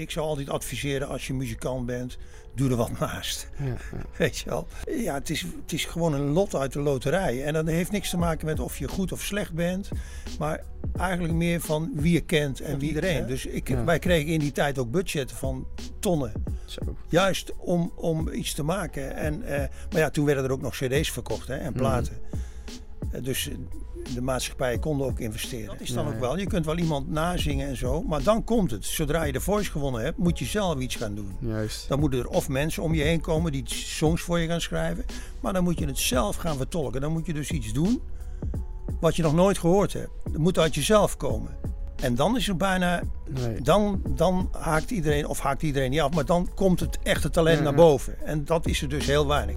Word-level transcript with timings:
ik 0.00 0.10
zou 0.10 0.26
altijd 0.26 0.50
adviseren 0.50 1.08
als 1.08 1.26
je 1.26 1.34
muzikant 1.34 1.86
bent, 1.86 2.18
doe 2.54 2.70
er 2.70 2.76
wat 2.76 2.98
naast. 3.00 3.48
Ja. 3.64 3.76
Weet 4.16 4.38
je 4.38 4.50
wel? 4.50 4.66
Ja, 4.88 5.14
het 5.14 5.30
is, 5.30 5.40
het 5.40 5.72
is 5.72 5.84
gewoon 5.84 6.14
een 6.14 6.28
lot 6.28 6.54
uit 6.54 6.72
de 6.72 6.80
loterij. 6.80 7.44
En 7.44 7.52
dat 7.52 7.66
heeft 7.66 7.90
niks 7.90 8.10
te 8.10 8.16
maken 8.16 8.46
met 8.46 8.60
of 8.60 8.78
je 8.78 8.88
goed 8.88 9.12
of 9.12 9.22
slecht 9.22 9.52
bent. 9.52 9.88
Maar 10.38 10.62
eigenlijk 10.98 11.34
meer 11.34 11.60
van 11.60 11.90
wie 11.94 12.12
je 12.12 12.20
kent 12.20 12.60
en 12.60 12.78
wie 12.78 12.88
iedereen. 12.88 13.26
Dus 13.26 13.46
ik, 13.46 13.68
Ja. 13.68 13.84
wij 13.84 13.98
kregen 13.98 14.32
in 14.32 14.40
die 14.40 14.52
tijd 14.52 14.78
ook 14.78 14.90
budgetten 14.90 15.36
van 15.36 15.66
tonnen. 15.98 16.32
Zo. 16.64 16.80
Juist 17.08 17.52
om, 17.56 17.92
om 17.96 18.28
iets 18.32 18.52
te 18.54 18.62
maken. 18.62 19.16
En, 19.16 19.42
eh, 19.42 19.58
maar 19.90 20.00
ja, 20.00 20.10
toen 20.10 20.24
werden 20.24 20.44
er 20.44 20.52
ook 20.52 20.62
nog 20.62 20.74
cd's 20.76 21.10
verkocht 21.10 21.48
hè, 21.48 21.56
en 21.56 21.72
platen. 21.72 22.12
Eh, 22.30 22.38
Dus 23.22 23.48
eh, 23.48 23.54
de 24.14 24.20
maatschappijen 24.22 24.80
konden 24.80 25.06
ook 25.06 25.18
investeren. 25.18 25.66
Dat 25.66 25.80
is 25.80 25.92
dan 25.92 26.04
Ja, 26.04 26.08
ook 26.08 26.14
ja. 26.14 26.20
wel. 26.20 26.38
Je 26.38 26.46
kunt 26.46 26.64
wel 26.66 26.78
iemand 26.78 27.08
nazingen 27.10 27.68
en 27.68 27.76
zo. 27.76 28.02
Maar 28.02 28.22
dan 28.22 28.44
komt 28.44 28.70
het. 28.70 28.84
Zodra 28.84 29.22
je 29.24 29.32
de 29.32 29.40
voice 29.40 29.70
gewonnen 29.70 30.02
hebt, 30.02 30.18
moet 30.18 30.38
je 30.38 30.44
zelf 30.44 30.78
iets 30.78 30.96
gaan 30.96 31.14
doen. 31.14 31.32
Juist. 31.40 31.88
Dan 31.88 32.00
moeten 32.00 32.18
er 32.18 32.28
of 32.28 32.48
mensen 32.48 32.82
om 32.82 32.94
je 32.94 33.02
heen 33.02 33.20
komen 33.20 33.52
die 33.52 33.62
songs 33.66 34.22
voor 34.22 34.38
je 34.38 34.46
gaan 34.48 34.60
schrijven. 34.60 35.04
Maar 35.40 35.52
dan 35.52 35.64
moet 35.64 35.78
je 35.78 35.86
het 35.86 35.98
zelf 35.98 36.36
gaan 36.36 36.56
vertolken. 36.56 37.00
Dan 37.00 37.12
moet 37.12 37.26
je 37.26 37.32
dus 37.32 37.50
iets 37.50 37.72
doen 37.72 38.00
wat 39.00 39.16
je 39.16 39.22
nog 39.22 39.34
nooit 39.34 39.58
gehoord 39.58 39.92
hebt. 39.92 40.10
Dat 40.24 40.36
moet 40.40 40.58
uit 40.58 40.74
jezelf 40.74 41.16
komen. 41.16 41.50
En 42.02 42.14
dan 42.14 42.36
is 42.36 42.48
er 42.48 42.56
bijna. 42.56 43.02
Nee. 43.28 43.60
Dan, 43.60 44.02
dan 44.08 44.48
haakt 44.58 44.90
iedereen, 44.90 45.26
of 45.26 45.40
haakt 45.40 45.62
iedereen 45.62 45.90
niet 45.90 46.00
af, 46.00 46.14
maar 46.14 46.24
dan 46.24 46.48
komt 46.54 46.80
het 46.80 46.98
echte 47.02 47.30
talent 47.30 47.58
Ja, 47.58 47.64
naar 47.64 47.74
boven. 47.74 48.26
En 48.26 48.44
dat 48.44 48.66
is 48.66 48.82
er 48.82 48.88
dus 48.88 49.06
heel 49.06 49.26
weinig. 49.26 49.54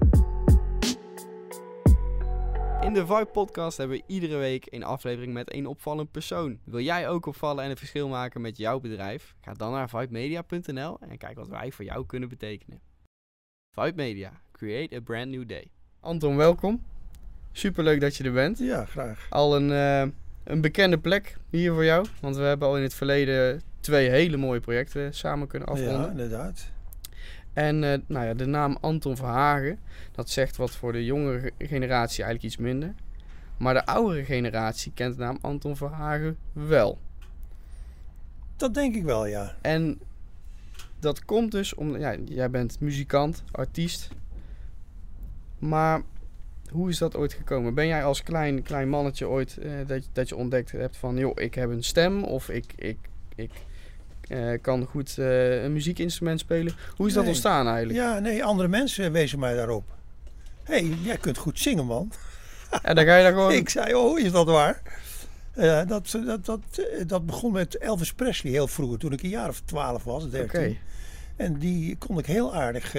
In 2.84 2.92
de 2.92 3.06
Vibe 3.06 3.28
Podcast 3.32 3.78
hebben 3.78 3.96
we 3.96 4.02
iedere 4.06 4.36
week 4.36 4.66
een 4.70 4.82
aflevering 4.84 5.32
met 5.32 5.54
een 5.54 5.66
opvallend 5.66 6.10
persoon. 6.10 6.58
Wil 6.64 6.80
jij 6.80 7.08
ook 7.08 7.26
opvallen 7.26 7.64
en 7.64 7.70
een 7.70 7.76
verschil 7.76 8.08
maken 8.08 8.40
met 8.40 8.56
jouw 8.56 8.80
bedrijf? 8.80 9.34
Ga 9.40 9.52
dan 9.52 9.72
naar 9.72 9.88
vibemedia.nl 9.88 10.98
en 11.00 11.18
kijk 11.18 11.36
wat 11.36 11.48
wij 11.48 11.72
voor 11.72 11.84
jou 11.84 12.06
kunnen 12.06 12.28
betekenen. 12.28 12.80
Vibe 13.70 13.92
Media, 13.96 14.32
create 14.52 14.96
a 14.96 15.00
brand 15.00 15.28
new 15.30 15.48
day. 15.48 15.70
Anton, 16.00 16.36
welkom. 16.36 16.82
Superleuk 17.52 18.00
dat 18.00 18.16
je 18.16 18.24
er 18.24 18.32
bent. 18.32 18.58
Ja, 18.58 18.84
graag. 18.84 19.26
Al 19.30 19.56
een, 19.56 19.72
eh, 19.72 20.12
een 20.44 20.60
bekende 20.60 20.98
plek 20.98 21.36
hier 21.50 21.72
voor 21.72 21.84
jou, 21.84 22.06
want 22.20 22.36
we 22.36 22.42
hebben 22.42 22.68
al 22.68 22.76
in 22.76 22.82
het 22.82 22.94
verleden 22.94 23.62
twee 23.80 24.08
hele 24.10 24.36
mooie 24.36 24.60
projecten 24.60 25.14
samen 25.14 25.48
kunnen 25.48 25.68
Ja, 25.68 25.74
afronden. 25.74 26.10
inderdaad. 26.10 26.72
En 27.54 27.84
eh, 27.92 27.98
nou 28.06 28.26
ja, 28.26 28.34
de 28.34 28.46
naam 28.46 28.78
Anton 28.80 29.16
Verhagen, 29.16 29.78
dat 30.12 30.30
zegt 30.30 30.56
wat 30.56 30.70
voor 30.70 30.92
de 30.92 31.04
jongere 31.04 31.40
ge- 31.40 31.66
generatie 31.66 32.24
eigenlijk 32.24 32.54
iets 32.54 32.62
minder. 32.62 32.94
Maar 33.56 33.74
de 33.74 33.86
oudere 33.86 34.24
generatie 34.24 34.92
kent 34.94 35.16
de 35.16 35.22
naam 35.22 35.38
Anton 35.40 35.76
Verhagen 35.76 36.36
wel. 36.52 36.98
Dat 38.56 38.74
denk 38.74 38.94
ik 38.94 39.02
wel, 39.02 39.26
ja. 39.26 39.56
En 39.60 39.98
dat 40.98 41.24
komt 41.24 41.50
dus 41.52 41.74
om, 41.74 41.96
ja, 41.98 42.16
jij 42.24 42.50
bent 42.50 42.80
muzikant, 42.80 43.42
artiest. 43.52 44.08
Maar 45.58 46.02
hoe 46.70 46.88
is 46.88 46.98
dat 46.98 47.16
ooit 47.16 47.32
gekomen? 47.32 47.74
Ben 47.74 47.86
jij 47.86 48.04
als 48.04 48.22
klein, 48.22 48.62
klein 48.62 48.88
mannetje 48.88 49.28
ooit 49.28 49.56
eh, 49.58 49.72
dat, 49.86 50.08
dat 50.12 50.28
je 50.28 50.36
ontdekt 50.36 50.72
hebt 50.72 50.96
van, 50.96 51.16
joh, 51.16 51.32
ik 51.34 51.54
heb 51.54 51.70
een 51.70 51.84
stem 51.84 52.24
of 52.24 52.48
ik, 52.48 52.72
ik, 52.76 52.98
ik 53.34 53.50
eh, 54.28 54.60
kan 54.60 54.84
goed 54.84 55.18
eh, 55.18 55.62
een 55.62 55.72
muziekinstrument 55.72 56.40
spelen? 56.40 56.72
Hoe 56.96 57.06
is 57.06 57.14
dat 57.14 57.26
ontstaan 57.26 57.66
eigenlijk? 57.66 57.98
Ja, 57.98 58.18
nee, 58.18 58.44
andere 58.44 58.68
mensen 58.68 59.12
wezen 59.12 59.38
mij 59.38 59.54
daarop. 59.54 59.84
Hé, 60.62 60.74
hey, 60.74 60.96
jij 61.02 61.16
kunt 61.16 61.38
goed 61.38 61.58
zingen, 61.58 61.86
man. 61.86 62.12
En 62.82 62.94
dan 62.94 63.04
ga 63.04 63.16
je 63.16 63.22
daar 63.22 63.32
gewoon... 63.38 63.52
Ik 63.52 63.68
zei, 63.68 63.94
oh, 63.94 64.18
is 64.18 64.32
dat 64.32 64.46
waar? 64.46 64.82
Eh, 65.52 65.86
dat, 65.86 66.18
dat, 66.26 66.44
dat, 66.44 66.60
dat 67.06 67.26
begon 67.26 67.52
met 67.52 67.78
Elvis 67.78 68.12
Presley 68.12 68.52
heel 68.52 68.66
vroeger, 68.66 68.98
toen 68.98 69.12
ik 69.12 69.22
een 69.22 69.28
jaar 69.28 69.48
of 69.48 69.60
twaalf 69.60 70.04
was, 70.04 70.24
Oké, 70.24 70.30
13. 70.30 70.78
En 71.36 71.58
die 71.58 71.96
kon 71.96 72.18
ik 72.18 72.26
heel 72.26 72.54
aardig. 72.54 72.94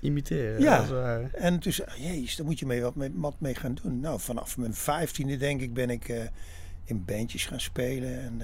imiteren. 0.00 0.60
Ja. 0.60 0.78
als 0.78 0.90
ware. 0.90 1.28
en 1.32 1.58
toen 1.58 1.72
zei 1.72 1.88
jezus, 1.96 2.36
daar 2.36 2.46
moet 2.46 2.58
je 2.58 2.66
mee 2.66 2.82
wat, 2.82 2.94
mee 2.94 3.10
wat 3.14 3.34
mee 3.38 3.54
gaan 3.54 3.78
doen. 3.82 4.00
Nou, 4.00 4.20
vanaf 4.20 4.56
mijn 4.56 4.74
vijftiende 4.74 5.36
denk 5.36 5.60
ik 5.60 5.74
ben 5.74 5.90
ik 5.90 6.30
in 6.84 7.04
bandjes 7.04 7.46
gaan 7.46 7.60
spelen. 7.60 8.20
En, 8.20 8.42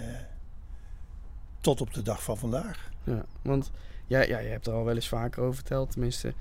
tot 1.65 1.81
op 1.81 1.95
de 1.95 2.03
dag 2.03 2.23
van 2.23 2.37
vandaag. 2.37 2.91
Ja, 3.05 3.25
want 3.43 3.71
ja, 4.07 4.23
ja, 4.23 4.39
je 4.39 4.49
hebt 4.49 4.67
er 4.67 4.73
al 4.73 4.85
wel 4.85 4.95
eens 4.95 5.09
vaker 5.09 5.43
over 5.43 5.55
verteld. 5.55 5.91
Tenminste, 5.91 6.35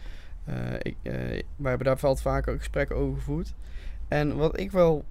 eh, 0.46 0.74
ik, 0.80 0.96
eh, 1.02 1.14
wij 1.56 1.70
hebben 1.70 1.88
daar 1.88 1.98
wel 2.02 2.16
vaker 2.16 2.58
gesprekken 2.58 2.96
over 2.96 3.18
gevoerd. 3.18 3.54
En 4.08 4.36
wat 4.36 4.60
ik 4.60 4.72
wel 4.72 5.06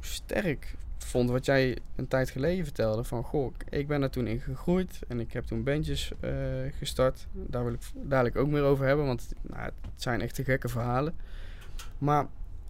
sterk 0.00 0.74
vond, 0.98 1.30
wat 1.30 1.44
jij 1.44 1.78
een 1.96 2.08
tijd 2.08 2.30
geleden 2.30 2.64
vertelde, 2.64 3.04
van 3.04 3.22
goh, 3.24 3.54
ik 3.68 3.88
ben 3.88 4.02
er 4.02 4.10
toen 4.10 4.26
in 4.26 4.40
gegroeid 4.40 4.98
en 5.08 5.20
ik 5.20 5.32
heb 5.32 5.44
toen 5.44 5.62
bandjes 5.62 6.12
eh, 6.20 6.32
gestart. 6.78 7.26
Daar 7.32 7.64
wil 7.64 7.72
ik 7.72 7.80
dadelijk 7.94 8.36
ook 8.36 8.48
meer 8.48 8.62
over 8.62 8.86
hebben, 8.86 9.06
want 9.06 9.32
nou, 9.42 9.62
het 9.62 10.02
zijn 10.02 10.20
echt 10.20 10.36
de 10.36 10.44
gekke 10.44 10.68
verhalen. 10.68 11.14
Maar 11.98 12.26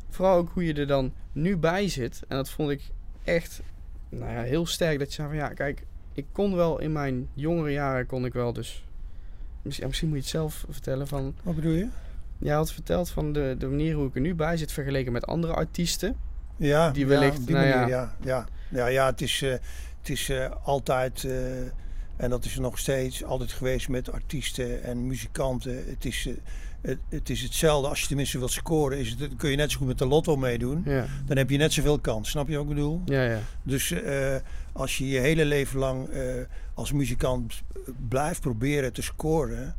vooral 0.08 0.36
ook 0.36 0.50
hoe 0.52 0.64
je 0.64 0.74
er 0.74 0.86
dan 0.86 1.12
nu 1.32 1.56
bij 1.56 1.88
zit. 1.88 2.22
En 2.28 2.36
dat 2.36 2.50
vond 2.50 2.70
ik 2.70 2.90
echt 3.24 3.62
nou 4.08 4.32
ja, 4.32 4.42
heel 4.42 4.66
sterk. 4.66 4.98
Dat 4.98 5.08
je 5.08 5.14
zei 5.14 5.28
van 5.28 5.36
ja, 5.36 5.48
kijk, 5.48 5.86
ik 6.12 6.26
kon 6.32 6.54
wel 6.54 6.80
in 6.80 6.92
mijn 6.92 7.28
jongere 7.34 7.70
jaren 7.70 8.06
kon 8.06 8.24
ik 8.24 8.32
wel 8.32 8.52
dus. 8.52 8.84
Misschien, 9.62 9.84
ja, 9.84 9.86
misschien 9.86 10.08
moet 10.08 10.16
je 10.16 10.22
het 10.22 10.32
zelf 10.32 10.64
vertellen 10.70 11.08
van. 11.08 11.34
Wat 11.42 11.54
bedoel 11.54 11.72
je? 11.72 11.88
Jij 12.38 12.54
had 12.54 12.72
verteld 12.72 13.10
van 13.10 13.32
de, 13.32 13.54
de 13.58 13.66
manier 13.66 13.94
hoe 13.94 14.06
ik 14.06 14.14
er 14.14 14.20
nu 14.20 14.34
bij 14.34 14.56
zit 14.56 14.72
vergeleken 14.72 15.12
met 15.12 15.26
andere 15.26 15.52
artiesten. 15.52 16.16
Ja, 16.56 16.90
Die 16.90 17.02
ja, 17.02 17.08
wellicht, 17.08 17.38
op 17.38 17.46
die 17.46 17.54
nou 17.54 17.68
manier, 17.68 17.88
ja. 17.88 18.14
ja. 18.24 18.46
Ja, 18.68 18.78
ja, 18.78 18.86
ja 18.86 19.06
het 19.06 19.20
is, 19.20 19.42
eh, 19.42 19.50
het 19.98 20.08
is 20.08 20.28
eh, 20.28 20.50
altijd, 20.64 21.24
eh, 21.24 21.32
en 22.20 22.30
dat 22.30 22.44
is 22.44 22.54
er 22.54 22.60
nog 22.60 22.78
steeds, 22.78 23.24
altijd 23.24 23.52
geweest 23.52 23.88
met 23.88 24.12
artiesten 24.12 24.82
en 24.82 25.06
muzikanten. 25.06 25.84
Het 25.88 26.04
is, 26.04 26.26
eh, 26.26 26.34
het, 26.80 26.98
het 27.08 27.30
is 27.30 27.40
hetzelfde. 27.42 27.88
Als 27.88 28.00
je 28.00 28.06
tenminste 28.06 28.38
wilt 28.38 28.50
scoren, 28.52 28.98
is 28.98 29.08
het, 29.10 29.18
dan 29.18 29.36
kun 29.36 29.50
je 29.50 29.56
net 29.56 29.70
zo 29.70 29.78
goed 29.78 29.86
met 29.86 29.98
de 29.98 30.06
lotto 30.06 30.36
meedoen. 30.36 30.82
Ja, 30.84 31.06
Dan 31.26 31.36
heb 31.36 31.50
je 31.50 31.56
net 31.56 31.72
zoveel 31.72 31.98
kans. 31.98 32.30
Snap 32.30 32.48
je 32.48 32.54
wat 32.54 32.62
ik 32.62 32.68
bedoel? 32.68 33.02
ja, 33.04 33.22
ja. 33.24 33.40
Dus 33.62 33.90
eh, 33.90 34.36
als 34.72 34.98
je 34.98 35.08
je 35.08 35.18
hele 35.18 35.44
leven 35.44 35.78
lang 35.78 36.08
eh, 36.08 36.22
als 36.74 36.92
muzikant 36.92 37.62
blijft 38.08 38.40
proberen 38.40 38.92
te 38.92 39.02
scoren, 39.02 39.76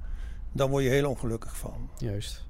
dan 0.51 0.69
word 0.69 0.83
je 0.83 0.89
heel 0.89 1.09
ongelukkig 1.09 1.57
van. 1.57 1.89
juist. 1.97 2.45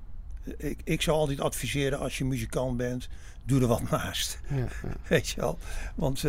Ik, 0.57 0.79
ik 0.83 1.01
zou 1.01 1.17
altijd 1.17 1.39
adviseren 1.41 1.99
als 1.99 2.17
je 2.17 2.25
muzikant 2.25 2.77
bent, 2.77 3.09
doe 3.45 3.61
er 3.61 3.67
wat 3.67 3.89
naast. 3.89 4.39
Ja, 4.49 4.55
ja. 4.57 4.67
Weet 5.09 5.29
je 5.29 5.41
wel? 5.41 5.57
Want 5.95 6.23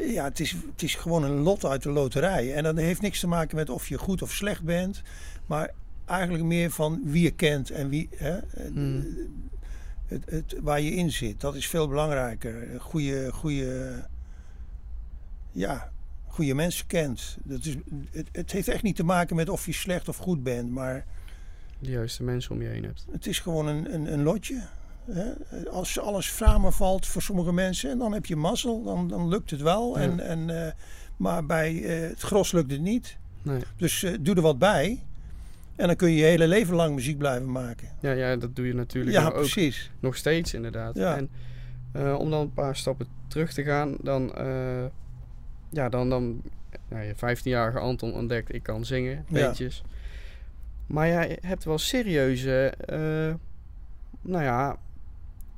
ja, 0.00 0.24
het 0.24 0.40
is, 0.40 0.50
het 0.50 0.82
is 0.82 0.94
gewoon 0.94 1.22
een 1.24 1.38
lot 1.40 1.64
uit 1.64 1.82
de 1.82 1.90
loterij. 1.90 2.54
En 2.54 2.62
dat 2.62 2.76
heeft 2.76 3.00
niks 3.00 3.20
te 3.20 3.26
maken 3.26 3.56
met 3.56 3.70
of 3.70 3.88
je 3.88 3.98
goed 3.98 4.22
of 4.22 4.32
slecht 4.32 4.62
bent. 4.62 5.02
Maar 5.46 5.70
eigenlijk 6.04 6.44
meer 6.44 6.70
van 6.70 7.00
wie 7.04 7.22
je 7.22 7.30
kent 7.30 7.70
en 7.70 7.88
wie, 7.88 8.08
hè, 8.16 8.38
Hmm. 8.72 9.06
het, 10.06 10.22
het, 10.30 10.54
waar 10.62 10.80
je 10.80 10.90
in 10.90 11.10
zit. 11.12 11.40
Dat 11.40 11.54
is 11.54 11.68
veel 11.68 11.88
belangrijker. 11.88 12.80
Goede, 12.80 13.32
goede, 13.32 14.04
ja, 15.52 15.90
goede 16.26 16.54
mensen 16.54 16.86
kent. 16.86 17.36
Dat 17.42 17.64
is, 17.64 17.74
het, 18.10 18.28
het 18.32 18.52
heeft 18.52 18.68
echt 18.68 18.82
niet 18.82 18.96
te 18.96 19.04
maken 19.04 19.36
met 19.36 19.48
of 19.48 19.66
je 19.66 19.72
slecht 19.72 20.08
of 20.08 20.16
goed 20.16 20.42
bent. 20.42 20.70
Maar 20.70 21.04
De 21.78 21.90
juiste 21.90 22.22
mensen 22.22 22.50
om 22.54 22.62
je 22.62 22.68
heen 22.68 22.84
hebt. 22.84 23.06
het 23.12 23.26
is 23.26 23.40
gewoon 23.40 23.66
een, 23.66 23.94
een, 23.94 24.12
een 24.12 24.22
lotje. 24.22 24.62
Als 25.70 26.00
alles 26.00 26.36
samenvalt 26.36 27.06
voor 27.06 27.22
sommige 27.22 27.52
mensen, 27.52 27.90
en 27.90 27.98
dan 27.98 28.12
heb 28.12 28.26
je 28.26 28.36
mazzel, 28.36 28.82
dan, 28.82 29.08
dan 29.08 29.28
lukt 29.28 29.50
het 29.50 29.60
wel. 29.60 29.98
Ja. 29.98 30.04
En, 30.04 30.20
en, 30.20 30.66
eh, 30.66 30.72
maar 31.16 31.46
bij 31.46 31.82
eh, 31.84 32.08
het 32.08 32.20
gros 32.20 32.52
lukt 32.52 32.70
het 32.70 32.80
niet. 32.80 33.16
Nee. 33.42 33.62
Dus 33.76 34.02
eh, 34.02 34.14
doe 34.20 34.34
er 34.34 34.42
wat 34.42 34.58
bij. 34.58 35.02
En 35.76 35.86
dan 35.86 35.96
kun 35.96 36.10
je 36.10 36.16
je 36.16 36.24
hele 36.24 36.48
leven 36.48 36.74
lang 36.74 36.94
muziek 36.94 37.18
blijven 37.18 37.50
maken. 37.52 37.88
Ja, 38.00 38.10
ja, 38.10 38.36
dat 38.36 38.56
doe 38.56 38.66
je 38.66 38.74
natuurlijk 38.74 39.16
Ja, 39.16 39.26
ook 39.26 39.32
precies. 39.32 39.90
nog 40.00 40.16
steeds 40.16 40.54
inderdaad. 40.54 40.94
Ja. 40.94 41.16
En 41.16 41.30
om 42.16 42.30
dan 42.30 42.40
een 42.40 42.52
paar 42.52 42.76
stappen 42.76 43.06
terug 43.28 43.52
te 43.52 43.62
gaan, 43.62 43.96
dan, 44.02 44.32
ja, 45.70 45.88
dan, 45.88 46.10
dan 46.10 46.42
nou, 46.88 47.04
je 47.04 47.14
15-jarige 47.14 47.78
Anton 47.78 48.14
ontdekt, 48.14 48.54
ik 48.54 48.62
kan 48.62 48.84
zingen, 48.84 49.24
Ja. 49.28 49.46
beetjes. 49.46 49.82
Maar 50.86 51.06
jij 51.06 51.38
hebt 51.40 51.64
wel 51.64 51.78
serieuze, 51.78 52.74
nou 54.22 54.44
ja, 54.44 54.76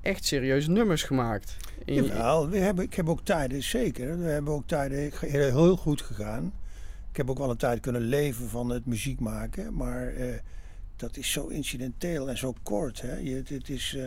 echt 0.03 0.25
serieuze 0.25 0.71
nummers 0.71 1.03
gemaakt. 1.03 1.57
In 1.85 2.05
Jawel, 2.05 2.49
we 2.49 2.59
hebben, 2.59 2.85
ik 2.85 2.95
heb 2.95 3.09
ook 3.09 3.25
tijden, 3.25 3.63
zeker. 3.63 4.19
We 4.19 4.29
hebben 4.29 4.53
ook 4.53 4.67
tijden 4.67 5.13
heel, 5.19 5.51
heel 5.51 5.77
goed 5.77 6.03
gegaan. 6.03 6.53
Ik 7.11 7.17
heb 7.17 7.31
ook 7.31 7.39
wel 7.39 7.51
een 7.51 7.57
tijd 7.57 7.81
kunnen 7.81 8.03
leven 8.03 8.49
van 8.49 8.71
het 8.71 8.87
muziek 8.87 9.21
maken. 9.21 9.75
Maar 9.75 10.07
eh, 10.07 10.35
dat 10.97 11.17
is 11.17 11.33
zo 11.33 11.47
incidenteel 11.47 12.29
en 12.29 12.39
zo 12.39 12.55
kort. 12.63 13.01
Hè? 13.01 13.17
Je, 13.17 13.43
het, 13.47 13.69
is, 13.69 13.95
eh, 13.97 14.05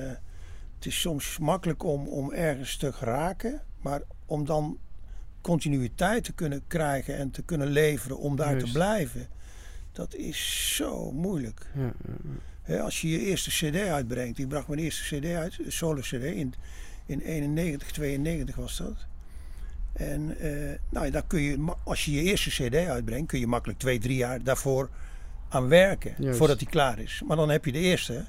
het 0.75 0.85
is 0.85 1.01
soms 1.01 1.37
makkelijk 1.37 1.83
om, 1.83 2.07
om 2.07 2.31
ergens 2.31 2.77
te 2.77 2.93
geraken. 2.93 3.61
Maar 3.81 4.01
om 4.25 4.45
dan 4.45 4.77
continuïteit 5.41 6.23
te 6.23 6.33
kunnen 6.33 6.63
krijgen 6.67 7.17
en 7.17 7.31
te 7.31 7.43
kunnen 7.43 7.67
leveren 7.67 8.17
om 8.17 8.35
daar 8.35 8.51
Juist. 8.51 8.65
te 8.65 8.71
blijven. 8.71 9.27
Dat 9.91 10.15
is 10.15 10.73
zo 10.75 11.11
moeilijk. 11.11 11.67
ja, 11.75 11.81
ja, 11.81 11.93
ja. 12.23 12.51
Als 12.81 13.01
je 13.01 13.09
je 13.09 13.19
eerste 13.19 13.49
cd 13.49 13.75
uitbrengt. 13.75 14.39
Ik 14.39 14.47
bracht 14.47 14.67
mijn 14.67 14.79
eerste 14.79 15.19
cd 15.19 15.25
uit, 15.25 15.59
een 15.65 15.71
solo 15.71 16.01
cd, 16.01 16.13
in, 16.13 16.53
in 17.05 17.19
91, 17.19 17.91
92 17.91 18.55
was 18.55 18.77
dat. 18.77 19.05
En 19.93 20.37
eh, 20.39 20.79
nou, 20.89 21.09
dan 21.09 21.27
kun 21.27 21.41
je, 21.41 21.73
als 21.83 22.05
je 22.05 22.11
je 22.11 22.21
eerste 22.21 22.49
cd 22.49 22.75
uitbrengt, 22.75 23.27
kun 23.27 23.39
je 23.39 23.47
makkelijk 23.47 23.79
twee, 23.79 23.99
drie 23.99 24.17
jaar 24.17 24.43
daarvoor 24.43 24.89
aan 25.49 25.67
werken. 25.67 26.15
Juist. 26.17 26.37
Voordat 26.37 26.59
die 26.59 26.67
klaar 26.67 26.99
is. 26.99 27.21
Maar 27.27 27.37
dan 27.37 27.49
heb 27.49 27.65
je 27.65 27.71
de 27.71 27.79
eerste. 27.79 28.25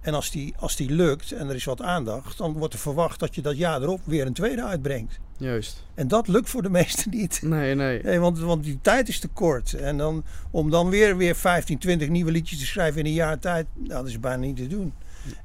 En 0.00 0.14
als 0.14 0.30
die, 0.30 0.54
als 0.56 0.76
die 0.76 0.90
lukt 0.90 1.32
en 1.32 1.48
er 1.48 1.54
is 1.54 1.64
wat 1.64 1.82
aandacht, 1.82 2.38
dan 2.38 2.52
wordt 2.52 2.74
er 2.74 2.80
verwacht 2.80 3.20
dat 3.20 3.34
je 3.34 3.42
dat 3.42 3.56
jaar 3.56 3.82
erop 3.82 4.00
weer 4.04 4.26
een 4.26 4.32
tweede 4.32 4.64
uitbrengt. 4.64 5.20
Juist. 5.42 5.84
En 5.94 6.08
dat 6.08 6.28
lukt 6.28 6.48
voor 6.50 6.62
de 6.62 6.70
meesten 6.70 7.10
niet. 7.10 7.42
Nee, 7.42 7.74
nee. 7.74 8.02
Nee, 8.02 8.18
want, 8.18 8.38
want 8.38 8.64
die 8.64 8.78
tijd 8.82 9.08
is 9.08 9.18
te 9.20 9.28
kort. 9.28 9.72
En 9.74 9.96
dan, 9.96 10.24
om 10.50 10.70
dan 10.70 10.88
weer, 10.88 11.16
weer 11.16 11.34
15, 11.34 11.78
20 11.78 12.08
nieuwe 12.08 12.30
liedjes 12.30 12.58
te 12.58 12.66
schrijven 12.66 13.00
in 13.00 13.06
een 13.06 13.12
jaar 13.12 13.38
tijd, 13.38 13.66
nou, 13.74 13.88
dat 13.88 14.06
is 14.08 14.20
bijna 14.20 14.42
niet 14.44 14.56
te 14.56 14.66
doen. 14.66 14.92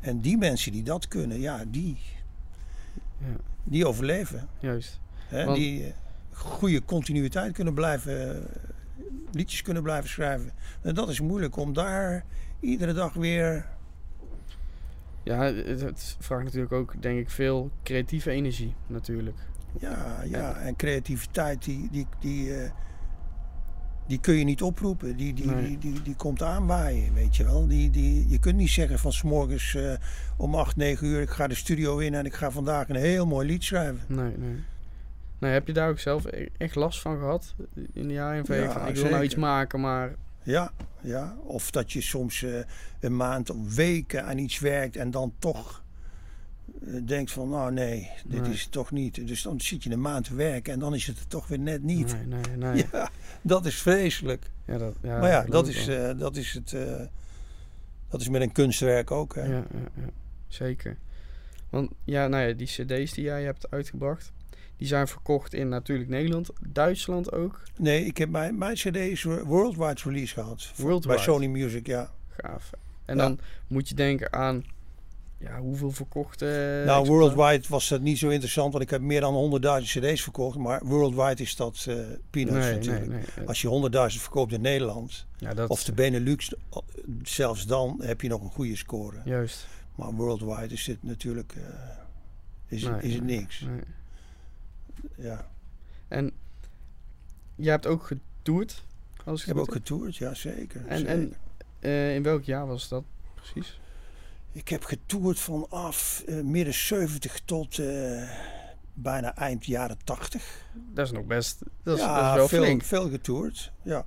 En 0.01 0.19
die 0.19 0.37
mensen 0.37 0.71
die 0.71 0.83
dat 0.83 1.07
kunnen, 1.07 1.39
ja, 1.39 1.63
die, 1.67 1.97
Ja, 3.17 3.25
die 3.63 3.87
overleven. 3.87 4.47
juist. 4.59 4.99
Hè? 5.27 5.45
Want- 5.45 5.57
Die 5.57 5.83
eh, 5.85 5.91
goede 6.31 6.81
continuïteit 6.85 7.53
kunnen 7.53 7.73
blijven, 7.73 8.35
eh, 8.35 8.41
liedjes 9.31 9.61
kunnen 9.61 9.83
blijven 9.83 10.09
schrijven. 10.09 10.51
En 10.81 10.95
dat 10.95 11.09
is 11.09 11.19
moeilijk 11.19 11.55
om 11.57 11.73
daar 11.73 12.25
iedere 12.59 12.93
dag 12.93 13.13
weer. 13.13 13.65
Ja, 15.23 15.53
het 15.53 16.15
vraagt 16.19 16.43
natuurlijk 16.43 16.71
ook, 16.71 17.01
denk 17.01 17.19
ik, 17.19 17.29
veel 17.29 17.71
creatieve 17.83 18.31
energie, 18.31 18.73
natuurlijk. 18.87 19.37
Ja, 19.79 20.23
ja. 20.29 20.55
En 20.55 20.75
creativiteit, 20.75 21.63
die, 21.63 21.87
die, 21.91 22.07
die, 22.19 22.55
eh, 22.55 22.71
die 24.07 24.19
kun 24.19 24.33
je 24.33 24.43
niet 24.43 24.61
oproepen. 24.61 25.15
Die, 25.17 25.33
die, 25.33 25.45
Nee. 25.45 25.63
die, 25.67 25.77
die, 25.77 26.01
die 26.01 26.15
komt 26.15 26.41
aanwaaien, 26.41 27.13
weet 27.13 27.35
je 27.35 27.43
wel. 27.43 27.67
Die, 27.67 27.89
die, 27.89 28.29
je 28.29 28.39
kunt 28.39 28.55
niet 28.55 28.69
zeggen 28.69 28.99
van 28.99 29.11
's 29.13 29.21
morgens 29.23 29.75
eh, 29.75 29.93
om 30.37 30.55
8, 30.55 30.75
9 30.75 31.07
uur... 31.07 31.21
ik 31.21 31.29
ga 31.29 31.47
de 31.47 31.55
studio 31.55 31.97
in 31.97 32.13
en 32.13 32.25
ik 32.25 32.33
ga 32.33 32.51
vandaag 32.51 32.89
een 32.89 32.95
heel 32.95 33.25
mooi 33.25 33.47
lied 33.47 33.63
schrijven. 33.63 33.99
Nee, 34.07 34.37
nee. 34.37 34.63
Nee, 35.39 35.51
heb 35.51 35.67
je 35.67 35.73
daar 35.73 35.89
ook 35.89 35.99
zelf 35.99 36.25
e- 36.25 36.47
echt 36.57 36.75
last 36.75 37.01
van 37.01 37.17
gehad 37.17 37.55
in 37.93 38.07
de 38.07 38.21
ANV? 38.21 38.47
Ja, 38.47 38.71
van, 38.71 38.87
ik 38.87 38.95
wil 38.95 39.09
nou 39.09 39.23
iets 39.23 39.35
maken, 39.35 39.79
maar... 39.79 40.15
Ja, 40.43 40.71
ja. 41.01 41.35
Of 41.43 41.71
dat 41.71 41.91
je 41.91 42.01
soms 42.01 42.43
eh, 42.43 42.59
een 42.99 43.15
maand 43.15 43.49
of 43.49 43.75
weken 43.75 44.25
aan 44.25 44.37
iets 44.37 44.59
werkt 44.59 44.95
en 44.95 45.11
dan 45.11 45.33
toch 45.39 45.83
denkt 47.05 47.31
van, 47.31 47.49
nou 47.49 47.71
nee, 47.73 48.09
dit 48.25 48.41
Nee. 48.41 48.51
is 48.51 48.61
het 48.61 48.71
toch 48.71 48.91
niet. 48.91 49.27
Dus 49.27 49.41
dan 49.41 49.61
zit 49.61 49.83
je 49.83 49.91
een 49.91 50.01
maand 50.01 50.25
te 50.25 50.35
werken 50.35 50.73
en 50.73 50.79
dan 50.79 50.93
is 50.95 51.07
het 51.07 51.19
er 51.19 51.27
toch 51.27 51.47
weer 51.47 51.59
net 51.59 51.83
niet. 51.83 52.15
Nee, 52.27 52.41
nee, 52.41 52.57
nee. 52.73 52.75
Ja, 52.77 52.87
Ja, 52.91 53.09
dat 53.41 53.65
is 53.65 53.75
vreselijk. 53.81 54.49
dat, 54.65 54.95
ja, 55.01 55.19
maar 55.19 55.29
ja, 55.29 55.43
dat 55.43 55.67
is, 55.67 55.87
eh, 55.87 56.11
dat 56.17 56.35
is 56.35 56.53
het. 56.53 56.73
eh, 56.73 57.01
dat 58.09 58.21
is 58.21 58.29
met 58.29 58.41
een 58.41 58.51
kunstwerk 58.51 59.11
ook. 59.11 59.35
Hè? 59.35 59.41
ja, 59.43 59.63
ja, 59.73 59.79
ja, 59.95 60.09
zeker. 60.47 60.97
Want 61.69 61.91
ja, 62.03 62.27
nou 62.27 62.47
ja, 62.47 62.53
die 62.53 62.67
cd's 62.67 63.13
die 63.13 63.23
jij 63.23 63.43
hebt 63.43 63.71
uitgebracht... 63.71 64.31
die 64.77 64.87
zijn 64.87 65.07
verkocht 65.07 65.53
in 65.53 65.69
natuurlijk 65.69 66.09
Nederland, 66.09 66.49
Duitsland 66.67 67.31
ook. 67.31 67.61
Nee, 67.77 68.05
ik 68.05 68.17
heb 68.17 68.29
mijn, 68.29 68.57
mijn 68.57 68.75
CD 68.75 68.95
is 68.95 69.23
worldwide 69.23 70.01
release 70.03 70.33
gehad. 70.33 70.71
Worldwide. 70.75 71.15
Bij 71.15 71.23
Sony 71.23 71.47
Music, 71.47 71.87
ja. 71.87 72.11
Gaaf. 72.37 72.71
En 73.05 73.15
Ja. 73.15 73.21
dan 73.21 73.39
moet 73.67 73.89
je 73.89 73.95
denken 73.95 74.33
aan... 74.33 74.63
Ja, 75.39 75.59
hoeveel 75.59 75.91
verkochte... 75.91 76.45
nou, 76.45 76.99
exemplaren? 76.99 77.07
worldwide 77.07 77.67
was 77.69 77.87
dat 77.87 78.01
niet 78.01 78.17
zo 78.17 78.29
interessant, 78.29 78.71
want 78.71 78.83
ik 78.83 78.89
heb 78.89 79.01
meer 79.01 79.21
dan 79.21 79.61
100.000 79.81 79.83
CD's 79.83 80.21
verkocht. 80.23 80.57
Maar 80.57 80.85
worldwide 80.85 81.43
is 81.43 81.55
dat 81.55 81.85
eh 81.87 81.95
peanuts 82.29 82.55
Nee, 82.65 82.73
natuurlijk. 82.75 83.07
nee, 83.07 83.23
nee. 83.37 83.47
Als 83.47 83.61
je 83.61 83.89
100.000 83.91 84.21
verkoopt 84.21 84.51
in 84.53 84.61
Nederland, 84.61 85.25
Ja, 85.37 85.53
dat... 85.53 85.69
of 85.69 85.83
de 85.83 85.91
Benelux, 85.93 86.53
zelfs 87.23 87.65
dan 87.65 88.01
heb 88.01 88.21
je 88.21 88.27
nog 88.27 88.41
een 88.41 88.49
goede 88.49 88.75
score. 88.75 89.21
Juist. 89.25 89.67
Maar 89.95 90.11
worldwide 90.13 90.73
is 90.73 90.83
dit 90.83 91.03
natuurlijk 91.03 91.53
eh, 91.55 91.63
is, 92.67 92.83
is 93.01 93.13
het 93.13 93.23
niks. 93.23 93.59
nee. 93.61 93.81
Ja. 95.27 95.47
En 96.07 96.31
je 97.55 97.69
hebt 97.69 97.85
ook 97.87 98.03
getoerd, 98.05 98.83
als 99.23 99.41
Ik 99.41 99.47
heb 99.47 99.57
ook 99.57 99.71
getoerd, 99.71 100.15
ja 100.15 100.33
zeker. 100.33 100.85
En- 100.87 100.97
zeker. 100.97 101.11
en- 101.13 101.33
Eh, 101.79 102.15
in 102.15 102.23
welk 102.23 102.43
jaar 102.43 102.67
was 102.67 102.87
dat 102.87 103.03
precies? 103.35 103.79
Ik 104.57 104.67
heb 104.69 104.83
getoerd 104.83 105.39
vanaf 105.39 106.23
eh, 106.27 106.41
midden 106.41 106.73
70 106.73 107.39
tot 107.45 107.79
eh, 107.79 108.29
bijna 108.93 109.35
eind 109.35 109.65
jaren 109.65 109.97
80. 110.03 110.65
Dat 110.93 111.05
is 111.05 111.11
nog 111.11 111.25
best... 111.25 111.59
Dat 111.83 111.97
is, 111.97 112.03
ja, 112.03 112.15
dat 112.21 112.29
is 112.31 112.35
wel 112.35 112.47
veel, 112.47 112.63
flink. 112.63 112.83
veel 112.83 113.09
getoerd. 113.09 113.71
Ja. 113.81 114.05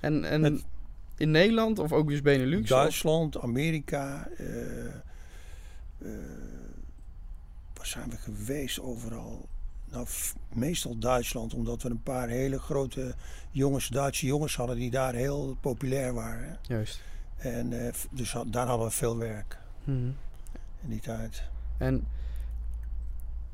En, 0.00 0.24
en 0.24 0.40
Met- 0.40 0.64
in 1.16 1.30
Nederland 1.30 1.78
of 1.78 1.92
ook 1.92 2.08
dus 2.08 2.22
Benelux? 2.22 2.62
of- 2.62 2.68
Duitsland, 2.68 3.40
Amerika. 3.40 4.28
eh, 4.36 4.46
waar 7.74 7.86
zijn 7.86 8.10
we 8.10 8.16
geweest 8.16 8.80
overal? 8.80 9.48
Nou, 9.90 10.06
meestal 10.52 10.98
Duitsland, 10.98 11.54
omdat 11.54 11.82
we 11.82 11.90
een 11.90 12.02
paar 12.02 12.28
hele 12.28 12.58
grote 12.58 13.14
jongens, 13.50 13.88
Duitse 13.88 14.26
jongens 14.26 14.56
hadden 14.56 14.76
die 14.76 14.90
daar 14.90 15.14
heel 15.14 15.56
populair 15.60 16.14
waren. 16.14 16.58
Juist. 16.62 17.00
En 17.40 17.86
eh, 17.86 17.92
dus 18.10 18.36
daar 18.46 18.66
hadden 18.66 18.86
we 18.86 18.92
veel 18.92 19.16
werk 19.18 19.58
Mhm. 19.84 19.96
in 20.82 20.88
die 20.88 21.00
tijd. 21.00 21.42
En 21.78 22.04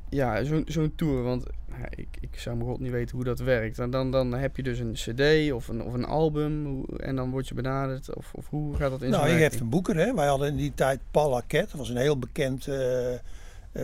ja, 0.09 0.45
zo'n 0.45 0.65
zo'n 0.69 0.93
tour, 0.95 1.23
want 1.23 1.47
ja, 1.69 1.89
ik, 1.91 2.09
ik 2.21 2.39
zou 2.39 2.57
mijn 2.57 2.69
god 2.69 2.81
niet 2.81 2.91
weten 2.91 3.17
hoe 3.17 3.25
dat 3.25 3.39
werkt. 3.39 3.79
En 3.79 3.91
dan, 3.91 4.11
dan 4.11 4.33
heb 4.33 4.57
je 4.57 4.63
dus 4.63 4.79
een 4.79 4.93
cd 4.93 5.53
of 5.53 5.69
een, 5.69 5.83
of 5.83 5.93
een 5.93 6.05
album 6.05 6.85
en 6.85 7.17
dan 7.17 7.31
word 7.31 7.49
je 7.49 7.55
benaderd. 7.55 8.15
Of, 8.15 8.33
of 8.35 8.49
hoe 8.49 8.77
gaat 8.77 8.91
dat 8.91 9.03
in 9.03 9.11
Nou, 9.11 9.29
je 9.29 9.35
hebt 9.35 9.61
een 9.61 9.69
boeker, 9.69 9.97
hè? 9.97 10.15
Wij 10.15 10.27
hadden 10.27 10.49
in 10.49 10.57
die 10.57 10.75
tijd 10.75 11.01
Paul 11.11 11.43
dat 11.49 11.71
was 11.73 11.89
een 11.89 11.97
heel 11.97 12.19
bekend 12.19 12.67
eh, 12.69 13.15
eh, 13.15 13.21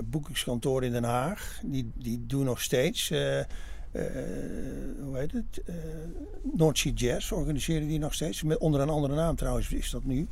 boekingskantoor 0.04 0.84
in 0.84 0.92
Den 0.92 1.04
Haag. 1.04 1.60
Die, 1.64 1.90
die 1.94 2.26
doen 2.26 2.44
nog 2.44 2.60
steeds, 2.60 3.10
eh, 3.92 4.04
hoe 5.02 5.18
heet 5.18 5.32
het? 5.32 5.62
Eh 5.66 5.74
North 6.52 6.78
Sea 6.78 6.92
Jazz 6.92 7.32
organiseren 7.32 7.88
die 7.88 7.98
nog 7.98 8.14
steeds. 8.14 8.42
Met, 8.42 8.58
onder 8.58 8.80
een 8.80 8.88
andere 8.88 9.14
naam 9.14 9.36
trouwens 9.36 9.72
is 9.72 9.90
dat 9.90 10.04
nu. 10.04 10.28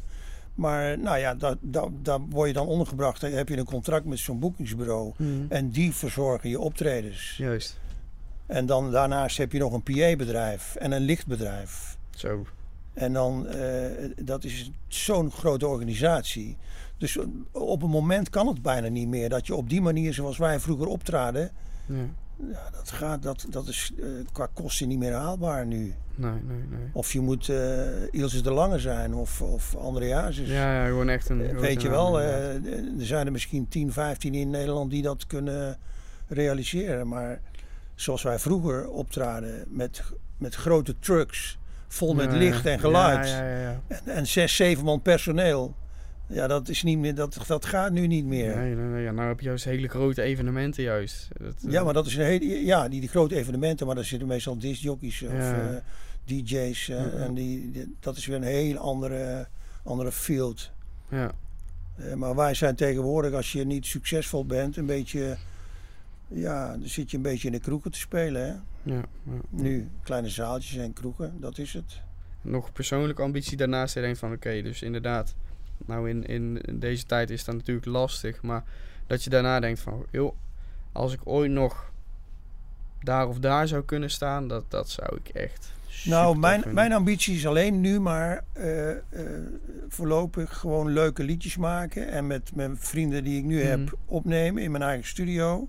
Maar 0.55 0.99
nou 0.99 1.19
ja, 1.19 1.35
daar, 1.35 1.57
daar, 1.61 1.89
daar 2.03 2.21
word 2.21 2.49
je 2.49 2.55
dan 2.55 2.67
ondergebracht. 2.67 3.21
Dan 3.21 3.31
heb 3.31 3.49
je 3.49 3.57
een 3.57 3.65
contract 3.65 4.05
met 4.05 4.19
zo'n 4.19 4.39
boekingsbureau. 4.39 5.13
Mhm. 5.17 5.31
En 5.49 5.71
die 5.71 5.93
verzorgen 5.93 6.51
je 6.51 6.61
optredens. 6.61 7.37
Juist. 7.37 7.79
En 8.47 8.67
dan 8.67 8.91
daarnaast 8.91 9.37
heb 9.37 9.53
je 9.53 9.59
nog 9.59 9.73
een 9.73 9.83
PA-bedrijf 9.83 10.75
en 10.75 10.93
een 10.93 11.03
lichtbedrijf. 11.03 11.97
Zo. 12.11 12.47
En 12.93 13.13
dan, 13.13 13.47
eh, 13.47 14.11
dat 14.17 14.45
is 14.45 14.71
zo'n 14.89 15.31
grote 15.31 15.67
organisatie. 15.67 16.57
Dus 16.99 17.19
op 17.53 17.83
een 17.83 17.91
moment 17.91 18.31
kan 18.31 18.47
het 18.47 18.63
bijna 18.63 18.89
niet 18.89 19.09
meer 19.09 19.29
dat 19.29 19.47
je 19.47 19.55
op 19.55 19.69
die 19.69 19.81
manier 19.81 20.15
zoals 20.15 20.39
wij 20.39 20.61
vroeger 20.61 20.87
optraden. 20.87 21.51
Ja. 21.87 21.95
Ja, 22.53 22.71
dat, 22.73 22.91
gaat, 22.91 23.23
dat, 23.23 23.47
dat 23.51 23.69
is 23.69 23.93
eh, 24.01 24.07
qua 24.33 24.49
kosten 24.53 24.89
niet 24.89 24.99
meer 24.99 25.13
haalbaar 25.13 25.67
nu. 25.67 25.95
Nee, 26.15 26.31
nee, 26.31 26.65
nee. 26.71 26.89
Of 26.93 27.13
je 27.13 27.21
moet 27.21 27.49
eh 27.49 28.13
Ilse 28.13 28.43
de 28.43 28.53
Lange 28.53 28.79
zijn 28.79 29.15
of, 29.15 29.43
of 29.43 29.77
André. 29.77 30.05
Ja, 30.05 30.31
ja, 30.35 30.87
gewoon 30.87 31.09
echt 31.09 31.29
een. 31.29 31.47
Eh, 31.47 31.59
Weet 31.59 31.83
je 31.83 31.89
wel, 31.89 32.21
er 32.21 32.61
zijn 32.99 33.27
er 33.27 33.33
misschien 33.33 33.69
10, 33.69 33.93
15 33.93 34.35
in 34.35 34.51
Nederland 34.51 34.91
die 34.91 35.03
dat 35.03 35.27
kunnen 35.27 35.79
realiseren. 36.29 37.09
Maar 37.09 37.41
zoals 37.95 38.23
wij 38.23 38.39
vroeger 38.39 38.89
optraden 38.89 39.65
met, 39.69 40.03
met 40.39 40.55
grote 40.55 40.99
trucks, 40.99 41.59
vol 41.89 42.15
met 42.15 42.33
Ja, 42.33 42.39
licht 42.39 42.67
en 42.67 42.79
geluid. 42.79 43.29
Ja, 43.29 43.45
ja, 43.45 43.57
ja. 43.57 43.71
ja. 43.71 43.81
En, 43.87 44.01
en 44.05 44.27
zes, 44.27 44.57
zeven 44.57 44.85
man 44.85 45.03
personeel. 45.03 45.75
Ja, 46.33 46.47
dat, 46.47 46.69
is 46.69 46.83
niet 46.83 46.99
meer, 46.99 47.15
dat, 47.15 47.39
dat 47.47 47.65
gaat 47.65 47.93
nu 47.93 48.07
niet 48.07 48.25
meer. 48.25 48.57
Nee, 48.57 48.75
nee, 48.75 48.85
nee, 48.85 49.03
ja, 49.03 49.11
nou 49.13 49.29
heb 49.29 49.41
je 49.41 49.47
juist 49.47 49.65
hele 49.65 49.89
grote 49.89 50.23
evenementen 50.23 50.83
juist. 50.83 51.29
Dat, 51.39 51.55
eh, 51.67 51.73
Ja, 51.73 51.85
maar 51.85 51.95
dat 51.95 52.07
is 52.07 52.17
een 52.17 52.25
hele, 52.25 52.65
ja, 52.65 52.89
die, 52.89 53.01
die 53.01 53.09
grote 53.09 53.37
evenementen, 53.37 53.87
maar 53.87 53.95
daar 53.95 54.05
zitten 54.05 54.29
meestal 54.29 54.59
discjockeys 54.59 55.23
of 55.23 55.33
Ja. 55.33 55.71
eh, 55.71 55.77
DJ's. 56.25 56.89
eh, 56.89 56.97
Ja. 56.99 57.11
En 57.11 57.35
die, 57.35 57.71
die- 57.71 57.97
dat 58.01 58.17
is 58.17 58.27
weer 58.27 58.37
een 58.37 58.43
heel 58.43 58.77
andere, 58.77 59.49
andere 59.85 60.13
field. 60.13 60.71
Ja, 61.09 61.33
maar 62.17 62.35
wij 62.35 62.55
zijn 62.55 62.75
tegenwoordig, 62.77 63.33
als 63.33 63.53
je 63.53 63.65
niet 63.65 63.87
succesvol 63.87 64.47
bent, 64.47 64.77
een 64.77 64.87
beetje. 64.87 65.37
Ja, 66.29 66.69
dan 66.77 66.89
zit 66.89 67.11
je 67.11 67.17
een 67.17 67.23
beetje 67.23 67.47
in 67.47 67.53
de 67.53 67.61
kroegen 67.61 67.91
te 67.91 67.99
spelen. 67.99 68.43
Hè? 68.43 68.53
ja, 68.95 69.05
ja. 69.25 69.33
Nu, 69.49 69.89
kleine 70.03 70.29
zaaltjes 70.29 70.77
en 70.77 70.93
kroegen, 70.93 71.33
dat 71.41 71.59
is 71.59 71.73
het. 71.73 72.01
Nog 72.43 72.73
persoonlijke 72.73 73.23
ambitie 73.23 73.57
daarnaast. 73.57 73.95
Denkt 73.95 74.19
van 74.19 74.33
oké, 74.33 74.63
dus 74.63 74.83
inderdaad. 74.83 75.35
Nou, 75.87 76.09
in, 76.09 76.27
in, 76.27 76.63
deze 76.73 77.07
tijd 77.07 77.31
is 77.31 77.45
dat 77.45 77.55
natuurlijk 77.55 77.87
lastig. 77.87 78.43
Maar 78.43 78.65
dat 79.07 79.25
je 79.25 79.31
daarna 79.31 79.61
denkt 79.61 79.81
van 79.81 80.07
joh, 80.11 80.35
als 80.93 81.13
ik 81.13 81.21
ooit 81.25 81.51
nog 81.51 81.93
daar 83.03 83.29
of 83.29 83.39
daar 83.39 83.69
zou 83.69 83.83
kunnen 83.85 84.11
staan, 84.11 84.49
dat, 84.49 84.65
dat 84.69 84.89
zou 84.91 85.17
ik 85.25 85.29
echt. 85.29 85.73
Nou, 86.05 86.39
mijn, 86.39 86.55
vinden. 86.55 86.75
mijn 86.75 86.93
ambitie 86.93 87.37
is 87.37 87.47
alleen 87.47 87.81
nu 87.81 88.01
maar 88.01 88.45
eh, 88.53 88.91
voorlopig 89.89 90.59
gewoon 90.59 90.93
leuke 90.93 91.23
liedjes 91.23 91.57
maken. 91.57 92.09
En 92.09 92.27
met 92.27 92.55
mijn 92.55 92.77
vrienden 92.79 93.25
die 93.25 93.39
ik 93.39 93.45
nu 93.45 93.59
Mhm. 93.59 93.69
heb 93.69 93.97
opnemen 94.07 94.63
in 94.63 94.71
mijn 94.71 94.83
eigen 94.83 95.07
studio. 95.07 95.69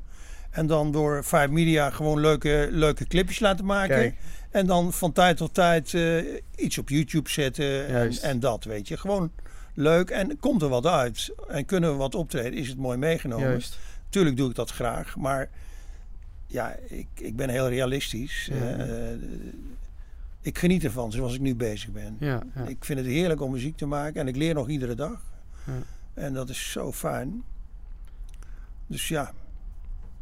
En 0.51 0.67
dan 0.67 0.91
door 0.91 1.23
Five 1.23 1.47
Media 1.47 1.89
gewoon 1.89 2.19
leuke, 2.19 2.67
leuke 2.71 3.07
clipjes 3.07 3.39
laten 3.39 3.65
maken. 3.65 3.95
Kijk, 3.95 4.15
En 4.49 4.65
dan 4.65 4.93
van 4.93 5.11
tijd 5.11 5.37
tot 5.37 5.53
tijd 5.53 5.93
eh, 5.93 6.17
iets 6.55 6.77
op 6.77 6.89
YouTube 6.89 7.29
zetten 7.29 7.87
en, 7.87 8.11
en 8.21 8.39
dat, 8.39 8.63
weet 8.63 8.87
je. 8.87 8.97
Gewoon 8.97 9.31
leuk. 9.73 10.09
En 10.09 10.39
komt 10.39 10.61
er 10.61 10.69
wat 10.69 10.85
uit 10.85 11.33
en 11.47 11.65
kunnen 11.65 11.91
we 11.91 11.95
wat 11.95 12.15
optreden, 12.15 12.53
is 12.53 12.67
het 12.67 12.77
mooi 12.77 12.97
meegenomen. 12.97 13.47
juist. 13.47 13.79
Tuurlijk 14.09 14.37
doe 14.37 14.49
ik 14.49 14.55
dat 14.55 14.71
graag, 14.71 15.15
maar 15.15 15.49
ja, 16.47 16.75
ik, 16.87 17.07
ik 17.15 17.35
ben 17.35 17.49
heel 17.49 17.69
realistisch. 17.69 18.49
Ja. 18.51 18.75
Eh, 18.77 19.17
ik 20.41 20.57
geniet 20.57 20.83
ervan 20.83 21.11
zoals 21.11 21.33
ik 21.33 21.41
nu 21.41 21.55
bezig 21.55 21.89
ben. 21.91 22.17
Ja, 22.19 22.43
ja. 22.55 22.65
Ik 22.67 22.85
vind 22.85 22.99
het 22.99 23.07
heerlijk 23.07 23.41
om 23.41 23.51
muziek 23.51 23.77
te 23.77 23.85
maken 23.85 24.21
en 24.21 24.27
ik 24.27 24.35
leer 24.35 24.53
nog 24.53 24.69
iedere 24.69 24.95
dag. 24.95 25.21
En 26.13 26.33
dat 26.33 26.49
is 26.49 26.71
zo 26.71 26.91
fijn. 26.91 27.43
Dus 28.87 29.07
ja, 29.07 29.33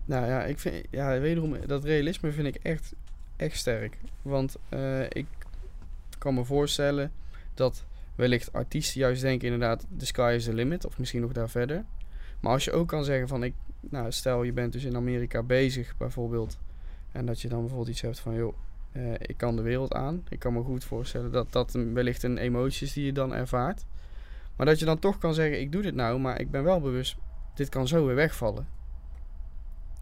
Nou 0.06 0.25
ja, 0.25 0.44
ik 0.44 0.60
vind, 0.60 0.86
ja, 0.89 1.20
wederom, 1.20 1.58
dat 1.65 1.84
realisme 1.84 2.32
vind 2.32 2.48
ik 2.48 2.56
echt, 2.56 2.94
echt 3.36 3.58
sterk. 3.58 3.98
Want 4.22 4.56
eh, 4.70 5.03
ik 5.03 5.25
kan 6.18 6.34
me 6.34 6.46
voorstellen 6.46 7.12
dat 7.53 7.84
wellicht 8.20 8.54
artiesten 8.54 9.00
juist 9.00 9.22
denken 9.22 9.48
inderdaad, 9.48 9.86
the 9.98 10.06
sky 10.06 10.34
is 10.36 10.44
the 10.44 10.54
limit. 10.54 10.86
Of 10.86 10.98
misschien 10.98 11.22
nog 11.22 11.32
daar 11.32 11.50
verder. 11.50 11.86
Maar 12.40 12.52
als 12.52 12.64
je 12.64 12.72
ook 12.72 12.88
kan 12.88 13.04
zeggen 13.04 13.28
van, 13.28 13.44
ik, 13.44 13.54
nou, 13.80 14.12
stel 14.12 14.44
je 14.44 14.54
bent 14.54 14.74
dus 14.74 14.84
in 14.84 14.96
Amerika 14.96 15.44
bezig 15.44 15.98
bijvoorbeeld. 15.98 16.58
En 17.12 17.26
dat 17.26 17.42
je 17.42 17.48
dan 17.48 17.60
bijvoorbeeld 17.60 17.90
iets 17.90 18.02
hebt 18.02 18.20
van, 18.20 18.36
joh, 18.36 18.56
eh, 18.92 19.14
ik 19.14 19.38
kan 19.38 19.56
de 19.56 19.62
wereld 19.62 19.94
aan. 19.94 20.24
Ik 20.30 20.40
kan 20.40 20.54
me 20.54 20.64
goed 20.64 20.84
voorstellen 20.84 21.32
dat 21.32 21.52
dat 21.52 21.72
wellicht 21.72 22.24
een 22.24 22.38
emotie 22.38 22.88
is 22.88 22.94
die 22.94 23.06
je 23.06 23.14
dan 23.14 23.34
ervaart. 23.34 23.86
Maar 24.56 24.66
dat 24.66 24.80
je 24.80 24.86
dan 24.86 25.00
toch 25.00 25.18
kan 25.18 25.34
zeggen, 25.34 25.60
ik 25.60 25.72
doe 25.72 25.82
dit 25.82 25.96
nou, 25.96 26.20
maar 26.20 26.40
ik 26.40 26.52
ben 26.52 26.64
wel 26.64 26.82
bewust, 26.82 27.18
dit 27.54 27.70
kan 27.70 27.88
zo 27.88 28.06
weer 28.06 28.16
wegvallen. 28.16 28.68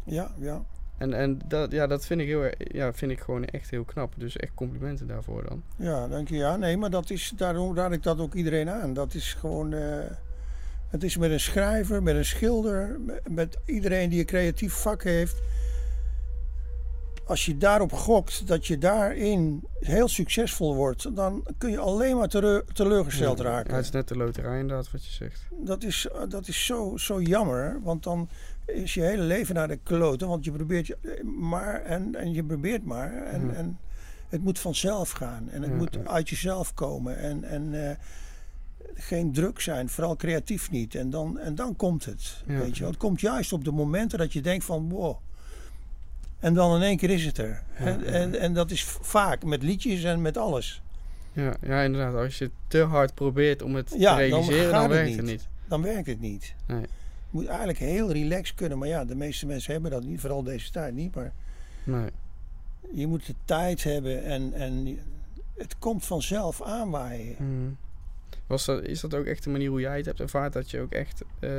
ja, 0.04 0.32
ja. 0.38 0.66
En, 0.98 1.14
en 1.14 1.40
dat, 1.48 1.72
ja, 1.72 1.88
dat 1.88 2.06
vind 2.06 2.22
ik, 2.22 2.28
heel, 2.28 2.50
ja, 2.58 2.94
vind 2.94 3.12
ik 3.12 3.20
gewoon 3.20 3.46
echt 3.46 3.70
heel 3.70 3.84
knap. 3.84 4.14
Dus 4.18 4.38
echt 4.38 4.52
complimenten 4.56 5.08
daarvoor 5.08 5.44
dan. 5.50 5.64
Ja, 5.78 6.08
dank 6.08 6.30
je. 6.30 6.36
Ja, 6.36 6.56
nee, 6.56 6.78
maar 6.78 6.90
dat 6.90 7.10
is, 7.10 7.34
daarom 7.36 7.76
raad 7.76 7.92
ik 7.92 8.04
dat 8.04 8.20
ook 8.20 8.34
iedereen 8.34 8.70
aan. 8.70 8.94
Dat 8.94 9.14
is 9.14 9.34
gewoon. 9.34 9.74
eh, 9.74 10.06
het 10.88 11.04
is 11.04 11.18
met 11.18 11.32
een 11.32 11.40
schrijver, 11.40 12.04
met 12.04 12.16
een 12.16 12.26
schilder, 12.26 13.00
met, 13.00 13.22
met 13.30 13.58
iedereen 13.66 14.10
die 14.10 14.20
een 14.20 14.26
creatief 14.26 14.74
vak 14.74 15.04
heeft. 15.04 15.42
Als 17.26 17.46
je 17.46 17.58
daarop 17.58 17.92
gokt 17.94 18.48
dat 18.48 18.68
je 18.68 18.78
daarin 18.78 19.64
heel 19.80 20.08
succesvol 20.08 20.76
wordt, 20.76 21.16
dan 21.16 21.46
kun 21.58 21.72
je 21.72 21.78
alleen 21.80 22.18
maar 22.18 22.28
teleur- 22.28 22.66
teleurgesteld 22.74 23.38
ja, 23.38 23.44
raken. 23.44 23.70
Ja, 23.70 23.76
het 23.76 23.86
is 23.86 23.92
net 23.92 24.08
de 24.08 24.18
loterij 24.18 24.60
inderdaad 24.60 24.92
wat 24.92 25.06
je 25.06 25.12
zegt. 25.12 25.48
Dat 25.60 25.84
is, 25.84 26.08
dat 26.30 26.48
is 26.48 26.66
zo, 26.66 26.98
zo 26.98 27.22
jammer, 27.22 27.80
want 27.84 28.04
dan 28.04 28.30
is 28.68 28.94
je 28.94 29.02
hele 29.02 29.22
leven 29.24 29.56
naar 29.56 29.68
de 29.68 29.80
kloten. 29.84 30.28
Want 30.28 30.46
je 30.46 30.52
probeert 30.52 30.88
je- 30.88 31.24
maar 31.40 31.82
en, 31.84 32.16
en 32.16 32.34
je 32.34 32.44
probeert 32.44 32.84
maar. 32.86 33.24
En, 33.24 33.48
Ja. 33.48 33.54
en 33.54 33.80
het 34.30 34.44
moet 34.44 34.60
vanzelf 34.60 35.12
gaan. 35.12 35.50
En 35.50 35.62
het 35.62 35.72
Ja, 35.72 35.78
moet 35.78 36.08
uit 36.08 36.30
jezelf 36.30 36.74
komen. 36.74 37.18
En, 37.18 37.44
en 37.44 37.90
eh, 37.90 37.96
geen 38.94 39.32
druk 39.34 39.60
zijn, 39.60 39.90
vooral 39.90 40.16
creatief 40.16 40.72
niet. 40.72 40.96
En 40.96 41.10
dan, 41.10 41.40
en 41.40 41.56
dan 41.56 41.76
komt 41.76 42.06
het. 42.06 42.44
Ja, 42.48 42.58
Weet 42.58 42.74
je 42.76 42.80
wel. 42.82 42.90
Het 42.92 43.00
komt 43.00 43.22
juist 43.22 43.54
op 43.54 43.64
de 43.64 43.72
momenten 43.72 44.18
dat 44.18 44.34
je 44.34 44.42
denkt 44.42 44.66
van 44.66 44.90
wow. 44.90 45.18
En 46.40 46.54
dan 46.54 46.76
in 46.76 46.82
één 46.82 46.98
keer 46.98 47.10
is 47.10 47.26
het 47.26 47.38
er. 47.38 47.64
Ja, 47.80 47.86
en, 47.86 48.00
ja. 48.00 48.06
En, 48.06 48.40
en 48.40 48.54
dat 48.54 48.72
is 48.72 48.84
vaak 49.02 49.44
met 49.44 49.64
liedjes 49.64 50.04
en 50.04 50.22
met 50.22 50.38
alles. 50.38 50.82
Ja, 51.34 51.56
ja, 51.62 51.82
inderdaad. 51.82 52.16
Als 52.24 52.38
je 52.38 52.52
te 52.68 52.80
hard 52.82 53.14
probeert 53.14 53.62
om 53.62 53.76
het 53.76 53.88
te 53.88 53.98
realiseren, 54.16 54.72
dan, 54.72 54.82
het 54.82 54.92
werkt 54.92 55.16
het 55.16 55.22
niet. 55.22 55.32
niet. 55.32 55.48
Dan 55.68 55.82
werkt 55.82 56.08
het 56.08 56.20
niet. 56.20 56.54
Nee. 56.68 56.86
Je 57.38 57.44
moet 57.44 57.50
eigenlijk 57.52 57.80
heel 57.80 58.12
relaxed 58.12 58.56
kunnen. 58.56 58.78
Maar 58.78 58.88
ja, 58.88 59.06
de 59.06 59.16
meeste 59.16 59.46
mensen 59.46 59.74
hebben 59.74 59.92
dat 59.92 60.04
niet. 60.04 60.20
Vooral 60.20 60.44
deze 60.44 60.72
tijd 60.72 60.94
niet. 60.94 61.16
Maar 61.16 61.34
Nee. 61.84 62.10
je 62.92 63.08
moet 63.08 63.26
de 63.26 63.34
tijd 63.46 63.84
hebben. 63.84 64.24
En, 64.24 64.54
en 64.54 65.00
het 65.58 65.80
komt 65.80 66.06
vanzelf 66.06 66.62
aanwaaien. 66.62 67.36
Mm. 67.40 67.78
Was 68.48 68.66
dat, 68.66 68.84
is 68.84 69.00
dat 69.02 69.14
ook 69.14 69.26
echt 69.26 69.44
de 69.44 69.50
manier 69.50 69.70
hoe 69.70 69.80
jij 69.80 69.98
het 69.98 70.06
hebt 70.06 70.20
ervaard? 70.20 70.54
Dat 70.54 70.72
je 70.72 70.80
ook 70.80 70.92
echt 70.92 71.24
eh, 71.40 71.50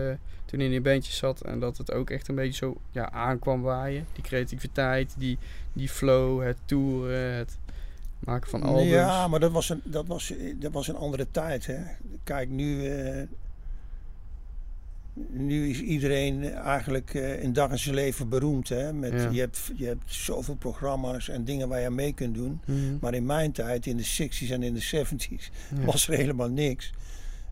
toen 0.45 0.61
in 0.61 0.71
die 0.71 0.81
bandjes 0.81 1.17
zat 1.17 1.41
en 1.41 1.61
dat 1.61 1.77
het 1.77 1.93
ook 1.93 2.11
echt 2.11 2.29
een 2.29 2.35
beetje 2.35 2.67
zo 2.67 2.77
ja, 2.91 3.11
aankwam 3.11 3.63
waaien? 3.63 4.07
Die 4.13 4.23
creativiteit, 4.23 5.15
die, 5.19 5.39
die 5.73 5.89
flow, 5.89 6.43
het 6.43 6.57
toeren, 6.65 7.33
het 7.35 7.59
maken 8.19 8.51
van 8.51 8.63
albums. 8.63 8.89
Ja, 8.89 9.29
maar 9.29 9.41
dat 9.41 9.53
was 9.53 9.69
een, 9.69 9.81
dat 9.85 10.07
was, 10.07 10.33
dat 10.55 10.73
was 10.73 10.89
een 10.89 10.97
andere 10.97 11.27
tijd. 11.31 11.67
Hè. 11.67 11.79
Kijk, 12.25 12.49
nu, 12.49 12.87
eh, 12.87 13.23
nu 15.29 15.69
is 15.71 15.81
iedereen 15.81 16.53
eigenlijk 16.53 17.15
in 17.15 17.53
dag 17.53 17.71
en 17.71 17.79
zijn 17.79 17.95
leven 17.95 18.29
beroemd. 18.29 18.69
Hè. 18.69 18.93
Met, 18.93 19.13
Ja. 19.13 19.29
je, 19.31 19.41
hebt, 19.41 19.71
je 19.77 19.87
hebt 19.87 20.03
zoveel 20.15 20.55
programma's 20.57 21.29
en 21.29 21.45
dingen 21.45 21.69
waar 21.69 21.81
je 21.81 21.87
aan 21.87 21.95
mee 21.95 22.13
kunt 22.13 22.35
doen. 22.35 22.61
Mhm. 22.67 22.79
Maar 23.01 23.15
in 23.15 23.27
mijn 23.27 23.53
tijd, 23.53 23.87
in 23.87 23.97
de 23.97 24.05
60s 24.05 24.51
en 24.51 24.63
in 24.63 24.75
de 24.75 24.81
70s, 24.81 25.51
Ja. 25.79 25.85
was 25.85 26.09
er 26.09 26.15
helemaal 26.15 26.49
niks. 26.51 26.93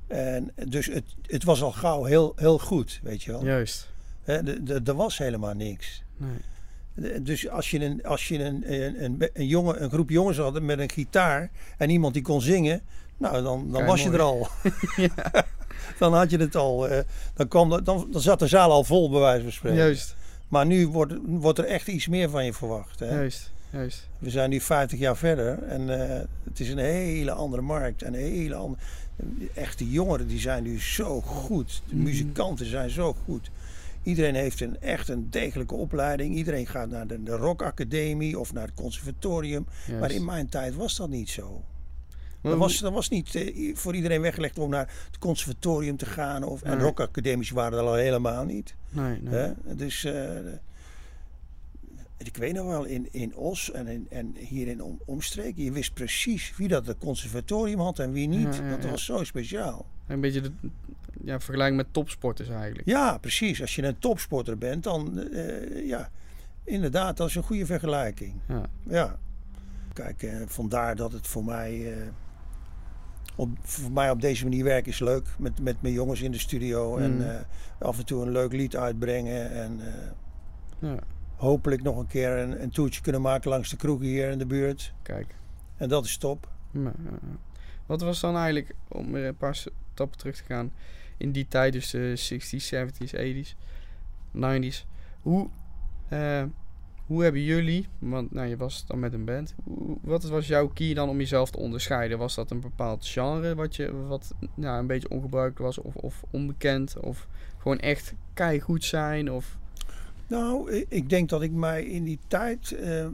En 0.06 0.50
dus 0.68 0.86
het, 0.86 1.04
het 1.26 1.44
was 1.44 1.62
al 1.62 1.72
gauw 1.72 2.04
heel, 2.04 2.32
heel 2.36 2.58
goed, 2.58 3.00
weet 3.02 3.22
je 3.22 3.30
wel. 3.32 3.44
Juist. 3.44 3.88
Er 4.84 4.94
was 4.94 5.18
helemaal 5.18 5.54
niks. 5.54 6.02
Nee. 6.16 7.22
Dus 7.22 7.48
als 7.48 7.70
je 7.70 7.84
een, 7.84 8.04
als 8.04 8.28
je 8.28 8.38
een, 8.38 8.72
een, 8.72 9.04
een, 9.04 9.28
een, 9.32 9.46
jongen, 9.46 9.82
een 9.82 9.90
groep 9.90 10.10
jongens 10.10 10.36
had 10.38 10.62
met 10.62 10.78
een 10.78 10.90
gitaar 10.90 11.50
en 11.78 11.90
iemand 11.90 12.14
die 12.14 12.22
kon 12.22 12.40
zingen, 12.40 12.80
nou 13.16 13.42
dan, 13.42 13.70
dan 13.72 13.84
was 13.84 14.02
je 14.02 14.10
er 14.10 14.20
al. 14.20 14.48
dan 15.98 16.14
had 16.14 16.30
je 16.30 16.36
het 16.38 16.56
al. 16.56 16.88
eh, 16.88 16.98
dan, 17.34 17.48
kwam, 17.48 17.68
dan, 17.84 17.84
dan 17.84 18.20
zat 18.20 18.38
de 18.38 18.46
zaal 18.46 18.70
al 18.70 18.84
vol, 18.84 19.10
bij 19.10 19.20
wijze 19.20 19.42
van 19.42 19.52
spreken. 19.52 19.78
Juist, 19.78 20.16
Maar 20.48 20.66
nu 20.66 20.88
wordt, 20.88 21.14
wordt 21.24 21.58
er 21.58 21.64
echt 21.64 21.88
iets 21.88 22.06
meer 22.08 22.30
van 22.30 22.44
je 22.44 22.52
verwacht. 22.52 22.98
Hè? 23.00 23.10
juist, 23.14 23.52
juist. 23.70 24.08
We 24.18 24.30
zijn 24.30 24.50
nu 24.50 24.60
50 24.60 24.98
jaar 24.98 25.16
verder 25.16 25.62
en 25.62 26.10
eh, 26.10 26.20
het 26.44 26.60
is 26.60 26.68
een 26.70 26.78
hele 26.78 27.30
andere 27.32 27.62
markt. 27.62 28.02
En 28.02 28.14
een 28.14 28.20
hele 28.20 28.54
andere, 28.54 28.80
echt, 29.54 29.78
de 29.78 29.90
jongeren 29.90 30.26
die 30.28 30.38
zijn 30.38 30.62
nu 30.62 30.80
zo 30.80 31.20
goed. 31.20 31.82
De 31.88 31.94
Mhm. 31.94 32.04
muzikanten 32.04 32.66
zijn 32.66 32.90
zo 32.90 33.16
goed. 33.24 33.50
Iedereen 34.02 34.34
heeft 34.34 34.60
een, 34.60 34.80
echt 34.80 35.08
een 35.08 35.26
degelijke 35.30 35.74
opleiding. 35.74 36.34
Iedereen 36.34 36.66
gaat 36.66 36.88
naar 36.90 37.06
de, 37.06 37.22
de 37.22 37.36
rockacademie 37.36 38.38
of 38.38 38.52
naar 38.52 38.64
het 38.66 38.74
conservatorium. 38.74 39.66
juist. 39.86 40.00
Maar 40.00 40.10
in 40.10 40.24
mijn 40.24 40.48
tijd 40.48 40.74
was 40.74 40.96
dat 40.96 41.08
niet 41.08 41.28
zo. 41.30 41.62
Dat 42.40 42.58
was, 42.58 42.78
dat 42.78 42.92
was 42.92 43.08
niet 43.08 43.34
eh, 43.34 43.76
voor 43.76 43.94
iedereen 43.94 44.20
weggelegd 44.20 44.58
om 44.58 44.70
naar 44.70 44.92
het 45.06 45.18
conservatorium 45.18 45.96
te 45.96 46.06
gaan. 46.06 46.42
Of, 46.42 46.62
en 46.62 46.76
Nee. 46.76 46.86
rockacademies 46.86 47.50
waren 47.50 47.78
er 47.78 47.84
al 47.84 47.94
helemaal 47.94 48.44
niet. 48.44 48.74
Nee, 48.90 49.22
nee. 49.22 49.34
Hè? 49.34 49.52
Dus 49.76 50.04
ik 52.18 52.36
weet 52.36 52.54
nog 52.54 52.66
wel, 52.66 52.84
in, 52.84 53.08
in 53.10 53.36
Os 53.36 53.72
en, 53.72 53.86
in, 53.86 54.06
en 54.10 54.34
hier 54.36 54.68
in 54.68 54.82
om, 54.82 55.00
omstreken, 55.04 55.62
je 55.62 55.72
wist 55.72 55.94
precies 55.94 56.56
wie 56.56 56.68
dat 56.68 56.86
het 56.86 56.98
conservatorium 56.98 57.80
had 57.80 57.98
en 57.98 58.12
wie 58.12 58.28
niet. 58.28 58.56
Ja, 58.56 58.64
ja, 58.64 58.70
dat 58.70 58.82
ja. 58.82 58.90
was 58.90 59.04
zo 59.04 59.24
speciaal. 59.24 59.86
Een 60.06 60.20
beetje 60.20 60.40
de 60.40 60.52
ja, 61.24 61.40
vergelijking 61.40 61.76
met 61.76 61.92
topsporters 61.92 62.48
eigenlijk. 62.48 62.88
Ja, 62.88 63.18
precies. 63.18 63.60
Als 63.60 63.74
je 63.74 63.82
een 63.82 63.98
topsporter 63.98 64.58
bent, 64.58 64.82
dan 64.82 65.28
ja, 65.84 66.10
inderdaad, 66.64 67.16
dat 67.16 67.28
is 67.28 67.34
een 67.34 67.42
goede 67.42 67.66
vergelijking. 67.66 68.34
Ja. 68.48 68.62
Ja. 68.88 69.18
Kijk, 69.92 70.32
vandaar 70.46 70.96
dat 70.96 71.12
het 71.12 71.26
voor 71.26 71.44
mij, 71.44 71.94
op, 73.36 73.48
voor 73.60 73.90
mij 73.92 74.10
op 74.10 74.20
deze 74.20 74.44
manier 74.44 74.64
werken 74.64 74.92
is 74.92 74.98
leuk. 74.98 75.26
Met, 75.38 75.60
met 75.60 75.82
mijn 75.82 75.94
jongens 75.94 76.20
in 76.22 76.30
de 76.32 76.38
studio 76.38 76.96
Mm. 76.96 77.02
en 77.02 77.34
eh, 77.34 77.40
af 77.78 77.98
en 77.98 78.06
toe 78.06 78.22
een 78.22 78.32
leuk 78.32 78.52
lied 78.52 78.76
uitbrengen. 78.76 79.50
En 79.50 79.80
eh, 79.80 80.88
ja, 80.90 80.98
hopelijk 81.36 81.82
nog 81.82 81.96
een 81.96 82.06
keer 82.06 82.30
een, 82.30 82.62
een 82.62 82.70
toertje 82.70 83.00
kunnen 83.00 83.20
maken 83.20 83.50
langs 83.50 83.70
de 83.70 83.76
kroegen 83.76 84.06
hier 84.06 84.30
in 84.30 84.38
de 84.38 84.46
buurt. 84.46 84.92
kijk. 85.02 85.34
En 85.76 85.88
dat 85.88 86.04
is 86.04 86.16
top. 86.16 86.48
Ja. 86.70 86.92
Wat 87.86 88.00
was 88.00 88.20
dan 88.20 88.36
eigenlijk, 88.36 88.74
om 88.88 89.12
weer 89.12 89.26
een 89.26 89.36
paar 89.36 89.54
stappen 89.54 90.18
terug 90.18 90.36
te 90.36 90.42
gaan, 90.46 90.72
in 91.16 91.32
die 91.32 91.46
tijd, 91.48 91.72
dus 91.72 91.90
de 91.90 92.14
60s, 92.16 92.74
70s, 92.74 93.14
80s, 93.14 93.56
90s. 94.32 94.86
Hoe, 95.20 95.48
eh, 96.08 96.42
hoe 97.06 97.22
hebben 97.22 97.42
jullie, 97.42 97.88
want 97.98 98.32
nou, 98.32 98.48
je 98.48 98.56
was 98.56 98.86
dan 98.86 98.98
met 98.98 99.12
een 99.12 99.24
band, 99.24 99.54
wat 100.02 100.24
was 100.24 100.46
jouw 100.46 100.68
key 100.68 100.94
dan 100.94 101.08
om 101.08 101.18
jezelf 101.18 101.50
te 101.50 101.58
onderscheiden? 101.58 102.18
Was 102.18 102.34
dat 102.34 102.50
een 102.50 102.60
bepaald 102.60 103.06
genre 103.06 103.54
wat, 103.54 103.76
je, 103.76 104.06
wat 104.06 104.34
nou, 104.54 104.78
een 104.78 104.86
beetje 104.86 105.10
ongebruikelijk 105.10 105.58
was 105.62 105.78
of, 105.78 105.94
of 105.94 106.22
onbekend? 106.30 106.96
Of 107.00 107.26
gewoon 107.58 107.78
echt 107.78 108.14
goed 108.60 108.84
zijn? 108.84 109.30
Of, 109.32 109.56
Nou, 110.26 110.72
ik- 110.88 111.08
denk 111.10 111.28
dat 111.28 111.42
ik 111.42 111.52
mij 111.52 111.84
in 111.84 112.04
die 112.04 112.18
tijd 112.26 112.72
eh, 112.72 113.06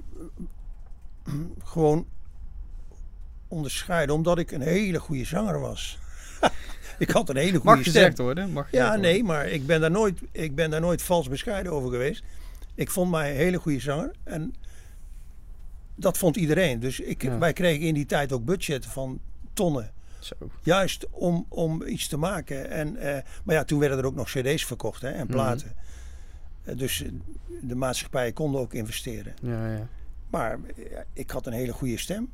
gewoon 1.65 2.07
onderscheidde, 3.49 4.13
omdat 4.13 4.39
ik 4.39 4.51
een 4.51 4.61
hele 4.61 5.01
goede 5.01 5.25
zanger 5.25 5.61
was. 5.61 5.99
ik 6.99 7.11
had 7.11 7.29
een 7.29 7.37
hele 7.37 7.59
goede 7.59 7.75
mag 7.75 7.83
gezegd 7.83 8.19
worden? 8.19 8.53
Mag 8.53 8.69
Ja, 8.71 8.97
nee, 8.97 9.25
maar 9.25 9.47
ik 9.49 9.67
ben, 9.67 9.81
daar 9.81 9.91
nooit, 9.91 10.21
ik 10.33 10.55
ben 10.55 10.71
daar 10.71 10.81
nooit 10.81 11.03
vals 11.03 11.29
bescheiden 11.29 11.73
over 11.73 11.91
geweest. 11.91 12.23
Ik 12.75 12.91
vond 12.91 13.11
mij 13.11 13.31
een 13.31 13.37
hele 13.37 13.59
goede 13.59 13.81
zanger. 13.81 14.11
En 14.25 14.55
dat 15.95 16.19
vond 16.19 16.37
iedereen. 16.37 16.81
Dus 16.81 17.01
ik, 17.01 17.23
Ja. 17.23 17.39
wij 17.39 17.53
kregen 17.53 17.87
in 17.87 17.95
die 17.95 18.07
tijd 18.07 18.33
ook 18.33 18.45
budgetten 18.45 18.91
van 18.91 19.21
tonnen. 19.53 19.93
Zo. 20.19 20.35
Juist 20.63 21.07
om, 21.11 21.47
om 21.49 21.83
iets 21.87 22.09
te 22.09 22.17
maken. 22.17 22.71
En, 22.71 22.97
eh, 22.97 23.23
maar 23.45 23.55
ja, 23.55 23.65
toen 23.65 23.79
werden 23.79 23.99
er 23.99 24.05
ook 24.07 24.15
nog 24.15 24.29
cd's 24.31 24.65
verkocht 24.65 25.03
hè, 25.03 25.09
en 25.11 25.25
Mhm. 25.25 25.33
platen. 25.33 25.73
Eh, 26.65 26.77
dus 26.77 27.03
eh, 27.03 27.11
de 27.63 27.75
maatschappijen 27.75 28.33
konden 28.33 28.61
ook 28.61 28.75
investeren. 28.75 29.35
Ja, 29.43 29.73
ja. 29.73 29.89
Maar 30.31 30.59
ik 31.13 31.31
had 31.31 31.47
een 31.47 31.53
hele 31.53 31.73
goede 31.73 31.97
stem. 31.99 32.31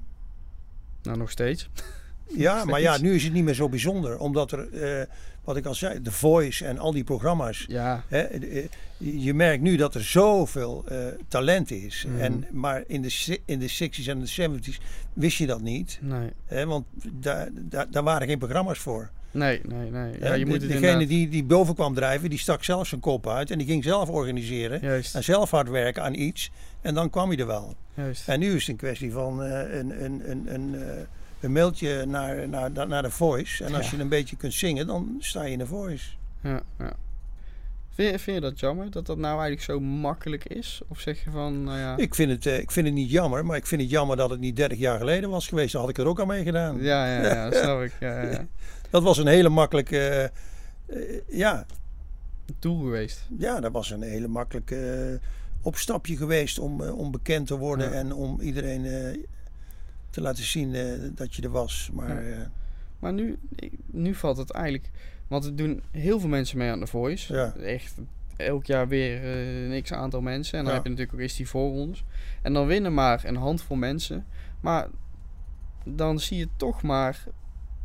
Nou, 1.03 1.19
nog 1.19 1.31
steeds. 1.31 1.69
Ja, 2.37 2.65
maar 2.65 2.81
ja, 2.81 2.99
nu 3.01 3.15
is 3.15 3.25
het 3.25 3.33
niet 3.33 3.45
meer 3.45 3.55
zo 3.55 3.69
bijzonder. 3.69 4.19
Omdat 4.19 4.53
er, 4.53 4.73
eh, 4.73 5.07
wat 5.45 5.57
ik 5.57 5.67
al 5.67 5.75
zei, 5.75 6.03
The 6.03 6.13
Voice 6.13 6.65
en 6.67 6.79
al 6.79 6.93
die 6.93 7.05
programma's. 7.05 7.65
Ja, 7.69 8.05
Hè, 8.09 8.19
eh, 8.21 8.65
je 8.97 9.35
merkt 9.35 9.63
nu 9.63 9.77
dat 9.77 9.95
er 9.95 10.05
zoveel 10.05 10.85
eh, 10.89 10.97
talent 11.29 11.71
is. 11.71 12.05
Mhm. 12.09 12.21
En, 12.21 12.45
maar 12.51 12.85
in 12.87 13.03
de, 13.03 13.41
in 13.45 13.59
de 13.59 13.69
60s 13.69 14.07
en 14.09 14.21
de 14.21 14.27
70s 14.27 14.79
wist 15.13 15.39
je 15.39 15.47
dat 15.47 15.61
niet. 15.61 15.99
nee. 16.03 16.29
Hè, 16.47 16.67
want 16.67 16.87
daar, 17.13 17.49
daar, 17.53 17.91
daar 17.91 18.03
waren 18.03 18.29
geen 18.29 18.39
programma's 18.39 18.79
voor. 18.79 19.11
Nee, 19.31 19.61
nee, 19.69 19.91
nee. 19.91 20.13
Ja, 20.21 20.35
je 20.35 20.45
de- 20.45 20.51
moet 20.51 20.61
het 20.61 20.71
degene 20.71 20.87
inderdaad- 20.87 21.09
die, 21.09 21.29
die 21.29 21.45
boven 21.45 21.75
kwam 21.75 21.95
drijven, 21.95 22.31
die 22.31 22.39
stak 22.39 22.65
zelf 22.65 22.87
zijn 22.87 23.01
kop 23.01 23.29
uit. 23.29 23.51
En 23.51 23.59
die 23.59 23.67
ging 23.67 23.85
zelf 23.85 24.09
organiseren. 24.09 24.81
Juist, 24.83 25.15
En 25.15 25.25
zelf 25.25 25.51
hard 25.51 25.69
werken 25.69 26.03
aan 26.03 26.15
iets. 26.15 26.51
En 26.81 26.95
dan 26.95 27.11
kwam 27.11 27.29
hij 27.29 27.39
er 27.39 27.47
wel. 27.47 27.75
juist. 27.95 28.29
En 28.29 28.39
nu 28.41 28.47
is 28.55 28.61
het 28.61 28.69
een 28.69 28.77
kwestie 28.77 29.13
van 29.13 29.43
eh, 29.43 29.79
een, 29.79 30.05
een, 30.05 30.31
een, 30.31 30.55
een, 30.55 30.75
eh, 30.75 30.91
een 31.41 31.53
mailtje 31.53 32.05
naar, 32.07 32.49
naar, 32.49 32.71
naar 32.89 33.03
de 33.03 33.11
Voice. 33.11 33.65
En 33.65 33.75
als 33.75 33.91
Ja. 33.91 33.97
je 33.97 34.03
een 34.03 34.09
beetje 34.09 34.37
kunt 34.37 34.53
zingen, 34.55 34.87
dan 34.87 35.17
sta 35.19 35.43
je 35.43 35.53
in 35.53 35.59
de 35.59 35.67
Voice. 35.67 36.11
Ja, 36.43 36.63
ja. 36.79 36.93
Vind 37.95 38.11
je, 38.13 38.19
vind 38.19 38.37
je 38.37 38.43
dat 38.43 38.61
jammer, 38.61 38.91
dat 38.91 39.07
dat 39.07 39.17
nou 39.17 39.33
eigenlijk 39.33 39.63
zo 39.63 39.81
makkelijk 39.81 40.45
is? 40.45 40.81
Of 40.89 41.01
zeg 41.01 41.25
je 41.25 41.31
van, 41.31 41.65
nou 41.65 41.79
ja... 41.79 41.97
Ik 41.97 42.15
vind, 42.15 42.31
het, 42.31 42.47
eh, 42.47 42.59
ik 42.59 42.71
vind 42.71 42.87
het 42.87 42.95
niet 42.95 43.11
jammer, 43.11 43.47
maar 43.47 43.57
ik 43.57 43.67
vind 43.67 43.81
het 43.81 43.91
jammer 43.91 44.17
dat 44.17 44.31
het 44.31 44.41
niet 44.41 44.57
30 44.57 44.79
jaar 44.79 44.99
geleden 44.99 45.31
was 45.31 45.49
geweest. 45.49 45.73
Dan 45.73 45.81
had 45.81 45.91
ik 45.91 45.99
er 45.99 46.07
ook 46.07 46.21
aan 46.21 46.27
meegedaan. 46.27 46.77
Ja, 46.83 47.07
ja, 47.07 47.23
ja, 47.35 47.45
dat 47.51 47.63
snap 47.63 47.81
ik. 47.83 47.93
Ja, 48.01 48.23
ja, 48.23 48.31
ja. 48.31 48.47
Dat 48.91 49.03
was 49.03 49.19
een 49.19 49.27
hele 49.27 49.49
makkelijke. 49.49 50.33
eh, 50.87 50.99
ja, 51.29 51.67
Doel 52.59 52.79
geweest. 52.83 53.27
ja, 53.39 53.61
dat 53.61 53.73
was 53.73 53.91
een 53.91 54.03
hele 54.03 54.29
makkelijke 54.29 54.77
eh, 55.21 55.27
opstapje 55.63 56.17
geweest 56.17 56.59
om, 56.59 56.81
om 56.83 57.11
bekend 57.11 57.47
te 57.47 57.57
worden 57.57 57.91
Ja. 57.91 57.95
en 57.97 58.13
om 58.13 58.41
iedereen 58.41 58.85
te 60.11 60.21
laten 60.21 60.45
zien 60.45 60.75
eh, 60.75 60.85
dat 61.15 61.35
je 61.35 61.43
er 61.43 61.51
was. 61.51 61.91
Maar 61.93 62.25
Ja. 62.25 62.31
eh, 62.37 62.47
Maar 62.99 63.13
nu, 63.13 63.39
nu 63.87 64.15
valt 64.15 64.37
het 64.37 64.51
eigenlijk... 64.51 64.91
Want 65.29 65.45
er 65.45 65.57
doen 65.57 65.83
heel 65.91 66.21
veel 66.21 66.29
mensen 66.29 66.59
mee 66.59 66.71
aan 66.71 66.81
The 66.81 66.87
Voice. 66.87 67.35
Ja. 67.35 67.55
Echt 67.55 67.95
elk 68.37 68.67
jaar 68.67 68.89
weer 68.89 69.23
eh, 69.23 69.71
een 69.71 69.83
x-aantal 69.83 70.21
mensen. 70.21 70.59
En 70.59 70.65
dan 70.65 70.73
Ja. 70.73 70.79
heb 70.79 70.85
je 70.85 70.91
natuurlijk 70.91 71.17
ook 71.19 71.23
eens 71.23 71.37
die 71.37 71.49
voorrondes. 71.49 72.05
En 72.43 72.53
dan 72.53 72.67
winnen 72.67 72.95
maar 72.95 73.25
een 73.25 73.37
handvol 73.37 73.77
mensen. 73.77 74.27
Maar 74.61 74.89
dan 75.85 76.21
zie 76.21 76.39
je 76.39 76.49
toch 76.57 76.83
maar... 76.83 77.25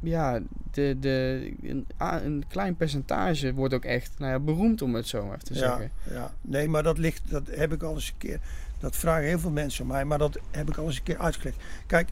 Ja, 0.02 0.40
de, 0.72 0.96
de, 1.00 1.52
een 1.98 2.44
klein 2.48 2.76
percentage 2.76 3.54
wordt 3.54 3.74
ook 3.74 3.86
echt 3.86 4.20
nou 4.20 4.32
ja, 4.32 4.40
beroemd 4.40 4.82
om 4.82 4.96
het 4.96 5.08
zo 5.08 5.26
maar 5.26 5.40
te 5.40 5.54
ja, 5.54 5.60
zeggen. 5.60 5.92
ja, 6.10 6.34
nee, 6.42 6.68
maar 6.70 6.84
dat 6.84 6.98
ligt, 6.98 7.30
dat 7.30 7.48
heb 7.48 7.74
ik 7.74 7.84
al 7.84 7.94
eens 7.94 8.08
een 8.10 8.18
keer. 8.18 8.40
Dat 8.84 8.96
vragen 8.96 9.28
heel 9.28 9.40
veel 9.40 9.52
mensen 9.52 9.88
mij, 9.88 10.06
maar 10.06 10.18
dat 10.18 10.38
heb 10.52 10.70
ik 10.70 10.78
al 10.78 10.86
eens 10.86 10.98
een 10.98 11.04
keer 11.04 11.18
uitgelegd. 11.18 11.58
Kijk, 11.88 12.10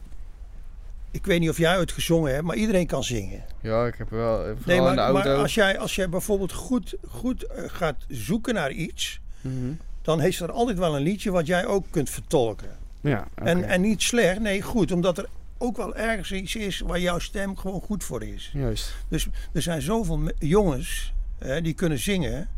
ik 1.10 1.26
weet 1.26 1.40
niet 1.40 1.50
of 1.50 1.58
jij 1.58 1.78
het 1.78 1.92
gezongen 1.92 2.32
hebt, 2.32 2.44
maar 2.44 2.56
iedereen 2.56 2.86
kan 2.86 3.04
zingen. 3.04 3.44
Ja, 3.60 3.86
ik 3.86 3.94
heb 3.98 4.10
wel... 4.10 4.44
eh, 4.46 4.52
Nee, 4.64 4.76
in 4.76 4.82
maar, 4.82 4.94
de 4.94 5.00
auto. 5.00 5.12
maar 5.30 5.36
als, 5.38 5.54
jij, 5.54 5.78
als 5.78 5.94
jij 5.94 6.08
bijvoorbeeld 6.08 6.52
goed, 6.52 6.94
goed 7.08 7.42
eh, 7.46 7.64
gaat 7.66 7.96
zoeken 8.08 8.54
naar 8.54 8.70
iets, 8.70 9.20
Mhm. 9.40 9.72
dan 10.02 10.20
heeft 10.20 10.40
er 10.40 10.52
altijd 10.52 10.78
wel 10.78 10.96
een 10.96 11.02
liedje 11.02 11.30
wat 11.30 11.46
jij 11.46 11.66
ook 11.66 11.84
kunt 11.90 12.10
vertolken. 12.10 12.76
Ja. 13.00 13.26
En, 13.34 13.64
en 13.64 13.80
niet 13.80 14.02
slecht, 14.02 14.40
nee, 14.40 14.62
goed, 14.62 14.92
omdat 14.92 15.18
er 15.18 15.26
ook 15.58 15.76
wel 15.76 15.96
ergens 15.96 16.32
iets 16.32 16.54
is 16.56 16.80
waar 16.80 17.00
jouw 17.00 17.18
stem 17.18 17.56
gewoon 17.56 17.80
goed 17.80 18.04
voor 18.04 18.22
is. 18.22 18.50
Juist. 18.54 18.94
Dus 19.08 19.28
er 19.52 19.62
zijn 19.62 19.82
zoveel 19.82 20.30
jongens 20.38 21.12
hè, 21.38 21.62
die 21.62 21.72
kunnen 21.74 21.98
zingen. 21.98 22.48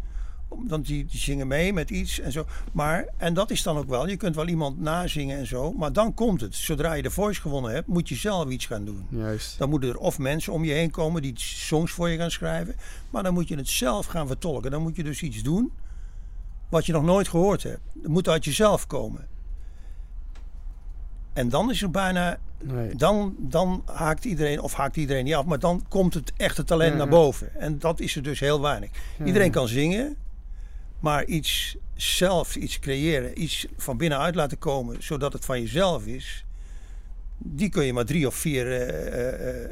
Want 0.67 0.87
die, 0.87 1.05
die 1.05 1.21
zingen 1.21 1.47
mee 1.47 1.73
met 1.73 1.91
iets 1.91 2.21
en 2.21 2.33
zo. 2.33 2.47
Maar, 2.73 3.07
en 3.17 3.35
dat 3.35 3.51
is 3.51 3.63
dan 3.63 3.77
ook 3.77 3.89
wel, 3.89 4.09
je 4.09 4.17
kunt 4.17 4.35
wel 4.35 4.49
iemand 4.49 4.81
nazingen 4.81 5.39
en 5.39 5.47
zo. 5.47 5.73
Maar 5.73 5.93
dan 5.93 6.15
komt 6.15 6.41
het. 6.41 6.55
Zodra 6.55 6.93
je 6.93 7.03
de 7.03 7.11
voice 7.11 7.41
gewonnen 7.41 7.73
hebt, 7.73 7.87
moet 7.87 8.09
je 8.09 8.15
zelf 8.15 8.49
iets 8.49 8.67
gaan 8.67 8.85
doen. 8.85 9.07
Juist. 9.09 9.59
Dan 9.59 9.71
moeten 9.71 9.89
er 9.89 9.99
of 9.99 10.19
mensen 10.19 10.53
om 10.53 10.65
je 10.65 10.73
heen 10.73 10.91
komen 10.91 11.23
die 11.23 11.33
songs 11.37 11.93
voor 11.93 12.09
je 12.09 12.19
gaan 12.19 12.31
schrijven. 12.31 12.75
Maar 13.11 13.23
dan 13.23 13.35
moet 13.35 13.49
je 13.49 13.57
het 13.57 13.69
zelf 13.69 14.07
gaan 14.07 14.27
vertolken. 14.27 14.71
Dan 14.71 14.83
moet 14.83 14.97
je 14.97 15.03
dus 15.05 15.23
iets 15.23 15.43
doen 15.43 15.73
wat 16.69 16.87
je 16.87 16.93
nog 16.93 17.05
nooit 17.05 17.29
gehoord 17.29 17.63
hebt. 17.63 17.81
Het 18.03 18.09
moet 18.11 18.29
uit 18.29 18.45
jezelf 18.45 18.87
komen. 18.87 19.27
En 21.33 21.49
dan 21.49 21.71
is 21.71 21.83
er 21.83 21.91
bijna 21.91 22.39
Nee. 22.63 22.95
dan, 22.95 23.35
dan 23.39 23.83
haakt 23.85 24.25
iedereen, 24.25 24.61
of 24.61 24.75
haakt 24.75 24.97
iedereen 24.97 25.25
niet 25.25 25.35
af, 25.35 25.45
maar 25.45 25.59
dan 25.59 25.85
komt 25.89 26.15
het 26.15 26.33
echte 26.37 26.65
talent 26.65 26.93
Ja, 26.93 26.97
naar 26.99 27.09
boven. 27.09 27.55
En 27.61 27.79
dat 27.79 28.01
is 28.01 28.17
er 28.17 28.23
dus 28.23 28.40
heel 28.40 28.61
weinig. 28.61 28.90
Ja, 29.19 29.25
Iedereen 29.25 29.51
kan 29.51 29.69
zingen, 29.69 30.17
maar 31.05 31.25
iets 31.25 31.77
zelf, 31.95 32.57
iets 32.57 32.79
creëren, 32.79 33.43
iets 33.43 33.67
van 33.77 33.97
binnenuit 33.97 34.35
laten 34.35 34.59
komen, 34.59 34.97
zodat 35.03 35.33
het 35.33 35.45
van 35.45 35.61
jezelf 35.61 36.07
is, 36.07 36.45
die 37.38 37.69
kun 37.69 37.85
je 37.85 37.93
maar 37.93 38.05
drie 38.05 38.27
of 38.27 38.35
vier 38.35 38.67
eh, 38.73 39.07
eh, 39.07 39.64
eh, 39.64 39.71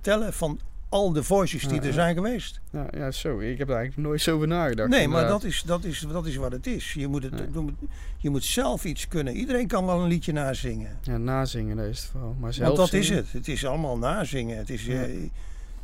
tellen 0.00 0.32
van 0.32 0.60
al 0.88 1.12
de 1.12 1.22
voices 1.22 1.62
die 1.62 1.80
Ja, 1.80 1.86
er 1.86 1.92
zijn 1.92 2.14
geweest. 2.14 2.60
Ja, 2.72 2.86
ja, 2.90 3.10
zo. 3.10 3.38
Ik 3.38 3.58
heb 3.58 3.68
daar 3.68 3.76
eigenlijk 3.76 4.08
nooit 4.08 4.20
zo 4.22 4.34
over 4.34 4.46
nagedacht. 4.48 4.88
Nee, 4.88 5.08
maar 5.08 5.28
dat 5.28 5.44
is, 5.44 5.62
dat, 5.62 5.84
is, 5.84 6.06
dat 6.12 6.26
is 6.26 6.36
wat 6.36 6.52
het 6.52 6.66
is. 6.66 6.92
Je 6.94 7.06
moet, 7.08 7.22
het, 7.22 7.32
Nee. 7.32 7.46
je 7.52 7.58
moet- 7.60 7.74
je 8.18 8.30
moet 8.30 8.44
zelf 8.44 8.84
iets 8.84 9.08
kunnen. 9.08 9.34
Iedereen 9.36 9.66
kan 9.66 9.86
wel 9.86 10.00
een 10.02 10.08
liedje 10.08 10.32
nazingen. 10.32 10.98
Ja, 11.02 11.16
nazingen, 11.16 11.76
dat 11.76 11.86
is 11.86 11.98
het 12.00 12.06
vooral. 12.10 12.36
Maar 12.40 12.52
zelf 12.54 12.66
Want 12.76 12.90
dat 12.90 13.00
is 13.00 13.08
het. 13.08 13.32
Het 13.32 13.48
is 13.48 13.66
allemaal 13.66 13.98
nazingen. 13.98 14.56
Het 14.56 14.70
is, 14.70 14.84
Ja. 14.84 15.02
eh, 15.02 15.10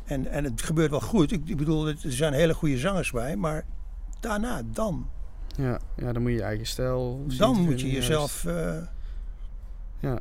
en, 0.05 0.27
en 0.31 0.43
het 0.43 0.61
gebeurt 0.61 0.89
wel 0.91 1.01
goed. 1.01 1.31
Ik, 1.31 1.41
ik 1.45 1.57
bedoel, 1.57 1.87
er 1.87 1.95
zijn 2.01 2.33
hele 2.33 2.53
goede 2.53 2.77
zangers 2.77 3.11
bij. 3.11 3.35
Maar 3.35 3.65
daarna, 4.19 4.61
dan. 4.73 5.09
Ja, 5.57 5.79
ja, 5.95 6.13
dan 6.13 6.21
moet 6.21 6.31
je 6.31 6.37
je 6.37 6.43
eigen 6.43 6.65
stijl 6.65 7.25
Dan 7.37 7.55
moet 7.63 7.81
je 7.81 7.91
jezelf... 7.91 8.45
eh. 8.45 8.77
Ja. 9.99 10.19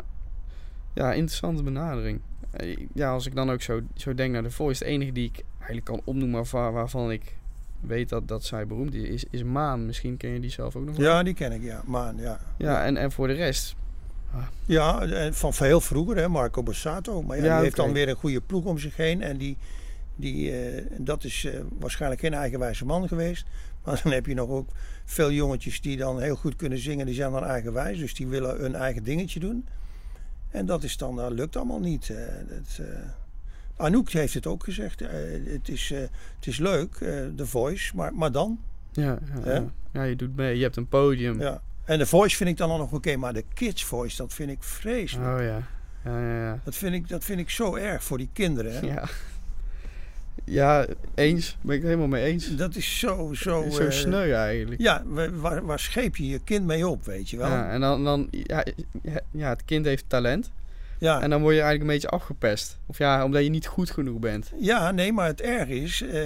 ja, 0.95 1.13
interessante 1.13 1.63
benadering. 1.63 2.21
Eh, 2.51 2.77
Ja, 2.95 3.11
als 3.11 3.27
ik 3.27 3.35
dan 3.35 3.51
ook 3.51 3.63
zo, 3.63 3.81
zo 3.95 4.15
denk 4.15 4.33
naar 4.33 4.43
de 4.43 4.51
Voice. 4.51 4.85
Het 4.85 4.93
enige 4.93 5.13
die 5.13 5.25
ik 5.25 5.45
eigenlijk 5.57 5.85
kan 5.85 6.01
opnoemen 6.05 6.35
waarvan, 6.37 6.73
waarvan 6.73 7.11
ik 7.11 7.37
weet 7.81 8.09
dat, 8.09 8.29
dat 8.29 8.45
zij 8.45 8.67
beroemd 8.67 8.95
is, 8.95 9.09
is, 9.09 9.25
is 9.31 9.43
Maan. 9.43 9.87
Misschien 9.87 10.17
ken 10.17 10.31
je 10.31 10.41
die 10.41 10.51
zelf 10.51 10.77
ook 10.77 10.85
nog 10.85 10.97
wel. 10.97 11.07
ja, 11.07 11.23
die 11.23 11.35
ken 11.35 11.53
ik, 11.53 11.63
ja. 11.63 11.83
Maan, 11.85 12.17
ja. 12.17 12.41
Ja, 12.57 12.85
en, 12.85 12.97
en 12.97 13.13
voor 13.13 13.27
de 13.27 13.33
rest... 13.33 13.75
Ja, 14.65 15.03
en 15.03 15.35
van 15.35 15.53
heel 15.57 15.81
vroeger, 15.81 16.17
hè, 16.17 16.29
Marco 16.29 16.63
Borsato. 16.63 17.23
Maar 17.23 17.37
ja, 17.37 17.45
Ja, 17.45 17.55
die 17.55 17.63
heeft 17.63 17.77
dan 17.77 17.93
weer 17.93 18.09
een 18.09 18.17
goede 18.17 18.41
ploeg 18.41 18.65
om 18.65 18.79
zich 18.79 18.97
heen. 18.97 19.23
En 19.23 19.37
die, 19.37 19.57
die, 20.17 20.53
eh, 20.61 20.85
dat 20.99 21.25
is 21.25 21.49
waarschijnlijk 21.79 22.21
geen 22.21 22.35
eigenwijze 22.35 22.85
man 22.85 23.09
geweest. 23.09 23.47
Maar 23.87 24.01
dan 24.03 24.13
heb 24.13 24.27
je 24.27 24.35
nog 24.35 24.49
ook 24.49 24.69
veel 25.05 25.31
jongetjes 25.33 25.81
die 25.81 25.97
dan 25.97 26.21
heel 26.21 26.37
goed 26.37 26.57
kunnen 26.57 26.79
zingen. 26.79 27.07
Die 27.07 27.15
zijn 27.15 27.33
dan 27.33 27.45
eigenwijs. 27.45 27.99
Dus 27.99 28.15
die 28.15 28.27
willen 28.27 28.57
hun 28.57 28.75
eigen 28.75 29.03
dingetje 29.03 29.41
doen. 29.41 29.67
En 30.51 30.67
dat 30.67 30.83
is 30.83 30.97
dan, 30.97 31.17
dat 31.17 31.33
lukt 31.33 31.57
allemaal 31.57 31.81
niet. 31.81 32.11
eh, 32.11 32.39
eh, 32.79 32.87
Anouk 33.77 34.11
heeft 34.11 34.35
het 34.35 34.47
ook 34.47 34.65
gezegd. 34.65 35.01
eh, 35.01 35.09
het, 35.45 35.69
is, 35.69 35.89
het 36.35 36.47
is 36.47 36.59
leuk, 36.59 36.93
The 37.37 37.47
Voice. 37.47 37.97
Maar, 37.97 38.15
maar 38.15 38.33
dan? 38.33 38.61
Ja, 38.93 39.19
ja, 39.45 39.53
ja. 39.55 39.65
ja, 39.93 40.03
je 40.03 40.17
doet 40.17 40.37
mee. 40.37 40.57
Je 40.57 40.63
hebt 40.63 40.77
een 40.77 40.89
podium. 40.89 41.41
Ja. 41.41 41.63
En 41.85 41.99
The 41.99 42.07
Voice 42.07 42.37
vind 42.37 42.51
ik 42.51 42.57
dan 42.57 42.71
al 42.71 42.79
nog 42.79 42.93
oké. 42.93 43.17
maar 43.17 43.33
de 43.33 43.45
Kids 43.55 43.85
Voice, 43.85 44.17
dat 44.17 44.35
vind 44.35 44.51
ik 44.51 44.63
vreselijk. 44.63 45.39
Oh 45.39 45.43
ja. 45.43 45.63
Ja, 46.05 46.21
ja, 46.21 46.45
ja. 46.45 46.61
Dat, 46.65 46.75
vind 46.75 46.95
ik, 46.95 47.09
dat 47.09 47.25
vind 47.25 47.41
ik 47.41 47.51
zo 47.51 47.75
erg 47.75 48.05
voor 48.05 48.19
die 48.19 48.31
kinderen. 48.33 48.73
Hè? 48.73 48.81
Ja. 48.81 49.09
Ja, 50.47 50.87
eens. 51.15 51.57
Ben 51.61 51.75
ik 51.75 51.81
het 51.81 51.91
helemaal 51.91 52.09
mee 52.09 52.25
eens. 52.25 52.57
Dat 52.57 52.75
is 52.75 52.99
zo, 52.99 53.35
zo... 53.35 53.67
Zo 53.71 53.83
eh, 53.83 53.91
sneu 53.91 54.33
eigenlijk. 54.33 54.81
Ja, 54.81 55.03
waar, 55.05 55.65
waar, 55.65 55.79
scheep 55.79 56.17
je 56.17 56.27
je 56.27 56.39
kind 56.39 56.67
mee 56.67 56.89
op, 56.89 57.05
weet 57.05 57.31
je 57.31 57.37
wel? 57.37 57.49
Ja, 57.49 57.71
en 57.71 57.81
dan, 57.81 58.05
dan 58.05 58.29
ja, 58.31 58.65
ja, 59.31 59.49
het 59.49 59.65
kind 59.65 59.85
heeft 59.85 60.05
talent. 60.09 60.51
Ja, 60.99 61.21
En 61.23 61.31
dan 61.31 61.41
word 61.41 61.55
je 61.55 61.61
eigenlijk 61.61 61.91
een 61.91 61.97
beetje 61.97 62.17
afgepest. 62.17 62.79
Of 62.87 62.99
ja, 62.99 63.25
omdat 63.25 63.43
je 63.43 63.51
niet 63.51 63.67
goed 63.67 63.91
genoeg 63.91 64.19
bent. 64.19 64.53
ja 64.59 64.91
nee, 64.91 65.13
maar 65.13 65.27
het 65.27 65.41
erg 65.41 65.69
is, 65.69 66.03
eh, 66.03 66.19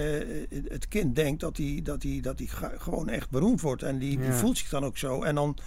het 0.67 0.87
kind 0.87 1.15
denkt 1.15 1.39
dat 1.39 1.57
hij, 1.57 1.79
dat 1.83 2.05
dat 2.21 2.41
gewoon 2.77 3.09
echt 3.09 3.29
beroemd 3.29 3.61
wordt. 3.61 3.83
En 3.83 3.99
die, 3.99 4.19
die 4.19 4.31
voelt 4.31 4.57
zich 4.57 4.69
dan 4.69 4.85
ook 4.85 4.97
zo. 4.97 5.23
En 5.23 5.35
dan 5.35 5.57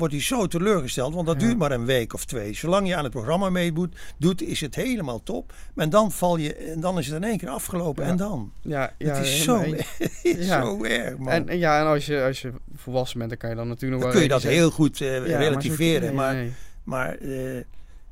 wordt 0.00 0.14
hij 0.14 0.22
zo 0.22 0.46
teleurgesteld, 0.46 1.14
want 1.14 1.26
dat 1.26 1.40
Ja. 1.40 1.46
duurt 1.46 1.58
maar 1.58 1.72
een 1.72 1.84
week 1.84 2.14
of 2.14 2.24
twee. 2.24 2.54
Zolang 2.54 2.88
je 2.88 2.96
aan 2.96 3.02
het 3.04 3.12
programma 3.12 3.50
meedoet, 3.50 3.94
doet, 4.18 4.42
is 4.42 4.60
het 4.60 4.74
helemaal 4.74 5.22
top. 5.22 5.52
En 5.76 5.90
dan 5.90 6.12
val 6.12 6.36
je, 6.36 6.54
en 6.54 6.80
dan 6.80 6.98
is 6.98 7.06
het 7.06 7.16
in 7.16 7.24
één 7.28 7.38
keer 7.38 7.48
afgelopen. 7.48 8.04
Ja. 8.04 8.10
En 8.10 8.16
dan? 8.16 8.52
Ja, 8.62 8.92
ja 8.98 9.14
het 9.14 9.26
is 9.26 9.42
zo, 9.42 9.60
is 10.22 10.46
zo 10.48 10.84
erg, 10.84 11.16
man. 11.18 11.28
En, 11.32 11.48
en 11.48 11.58
ja, 11.58 11.80
en 11.80 11.86
als 11.86 12.06
je, 12.06 12.22
als 12.22 12.40
je 12.42 12.52
volwassen 12.76 13.18
bent, 13.18 13.30
dan 13.30 13.38
kan 13.38 13.50
je 13.50 13.56
dan 13.56 13.68
natuurlijk 13.68 14.02
nog 14.02 14.12
dan 14.12 14.20
wel... 14.20 14.28
kun 14.28 14.36
je 14.36 14.42
dat 14.42 14.52
heel 14.52 14.70
goed 14.70 15.00
eh, 15.00 15.18
relativeren. 15.26 16.14
Maar, 16.14 16.34
Maar, 16.34 17.16
zo- 17.18 17.26
nee, 17.26 17.36
nee. 17.36 17.46
Maar 17.48 17.56
eh, 17.56 17.62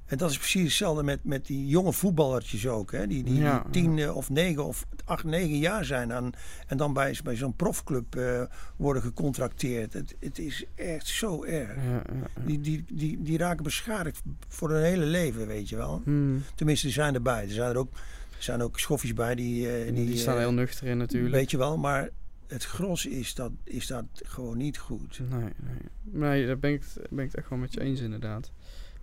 en 0.09 0.19
dat 0.19 0.31
is 0.31 0.39
precies 0.39 0.63
hetzelfde 0.63 1.03
met, 1.03 1.25
met 1.25 1.47
die 1.47 1.67
jonge 1.67 1.93
voetballertjes 1.93 2.67
ook. 2.67 2.93
Hè? 2.93 3.07
Die, 3.07 3.23
die, 3.23 3.35
Ja, 3.41 3.65
die 3.71 3.83
tien 3.83 4.11
of 4.13 4.31
negen 4.31 4.65
of 4.65 4.87
acht, 5.05 5.25
negen 5.25 5.59
jaar 5.59 5.85
zijn. 5.85 6.13
Aan, 6.13 6.33
en 6.67 6.77
dan 6.77 6.93
bij, 6.93 7.19
bij 7.25 7.37
zo'n 7.37 7.55
profclub 7.57 8.17
eh, 8.17 8.43
worden 8.77 9.03
gecontracteerd. 9.03 9.93
Het, 9.93 10.15
het 10.21 10.39
is 10.39 10.65
echt 10.75 11.07
zo 11.07 11.45
erg. 11.45 11.75
Ja, 11.77 11.83
ja, 11.91 12.03
ja. 12.37 12.43
Die, 12.45 12.61
die, 12.61 12.85
die, 12.93 13.23
die 13.23 13.39
raken 13.39 13.63
beschadigd 13.63 14.23
voor 14.49 14.71
hun 14.71 14.83
hele 14.85 15.05
leven, 15.05 15.47
weet 15.47 15.69
je 15.69 15.77
wel. 15.77 16.01
Hmm. 16.05 16.43
Tenminste, 16.55 16.87
die 16.87 16.95
zijn 16.95 17.15
erbij. 17.15 17.43
Er 17.43 17.51
zijn 17.51 17.71
er 17.71 17.77
ook, 17.77 17.93
er 18.37 18.43
zijn 18.43 18.63
ook 18.63 18.79
schoffies 18.79 19.13
bij 19.15 19.35
die... 19.35 19.85
eh, 19.85 19.95
Die, 19.95 20.17
staan 20.17 20.35
eh, 20.35 20.41
heel 20.41 20.53
nuchter 20.53 20.87
in 20.87 20.99
natuurlijk. 20.99 21.35
Weet 21.35 21.51
je 21.51 21.57
wel, 21.59 21.77
maar 21.79 22.09
het 22.47 22.65
gros 22.65 23.07
is 23.07 23.35
dat, 23.35 23.53
is 23.65 23.87
dat 23.87 24.05
gewoon 24.15 24.57
niet 24.57 24.79
goed. 24.79 25.21
Nee, 25.31 25.41
nee. 25.41 25.77
nee 26.03 26.47
daar 26.47 26.59
ben 26.59 26.73
ik, 26.73 26.83
het- 26.95 27.07
ben 27.11 27.25
ik 27.25 27.31
het 27.31 27.41
echt 27.41 27.49
wel 27.49 27.59
met 27.59 27.73
je 27.73 27.81
eens 27.81 28.01
inderdaad. 28.01 28.51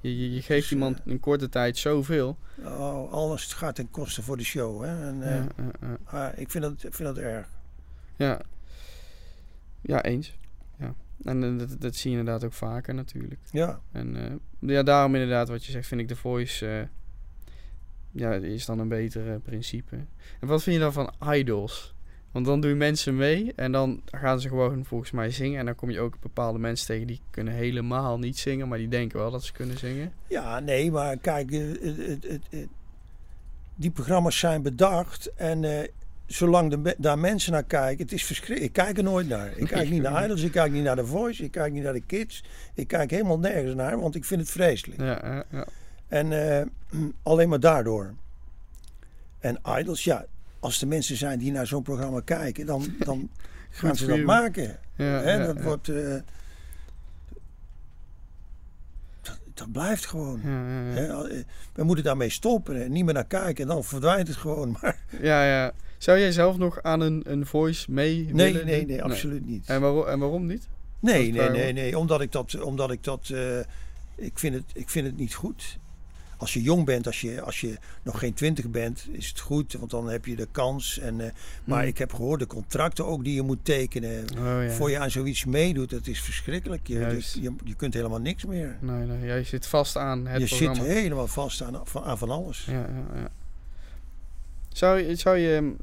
Je, 0.06 0.18
je, 0.18 0.34
je 0.34 0.42
geeft 0.42 0.62
Dus, 0.62 0.72
iemand 0.72 1.00
eh, 1.00 1.06
een 1.06 1.20
korte 1.20 1.50
tijd 1.50 1.78
zoveel. 1.78 2.38
Oh, 2.64 3.12
alles 3.12 3.54
gaat 3.54 3.76
ten 3.76 3.92
koste 3.92 4.22
voor 4.22 4.38
de 4.38 4.44
show. 4.44 4.84
Hè? 4.84 5.08
En, 5.08 5.22
eh, 5.22 5.90
Ja, 6.12 6.32
ik, 6.32 6.52
vind 6.52 6.64
dat, 6.64 6.74
vind 6.80 6.98
dat 6.98 7.18
erg. 7.18 7.48
Ja, 8.16 8.42
ja 9.82 10.04
eens. 10.04 10.38
Ja. 10.80 10.94
En 11.24 11.44
eh, 11.44 11.60
dat, 11.60 11.82
dat 11.82 11.96
zie 11.96 12.12
je 12.12 12.18
inderdaad 12.18 12.44
ook 12.44 12.54
vaker 12.54 12.94
natuurlijk. 12.94 13.40
Ja, 13.52 13.82
En 13.92 14.42
ja, 14.60 14.84
daarom 14.84 15.14
inderdaad 15.16 15.50
wat 15.50 15.66
je 15.66 15.72
zegt, 15.72 15.88
vind 15.88 16.02
ik 16.02 16.08
de 16.08 16.16
voice... 16.16 16.90
ja, 18.12 18.34
is 18.34 18.66
dan 18.66 18.80
een 18.80 18.88
beter 18.88 19.32
eh, 19.32 19.36
principe. 19.44 19.96
En 20.40 20.48
wat 20.48 20.64
vind 20.64 20.76
je 20.76 20.82
dan 20.82 20.94
van 20.94 21.14
idols? 21.34 21.95
Want 22.36 22.48
dan 22.48 22.60
doe 22.62 22.70
je 22.70 22.76
mensen 22.76 23.16
mee 23.16 23.54
en 23.56 23.72
dan 23.72 24.02
gaan 24.06 24.40
ze 24.40 24.48
gewoon 24.48 24.86
volgens 24.86 25.12
mij 25.12 25.32
zingen. 25.32 25.60
En 25.60 25.66
dan 25.66 25.76
kom 25.76 25.90
je 25.90 26.00
ook 26.00 26.20
bepaalde 26.22 26.60
mensen 26.60 26.88
tegen 26.88 27.08
die 27.08 27.20
kunnen 27.30 27.54
helemaal 27.54 28.20
niet 28.20 28.38
zingen, 28.38 28.68
maar 28.68 28.78
die 28.78 28.88
denken 28.88 29.20
wel 29.20 29.32
dat 29.32 29.44
ze 29.44 29.52
kunnen 29.54 29.78
zingen. 29.78 30.14
ja 30.28 30.60
nee, 30.60 30.92
maar 30.92 31.18
kijk, 31.18 31.52
eh, 31.52 31.60
het, 31.62 31.82
het, 31.98 32.24
het, 32.28 32.42
het- 32.50 32.68
die 33.76 33.92
programma's 33.92 34.40
zijn 34.40 34.62
bedacht 34.62 35.32
en 35.36 35.64
eh, 35.64 35.88
zolang 36.26 36.76
de, 36.76 36.96
daar 36.98 37.20
mensen 37.20 37.52
naar 37.52 37.64
kijken, 37.64 38.04
het 38.04 38.14
is 38.14 38.26
verschrikkelijk. 38.26 38.66
Ik 38.78 38.84
kijk 38.84 38.98
er 38.98 39.04
nooit 39.04 39.28
naar. 39.28 39.58
Ik 39.58 39.68
kijk 39.68 39.90
niet 39.90 40.02
naar 40.02 40.24
Idols, 40.26 40.42
ik 40.42 40.52
kijk 40.52 40.72
niet 40.72 40.84
naar 40.84 40.96
The 40.96 41.06
Voice, 41.06 41.44
ik 41.44 41.52
kijk 41.52 41.74
niet 41.74 41.84
naar 41.84 41.94
de 41.94 42.02
kids. 42.06 42.44
Ik 42.74 42.88
kijk 42.88 43.12
helemaal 43.12 43.40
nergens 43.40 43.76
naar, 43.76 44.00
want 44.00 44.16
ik 44.16 44.26
vind 44.26 44.42
het 44.42 44.50
vreselijk. 44.52 45.00
Ja, 45.02 45.20
ja, 45.24 45.44
ja. 45.52 45.66
En 46.08 46.58
eh, 46.60 46.66
alleen 47.24 47.50
maar 47.50 47.60
daardoor. 47.60 48.14
En 49.40 49.60
Idols, 49.80 50.04
ja, 50.04 50.26
als 50.66 50.82
er 50.82 50.88
mensen 50.88 51.16
zijn 51.18 51.40
die 51.40 51.52
naar 51.52 51.68
zo'n 51.68 51.84
programma 51.84 52.22
kijken, 52.26 52.66
dan, 52.66 52.86
dan 53.00 53.30
gaan 53.70 53.96
ze 53.96 54.06
dat 54.06 54.20
maken. 54.20 54.80
ja, 54.96 55.22
Hè, 55.22 55.46
dat 55.46 55.62
wordt. 55.62 55.90
eh, 55.90 56.16
dat, 59.22 59.40
dat 59.54 59.72
blijft 59.72 60.06
gewoon. 60.06 60.40
Hè, 60.42 61.28
eh, 61.30 61.44
we 61.74 61.84
moeten 61.84 62.04
daarmee 62.04 62.30
stoppen 62.30 62.84
en 62.84 62.92
niet 62.92 63.06
meer 63.06 63.14
naar 63.14 63.26
kijken. 63.26 63.64
En 63.64 63.70
dan 63.70 63.84
verdwijnt 63.84 64.28
het 64.28 64.38
gewoon. 64.38 64.72
Maar 64.82 64.98
Ja, 65.22 65.46
ja. 65.46 65.72
Zou 65.98 66.20
jij 66.20 66.32
zelf 66.32 66.58
nog 66.58 66.82
aan 66.84 67.02
een, 67.02 67.24
een 67.26 67.46
voice 67.46 67.92
mee 67.92 68.16
nee, 68.32 68.52
willen 68.54 68.66
nee, 68.66 68.80
doen? 68.80 68.88
nee, 68.88 69.04
absoluut 69.04 69.46
niet. 69.46 69.68
En, 69.68 69.82
waarom, 69.82 70.06
en 70.06 70.20
waarom 70.20 70.46
niet? 70.46 70.68
Nee, 71.00 71.32
nee, 71.32 71.50
nee, 71.50 71.74
nee. 71.74 71.98
Omdat 71.98 72.22
ik 72.22 72.32
dat. 72.32 72.62
Omdat 72.62 72.92
ik 72.92 73.04
dat. 73.04 73.30
eh, 73.30 73.60
ik, 74.16 74.40
vind 74.40 74.56
het, 74.56 74.64
ik 74.74 74.90
vind 74.90 75.06
het 75.08 75.18
niet 75.18 75.34
goed. 75.34 75.78
Als 76.38 76.54
je 76.54 76.62
jong 76.62 76.86
bent, 76.86 77.06
als 77.08 77.22
je, 77.22 77.42
als 77.42 77.62
je 77.62 77.78
nog 78.04 78.20
geen 78.20 78.34
twintig 78.34 78.70
bent, 78.70 79.08
is 79.12 79.28
het 79.28 79.40
goed. 79.40 79.74
Want 79.74 79.92
dan 79.92 80.10
heb 80.10 80.26
je 80.26 80.36
de 80.36 80.48
kans. 80.52 81.00
En, 81.00 81.22
eh, 81.22 81.32
maar 81.64 81.80
Hmm. 81.80 81.88
ik 81.88 81.98
heb 81.98 82.14
gehoord 82.14 82.40
de 82.40 82.48
contracten 82.48 83.06
ook 83.06 83.24
die 83.24 83.36
je 83.36 83.42
moet 83.42 83.66
tekenen. 83.66 84.26
Oh 84.38 84.64
ja. 84.64 84.70
Voor 84.70 84.90
je 84.90 85.00
aan 85.00 85.12
zoiets 85.12 85.46
meedoet, 85.46 85.90
dat 85.90 86.08
is 86.08 86.22
verschrikkelijk. 86.22 86.88
Je, 86.88 87.00
je, 87.00 87.42
je, 87.42 87.54
je 87.64 87.76
kunt 87.76 87.94
helemaal 87.94 88.20
niks 88.22 88.46
meer. 88.46 88.78
Nee, 88.82 89.06
nee, 89.06 89.26
jij 89.26 89.44
zit 89.44 89.68
vast 89.68 89.98
aan 89.98 90.28
het 90.28 90.42
je 90.42 90.48
programma. 90.48 90.76
zit 90.84 90.94
helemaal 90.94 91.28
vast 91.28 91.62
aan, 91.62 91.82
van- 91.84 92.04
aan 92.04 92.18
van 92.18 92.30
alles. 92.30 92.66
Ja, 92.66 92.74
ja, 92.74 93.20
ja. 93.20 93.30
Zou 94.70 95.00
je, 95.00 95.16
zou 95.16 95.38
je 95.38 95.74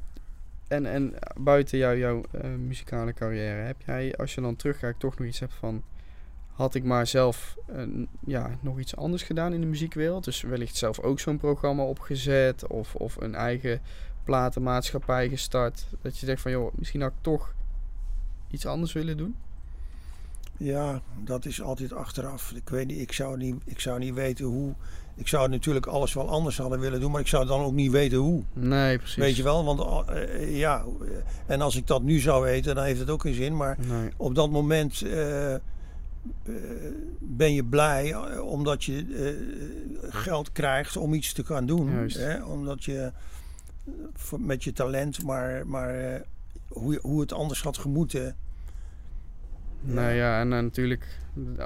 en, 0.68 0.86
en 0.86 1.14
buiten 1.36 1.78
jou, 1.78 1.98
jouw 1.98 2.22
eh, 2.30 2.50
muzikale 2.50 3.12
carrière, 3.12 3.60
heb 3.62 3.76
jij, 3.86 4.14
als 4.16 4.34
je 4.34 4.40
dan 4.40 4.56
terugkijkt, 4.56 5.00
toch 5.00 5.18
nog 5.18 5.28
iets 5.28 5.40
hebt 5.40 5.54
van, 5.58 5.82
had 6.52 6.74
ik 6.74 6.84
maar 6.84 7.06
zelf 7.06 7.56
eh, 7.66 7.82
ja, 8.26 8.50
nog 8.60 8.78
iets 8.78 8.96
anders 8.96 9.22
gedaan 9.22 9.52
in 9.52 9.60
de 9.60 9.66
muziekwereld? 9.66 10.24
Dus 10.24 10.42
wellicht 10.42 10.76
zelf 10.76 11.00
ook 11.00 11.20
zo'n 11.20 11.38
programma 11.38 11.82
opgezet 11.82 12.66
of, 12.66 12.94
of 12.94 13.16
een 13.20 13.34
eigen 13.34 13.80
platenmaatschappij 14.24 15.28
gestart. 15.28 15.86
Dat 16.02 16.18
je 16.18 16.26
zegt 16.26 16.42
van, 16.42 16.50
joh, 16.50 16.72
misschien 16.74 17.00
had 17.00 17.10
ik 17.10 17.16
toch 17.22 17.54
iets 18.50 18.66
anders 18.66 18.92
willen 18.92 19.16
doen? 19.16 19.36
Ja, 20.56 21.00
dat 21.24 21.44
is 21.46 21.62
altijd 21.62 21.92
achteraf. 21.92 22.52
Ik 22.54 22.68
weet 22.68 22.86
niet, 22.86 23.00
ik 23.00 23.12
zou 23.12 23.36
niet, 23.36 23.54
ik 23.64 23.80
zou 23.80 23.98
niet 23.98 24.14
weten 24.14 24.44
hoe. 24.44 24.74
Ik 25.14 25.28
zou 25.28 25.48
natuurlijk 25.48 25.86
alles 25.86 26.14
wel 26.14 26.28
anders 26.28 26.58
hadden 26.58 26.80
willen 26.80 27.00
doen, 27.00 27.10
maar 27.10 27.20
ik 27.20 27.26
zou 27.26 27.46
dan 27.46 27.60
ook 27.60 27.72
niet 27.72 27.90
weten 27.90 28.18
hoe. 28.18 28.42
Nee, 28.52 28.98
precies. 28.98 29.16
Weet 29.16 29.36
je 29.36 29.42
wel? 29.42 29.64
Want 29.64 30.08
eh, 30.08 30.58
ja, 30.58 30.84
eh, 31.00 31.08
en 31.46 31.60
als 31.60 31.76
ik 31.76 31.86
dat 31.86 32.02
nu 32.02 32.18
zou 32.18 32.42
weten, 32.44 32.74
dan 32.74 32.84
heeft 32.84 33.00
het 33.00 33.10
ook 33.10 33.20
geen 33.20 33.34
zin. 33.34 33.56
Maar 33.56 33.78
Nee. 33.88 34.10
op 34.16 34.34
dat 34.34 34.50
moment 34.50 35.02
eh, 36.42 36.52
ben 37.18 37.54
je 37.54 37.64
blij 37.64 38.12
eh, 38.12 38.46
omdat 38.46 38.85
je 38.85 39.04
eh, 40.02 40.11
geld 40.12 40.52
krijgt 40.52 40.96
om 40.96 41.14
iets 41.14 41.32
te 41.32 41.44
gaan 41.44 41.66
doen. 41.66 41.88
Hè? 42.08 42.44
Omdat 42.44 42.85
je 42.85 43.12
voor- 44.14 44.40
met 44.40 44.64
je 44.64 44.72
talent, 44.72 45.22
maar, 45.24 45.66
maar 45.66 46.22
hoe, 46.68 46.98
hoe 47.02 47.20
het 47.20 47.32
anders 47.32 47.62
had 47.62 47.78
gemoeten. 47.78 48.37
Nou 49.80 50.12
ja, 50.12 50.40
en 50.40 50.48
natuurlijk. 50.48 51.18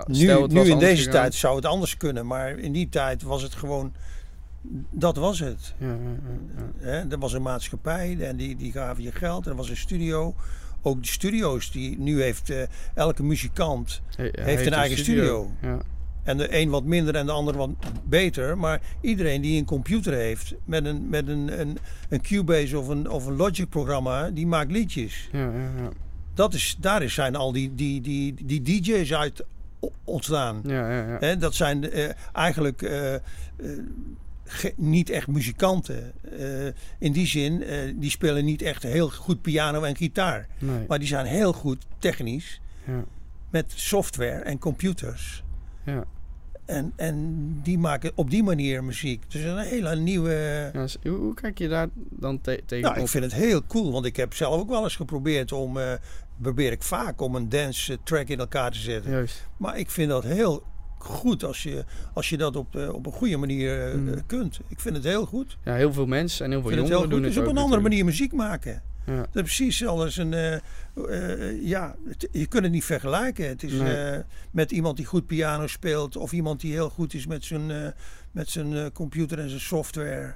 Nu, 0.07 0.47
nu 0.47 0.61
in 0.61 0.79
deze 0.79 0.97
gegaan. 0.97 1.13
tijd 1.13 1.35
zou 1.35 1.57
het 1.57 1.65
anders 1.65 1.97
kunnen, 1.97 2.27
maar 2.27 2.59
in 2.59 2.73
die 2.73 2.89
tijd 2.89 3.23
was 3.23 3.43
het 3.43 3.55
gewoon. 3.55 3.93
Dat 4.91 5.17
was 5.17 5.39
het. 5.39 5.75
Ja, 5.79 5.87
ja, 5.87 5.93
ja, 5.95 6.39
ja. 6.57 6.87
Hè? 6.87 7.11
Er 7.11 7.19
was 7.19 7.33
een 7.33 7.43
maatschappij 7.43 8.17
en 8.21 8.37
die, 8.37 8.57
die 8.57 8.73
gaven 8.73 9.03
je 9.03 9.13
geld. 9.13 9.45
En 9.45 9.51
er 9.51 9.57
was 9.57 9.69
een 9.69 9.77
studio. 9.77 10.35
Ook 10.83 11.03
de 11.03 11.09
studio's 11.09 11.71
die 11.71 11.99
nu 11.99 12.23
heeft 12.23 12.51
eh, 12.51 12.63
elke 12.95 13.23
muzikant. 13.23 14.03
Heeft 14.17 14.67
een 14.67 14.73
eigen 14.73 14.99
studio. 14.99 15.51
Ja. 15.63 15.79
En 16.23 16.37
de 16.37 16.57
een 16.61 16.71
wat 16.71 16.85
minder 16.85 17.15
en 17.15 17.27
de 17.27 17.33
ander 17.33 17.57
wat 17.57 17.71
beter. 18.05 18.59
Maar 18.59 18.81
iedereen 19.01 19.41
die 19.41 19.59
een 19.59 19.65
computer 19.65 20.13
heeft 20.13 20.55
met 20.65 20.85
een, 20.85 21.09
met 21.09 21.29
een, 21.29 21.61
een, 21.61 21.79
een 22.09 22.21
Cubase 22.21 22.79
of 22.79 22.89
een, 22.89 23.11
of 23.11 23.27
een 23.27 23.37
Logic 23.37 23.69
programma, 23.69 24.31
die 24.31 24.47
maakt 24.47 24.71
liedjes. 24.71 25.29
Ja, 25.33 25.39
ja, 25.41 25.71
ja. 25.83 25.89
Dat 26.35 26.55
is, 26.55 26.77
daar 26.81 27.03
is- 27.03 27.15
zijn 27.15 27.37
al 27.37 27.53
die, 27.53 27.75
die, 27.75 28.01
die, 28.01 28.35
die 28.45 28.63
DJ's 28.63 29.13
uit 29.13 29.45
ontstaan. 30.05 30.61
Ja, 30.65 30.91
ja, 30.93 31.19
ja. 31.21 31.35
Dat 31.35 31.55
zijn 31.55 31.91
eh, 31.91 32.09
eigenlijk 32.33 32.83
eh, 32.83 33.15
niet 34.77 35.11
echt 35.11 35.27
muzikanten. 35.27 36.13
Eh, 36.39 36.67
in 36.99 37.13
die 37.13 37.27
zin, 37.27 37.63
eh, 37.63 37.79
die 37.97 38.11
spelen 38.11 38.45
niet 38.45 38.63
echt 38.63 38.83
heel 38.83 39.09
goed 39.11 39.43
piano 39.43 39.83
en 39.83 39.97
gitaar. 39.97 40.47
Nee. 40.59 40.85
Maar 40.89 40.99
die 40.99 41.09
zijn 41.09 41.27
heel 41.27 41.53
goed 41.53 41.87
technisch 41.99 42.61
Ja, 42.87 43.05
met 43.51 43.73
software 43.75 44.39
en 44.43 44.59
computers. 44.59 45.43
ja. 45.85 46.05
En, 46.65 46.93
en 46.97 47.37
die 47.63 47.79
maken 47.79 48.13
op 48.15 48.31
die 48.31 48.43
manier 48.43 48.85
muziek. 48.85 49.31
Dus 49.31 49.43
een 49.43 49.59
hele 49.59 49.97
nieuwe. 49.97 50.71
Ja, 50.73 50.81
dus 50.83 50.97
hoe, 51.03 51.35
kijk 51.35 51.59
je 51.59 51.69
daar 51.69 51.89
dan 51.95 52.41
te 52.41 52.63
tegen 52.67 52.89
Nou, 52.89 53.01
ik 53.01 53.09
vind 53.09 53.25
het 53.25 53.35
heel 53.35 53.67
cool, 53.67 53.93
want 53.93 54.05
ik 54.05 54.17
heb 54.17 54.35
zelf 54.35 54.61
ook 54.61 54.69
wel 54.69 54.83
eens 54.83 54.97
geprobeerd 54.97 55.53
om. 55.53 55.79
eh, 55.79 55.93
probeer 56.43 56.73
ik 56.73 56.83
vaak 56.83 57.21
om 57.21 57.35
een 57.35 57.49
dance 57.49 57.99
track 58.03 58.29
in 58.29 58.39
elkaar 58.39 58.71
te 58.71 58.79
zetten. 58.79 59.11
Juist. 59.11 59.47
Maar 59.57 59.79
ik 59.79 59.91
vind 59.91 60.09
dat 60.09 60.25
heel 60.25 60.63
goed 61.07 61.45
als 61.45 61.63
je, 61.63 61.85
als 62.13 62.29
je 62.29 62.37
dat 62.37 62.57
op, 62.57 62.77
eh, 62.77 62.95
op 62.95 63.07
een 63.07 63.13
goede 63.13 63.37
manier 63.37 63.89
eh, 63.89 63.95
Mm. 63.95 64.27
kunt. 64.27 64.61
Ik 64.69 64.81
vind 64.81 64.95
het 64.97 65.05
heel 65.05 65.27
goed. 65.27 65.57
Ja, 65.65 65.75
heel 65.75 65.93
veel 65.93 66.07
mensen 66.07 66.45
en 66.45 66.51
heel 66.51 66.61
veel 66.61 66.71
het 66.71 66.79
jongeren 66.79 67.01
goed. 67.01 67.11
doen 67.11 67.23
Dus 67.23 67.35
het 67.35 67.39
op 67.39 67.45
ook 67.51 67.57
een 67.57 67.63
andere 67.63 67.81
natuurlijk. 67.83 68.05
manier 68.05 68.05
muziek 68.05 68.33
maken. 68.49 68.83
Ja, 69.07 69.17
Dat 69.17 69.27
is 69.35 69.43
precies 69.43 69.77
zoals 69.77 70.17
een. 70.17 70.33
eh, 70.35 71.63
ja, 71.63 71.97
het- 72.09 72.29
je 72.33 72.47
kunt 72.47 72.63
het 72.63 72.73
niet 72.73 72.85
vergelijken. 72.85 73.49
Het 73.49 73.63
is 73.63 73.73
Nee. 73.73 74.23
met 74.51 74.71
iemand 74.71 74.97
die 74.97 75.07
goed 75.07 75.27
piano 75.27 75.67
speelt. 75.67 76.17
of 76.17 76.33
iemand 76.33 76.61
die 76.61 76.73
heel 76.73 76.89
goed 76.89 77.15
is 77.15 77.27
met 77.27 77.45
zijn, 77.45 77.95
met 78.33 78.51
zijn 78.51 78.93
computer 78.93 79.39
en 79.39 79.49
zijn 79.49 79.61
software. 79.61 80.35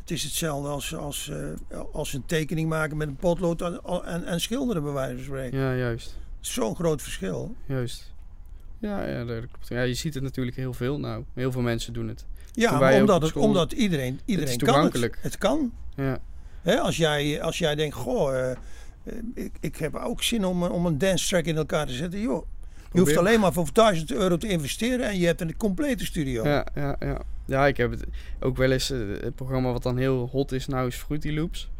Het 0.00 0.10
is 0.10 0.22
hetzelfde 0.22 0.68
als, 0.68 0.94
als, 0.94 1.30
als 1.92 2.12
een 2.12 2.26
tekening 2.26 2.68
maken 2.68 2.96
met 2.96 3.08
een 3.08 3.16
potlood 3.16 3.60
en, 3.62 3.80
en, 4.04 4.24
en 4.24 4.40
schilderen, 4.40 4.82
bij 4.82 4.92
wijze 4.92 5.14
van 5.14 5.24
spreken. 5.24 5.58
ja 5.58 5.74
juist. 5.74 6.16
Zo'n 6.40 6.74
groot 6.76 7.02
verschil. 7.02 7.54
Juist. 7.66 8.12
Ja, 8.78 9.06
ja, 9.06 9.24
dat 9.24 9.38
klopt. 9.38 9.68
Ja, 9.68 9.82
je 9.82 9.94
ziet 9.94 10.14
het 10.14 10.22
natuurlijk 10.22 10.56
heel 10.56 10.72
veel 10.72 10.98
nou. 11.00 11.24
Heel 11.34 11.52
veel 11.52 11.62
mensen 11.62 11.92
doen 11.92 12.08
het. 12.08 12.26
Ja, 12.52 13.00
omdat, 13.00 13.20
het, 13.22 13.30
school- 13.30 13.42
omdat 13.42 13.72
iedereen, 13.72 14.20
iedereen 14.24 14.58
kan 14.58 14.84
het. 14.84 15.16
Het 15.20 15.38
kan. 15.38 15.72
Ja, 15.96 16.18
Hè, 16.62 16.78
als, 16.80 16.96
jij, 16.96 17.42
als 17.42 17.58
jij 17.58 17.74
denkt, 17.74 17.94
goh, 17.94 18.34
eh, 18.38 18.50
eh, 18.50 18.56
ik, 19.34 19.52
ik 19.60 19.76
heb 19.76 19.94
ook 19.94 20.22
zin 20.22 20.44
om, 20.44 20.62
om 20.62 20.86
een 20.86 20.98
dance 20.98 21.28
track 21.28 21.44
in 21.44 21.56
elkaar 21.56 21.86
te 21.86 21.92
zetten. 21.92 22.20
Joh, 22.20 22.46
je 22.92 22.98
hoeft 23.00 23.16
alleen 23.16 23.40
maar 23.40 23.52
voor 23.52 23.68
1000 23.72 24.12
euro 24.12 24.36
te 24.36 24.48
investeren 24.48 25.06
en 25.08 25.18
je 25.18 25.26
hebt 25.26 25.40
een 25.40 25.56
complete 25.56 26.04
studio. 26.04 26.44
ja, 26.44 26.66
ja, 26.74 26.96
ja. 27.00 27.20
Ja, 27.46 27.66
ik 27.66 27.76
heb 27.76 27.90
het 27.90 28.04
ook 28.40 28.56
wel 28.56 28.70
eens... 28.70 28.90
eh, 28.90 28.98
het 29.20 29.34
programma 29.34 29.72
wat 29.72 29.82
dan 29.82 29.96
heel 29.96 30.28
hot 30.32 30.52
is 30.52 30.66
nou 30.66 30.86
is 30.86 30.96
Fruity 30.96 31.30
Loops. 31.30 31.70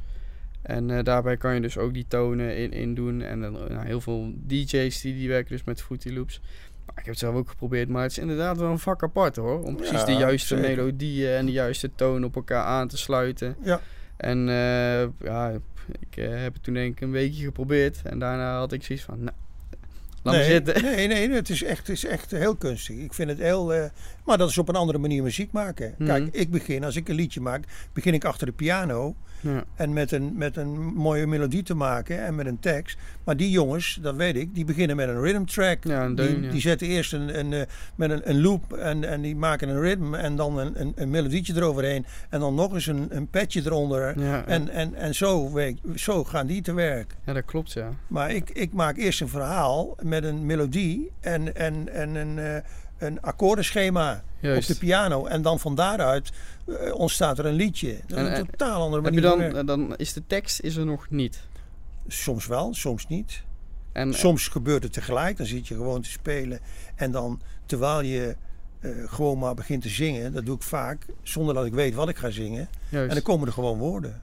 En 0.62 0.90
eh, 0.90 1.04
daarbij 1.04 1.36
kan 1.36 1.54
je 1.54 1.60
dus 1.60 1.78
ook 1.78 1.94
die 1.94 2.04
tonen 2.08 2.56
in, 2.56 2.72
in 2.72 2.94
doen. 2.94 3.22
En 3.22 3.40
dan 3.40 3.58
eh, 3.64 3.70
nou, 3.74 3.86
heel 3.86 4.00
veel 4.00 4.32
DJ's 4.36 5.00
die, 5.00 5.14
die 5.14 5.28
werken 5.28 5.50
dus 5.52 5.64
met 5.64 5.82
Fruity 5.82 6.10
Loops. 6.10 6.40
Maar 6.86 6.98
ik 6.98 7.04
heb 7.04 7.14
het 7.14 7.18
zelf 7.18 7.34
ook 7.34 7.48
geprobeerd, 7.48 7.88
maar 7.88 8.02
het 8.02 8.10
is 8.10 8.18
inderdaad 8.18 8.56
wel 8.58 8.70
een 8.70 8.78
vak 8.78 9.02
apart 9.02 9.36
hoor. 9.36 9.62
Om 9.62 9.76
precies 9.76 9.98
Ja, 9.98 10.04
de 10.04 10.12
juiste 10.12 10.56
zeker. 10.56 10.76
melodieën 10.76 11.30
en 11.30 11.46
de 11.46 11.52
juiste 11.52 11.90
toon 11.94 12.24
op 12.24 12.36
elkaar 12.36 12.64
aan 12.64 12.88
te 12.88 12.96
sluiten. 12.96 13.56
Ja. 13.62 13.80
En 14.16 14.48
eh, 14.48 15.02
ja, 15.26 15.52
ik 16.00 16.16
eh, 16.16 16.28
heb 16.42 16.52
het 16.54 16.62
toen 16.62 16.74
denk 16.74 16.92
ik 16.96 17.00
een 17.00 17.10
weekje 17.10 17.44
geprobeerd. 17.44 18.00
En 18.04 18.18
daarna 18.18 18.58
had 18.58 18.72
ik 18.72 18.84
zoiets 18.84 19.04
van, 19.04 19.18
nou, 19.24 19.36
laat 20.22 20.34
nee, 20.34 20.42
me 20.44 20.50
zitten. 20.52 20.82
Nee, 20.82 21.06
nee, 21.06 21.30
het 21.30 21.50
is 21.50 21.62
echt, 21.62 21.78
het 21.78 21.88
is 21.96 22.04
echt 22.04 22.30
heel 22.30 22.56
kunstig. 22.56 22.96
Ik 22.96 23.14
vind 23.14 23.30
het 23.30 23.38
heel. 23.38 23.74
eh, 23.74 23.90
Maar 24.24 24.38
dat 24.38 24.48
is 24.48 24.58
op 24.58 24.68
een 24.68 24.74
andere 24.74 24.98
manier 24.98 25.22
muziek 25.22 25.52
maken. 25.52 25.94
Mhm. 25.98 26.08
Kijk, 26.08 26.28
ik 26.34 26.50
begin, 26.50 26.84
als 26.84 26.96
ik 26.96 27.08
een 27.08 27.14
liedje 27.14 27.40
maak, 27.40 27.64
begin 27.92 28.14
ik 28.14 28.24
achter 28.24 28.46
de 28.46 28.52
piano. 28.52 29.14
Ja. 29.40 29.64
En 29.74 29.92
met 29.92 30.12
een, 30.12 30.32
met 30.36 30.56
een 30.56 30.78
mooie 30.94 31.26
melodie 31.26 31.62
te 31.62 31.74
maken 31.74 32.24
en 32.24 32.34
met 32.34 32.46
een 32.46 32.58
tekst. 32.58 32.98
Maar 33.24 33.36
die 33.36 33.50
jongens, 33.50 33.98
dat 34.02 34.14
weet 34.16 34.36
ik, 34.36 34.54
die 34.54 34.64
beginnen 34.64 34.96
met 34.96 35.08
een 35.08 35.20
rhythm 35.20 35.44
track. 35.44 35.84
Ja, 35.84 36.04
een 36.04 36.14
deun, 36.14 36.34
die, 36.34 36.42
ja. 36.44 36.50
die 36.50 36.60
zetten 36.60 36.86
eerst 36.86 37.12
een, 37.12 37.38
een, 37.38 37.52
eh, 37.52 37.60
met 37.94 38.10
een, 38.10 38.30
een 38.30 38.40
loop 38.40 38.72
en, 38.72 39.04
en 39.04 39.20
die 39.20 39.36
maken 39.36 39.68
een 39.68 39.80
ritme 39.80 40.16
en 40.16 40.36
dan 40.36 40.58
een, 40.58 40.80
een, 40.80 40.92
een 40.94 41.10
melodietje 41.10 41.54
eroverheen. 41.54 42.06
En 42.30 42.40
dan 42.40 42.54
nog 42.54 42.72
eens 42.72 42.86
een, 42.86 43.06
een 43.10 43.28
petje 43.28 43.62
eronder. 43.64 44.16
En, 44.46 44.68
en, 44.68 44.94
en 44.94 45.14
zo, 45.14 45.52
werk- 45.52 45.78
zo 45.94 46.24
gaan 46.24 46.46
die 46.46 46.62
te 46.62 46.72
werk. 46.74 47.16
ja, 47.24 47.32
dat 47.32 47.44
klopt, 47.44 47.72
ja. 47.72 47.90
Maar 48.06 48.30
ik, 48.30 48.50
ik 48.50 48.72
maak 48.72 48.96
eerst 48.96 49.20
een 49.20 49.28
verhaal 49.28 49.96
met 50.02 50.24
een 50.24 50.46
melodie 50.46 51.10
en, 51.20 51.56
en, 51.56 51.92
en 51.92 52.14
een, 52.14 52.38
eh, 52.38 52.56
een 52.98 53.22
akkoordenschema 53.22 54.22
Juist. 54.40 54.68
op 54.70 54.74
de 54.74 54.80
piano. 54.86 55.26
En 55.26 55.42
dan 55.42 55.60
van 55.60 55.74
daaruit 55.74 56.32
eh, 56.66 56.94
ontstaat 56.94 57.38
er 57.38 57.46
een 57.46 57.54
liedje. 57.54 57.92
Dat 58.06 58.10
is 58.10 58.16
En- 58.16 58.24
een 58.26 58.32
en- 58.32 58.46
totaal 58.46 58.82
andere 58.82 59.02
Heb 59.02 59.14
manier 59.14 59.30
je 59.30 59.36
van 59.36 59.38
dan, 59.52 59.56
eh, 59.60 59.66
dan 59.88 59.96
is 59.96 60.12
de 60.12 60.22
tekst 60.26 60.60
is 60.60 60.76
er 60.76 60.86
nog 60.86 61.06
niet. 61.10 61.40
Soms 62.08 62.46
wel, 62.46 62.74
soms 62.74 63.08
niet. 63.08 63.42
En, 63.92 64.14
Soms 64.14 64.48
gebeurt 64.48 64.82
het 64.82 64.92
tegelijk. 64.92 65.36
Dan 65.36 65.46
zit 65.46 65.68
je 65.68 65.74
gewoon 65.74 66.02
te 66.02 66.10
spelen. 66.10 66.58
En 66.94 67.10
dan, 67.10 67.40
terwijl 67.66 68.00
je 68.00 68.36
eh, 68.80 68.90
gewoon 69.06 69.38
maar 69.38 69.54
begint 69.54 69.82
te 69.82 69.88
zingen, 69.88 70.32
dat 70.32 70.44
doe 70.46 70.56
ik 70.56 70.62
vaak, 70.62 71.06
zonder 71.22 71.54
dat 71.54 71.66
ik 71.66 71.72
weet 71.72 71.94
wat 71.94 72.08
ik 72.08 72.16
ga 72.16 72.30
zingen. 72.30 72.68
juist. 72.88 73.08
En 73.08 73.14
dan 73.14 73.22
komen 73.24 73.46
er 73.46 73.52
gewoon 73.52 73.78
woorden. 73.78 74.22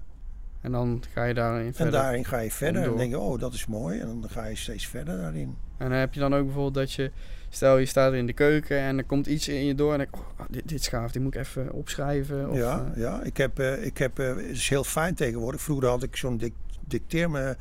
En 0.61 0.71
dan 0.71 1.03
ga 1.13 1.23
je 1.23 1.33
daarin 1.33 1.65
En 1.67 1.73
verder. 1.73 1.93
daarin 1.93 2.25
ga 2.25 2.39
je 2.39 2.51
verder. 2.51 2.83
En 2.83 2.97
denk 2.97 3.09
je, 3.11 3.19
oh, 3.19 3.39
dat 3.39 3.53
is 3.53 3.65
mooi. 3.65 3.99
En 3.99 4.05
dan 4.21 4.29
ga 4.29 4.45
je 4.45 4.55
steeds 4.55 4.87
verder 4.87 5.17
daarin. 5.17 5.55
En 5.77 5.89
dan 5.89 5.97
heb 5.99 6.13
je 6.13 6.19
dan 6.19 6.33
ook 6.35 6.43
bijvoorbeeld 6.45 6.73
dat 6.73 6.91
je, 6.93 7.11
stel 7.53 7.77
je 7.77 7.85
staat 7.85 8.13
in 8.13 8.25
de 8.25 8.33
keuken 8.33 8.79
en 8.79 8.97
er 8.97 9.03
komt 9.03 9.27
iets 9.27 9.47
in 9.47 9.65
je 9.65 9.75
door 9.75 9.93
en 9.93 9.99
ik, 10.01 10.15
oh, 10.15 10.21
dit, 10.49 10.67
dit 10.67 10.79
is 10.79 10.87
gaaf, 10.87 11.11
dit 11.11 11.21
moet 11.21 11.35
ik 11.35 11.39
even 11.41 11.71
opschrijven. 11.71 12.49
Of, 12.49 12.57
ja, 12.57 12.91
eh, 12.95 13.01
ja, 13.01 13.21
ik 13.23 13.37
heb, 13.37 13.59
eh, 13.59 13.85
ik 13.85 13.97
heb 13.97 14.19
eh, 14.19 14.27
het 14.27 14.37
is 14.45 14.69
heel 14.69 14.83
fijn 14.83 15.15
tegenwoordig. 15.15 15.61
Vroeger 15.61 15.87
had 15.89 16.03
ik 16.03 16.15
zo'n 16.15 16.37
dik, 16.37 16.53
dicteer 16.87 17.29
me 17.29 17.55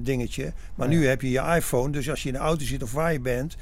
dingetje. 0.00 0.52
Maar 0.74 0.90
Ja. 0.90 0.98
nu 0.98 1.06
heb 1.06 1.20
je 1.20 1.30
je 1.30 1.40
iPhone. 1.56 1.92
Dus 1.92 2.10
als 2.10 2.22
je 2.22 2.28
in 2.28 2.34
de 2.34 2.40
auto 2.40 2.64
zit 2.64 2.82
of 2.82 2.92
waar 2.92 3.12
je 3.12 3.20
bent, 3.20 3.56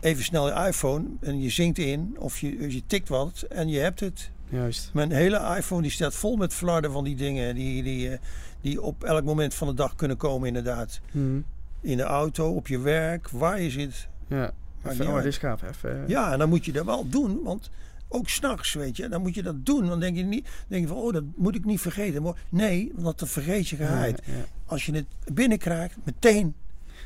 even 0.00 0.24
snel 0.24 0.46
je 0.46 0.66
iPhone 0.66 1.04
en 1.20 1.42
je 1.42 1.50
zingt 1.50 1.78
in 1.78 2.16
of 2.18 2.38
je, 2.38 2.70
je 2.70 2.82
tikt 2.86 3.08
wat 3.08 3.42
en 3.48 3.68
je 3.68 3.78
hebt 3.78 4.00
het. 4.00 4.30
Juist. 4.48 4.90
Mijn 4.92 5.12
hele 5.12 5.56
iPhone 5.56 5.82
die 5.82 5.90
staat 5.90 6.14
vol 6.14 6.36
met 6.36 6.54
flarden 6.54 6.92
van 6.92 7.04
die 7.04 7.16
dingen 7.16 7.54
die, 7.54 7.82
die, 7.82 8.18
die 8.60 8.82
op 8.82 9.04
elk 9.04 9.24
moment 9.24 9.54
van 9.54 9.68
de 9.68 9.74
dag 9.74 9.94
kunnen 9.94 10.16
komen 10.16 10.48
inderdaad. 10.48 11.00
Mhm. 11.12 11.40
In 11.80 11.96
de 11.96 12.02
auto, 12.02 12.50
op 12.54 12.66
je 12.68 12.78
werk, 12.78 13.28
waar 13.28 13.60
je 13.60 13.70
zit. 13.70 14.08
Ja, 14.26 14.52
even, 14.84 14.98
niet 14.98 15.08
oh, 15.08 15.14
uit. 15.14 15.22
dit 15.22 15.32
is 15.32 15.38
gaaf. 15.38 15.62
Even, 15.62 16.04
Ja, 16.06 16.32
en 16.32 16.38
dan 16.38 16.48
moet 16.48 16.64
je 16.64 16.72
dat 16.72 16.84
wel 16.84 17.08
doen, 17.08 17.42
want 17.42 17.70
ook 18.08 18.28
s'nachts, 18.28 18.72
weet 18.72 18.96
je, 18.96 19.08
dan 19.08 19.22
moet 19.22 19.34
je 19.34 19.42
dat 19.42 19.66
doen. 19.66 19.86
Dan 19.86 20.00
denk 20.00 20.16
je 20.16 20.22
niet, 20.22 20.48
denk 20.68 20.82
je 20.82 20.88
van, 20.88 20.96
oh, 20.96 21.12
dat 21.12 21.24
moet 21.36 21.54
ik 21.54 21.64
niet 21.64 21.80
vergeten. 21.80 22.22
Maar 22.22 22.34
nee, 22.48 22.92
want 22.94 23.18
dan 23.18 23.28
vergeet 23.28 23.68
je 23.68 23.76
geheid. 23.76 24.22
ja. 24.24 24.32
Als 24.66 24.86
je 24.86 24.92
het 24.92 25.06
binnenkrijgt, 25.32 25.96
meteen 26.04 26.54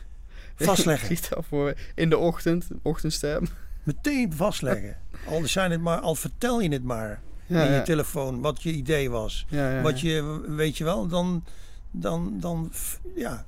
vastleggen. 0.56 1.10
Ik 1.10 1.32
al 1.32 1.42
voor 1.42 1.74
in 1.94 2.10
de 2.10 2.18
ochtend, 2.18 2.68
ochtendstem. 2.82 3.46
meteen 3.82 4.32
vastleggen. 4.32 4.96
Al, 5.28 5.46
zijn 5.46 5.70
het 5.70 5.80
maar, 5.80 5.98
al 5.98 6.14
vertel 6.14 6.60
je 6.60 6.68
het 6.68 6.84
maar 6.84 7.20
Ja, 7.46 7.64
in 7.64 7.72
je 7.72 7.82
telefoon 7.82 8.40
wat 8.40 8.62
je 8.62 8.72
idee 8.72 9.10
was. 9.10 9.46
Wat 9.82 10.00
je, 10.00 10.44
weet 10.48 10.76
je 10.78 10.84
wel, 10.84 11.06
dan, 11.06 11.44
dan, 11.90 12.36
dan, 12.40 12.72
ja, 13.14 13.44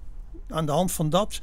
aan 0.48 0.66
de 0.66 0.72
hand 0.72 0.92
van 0.92 1.10
dat 1.10 1.40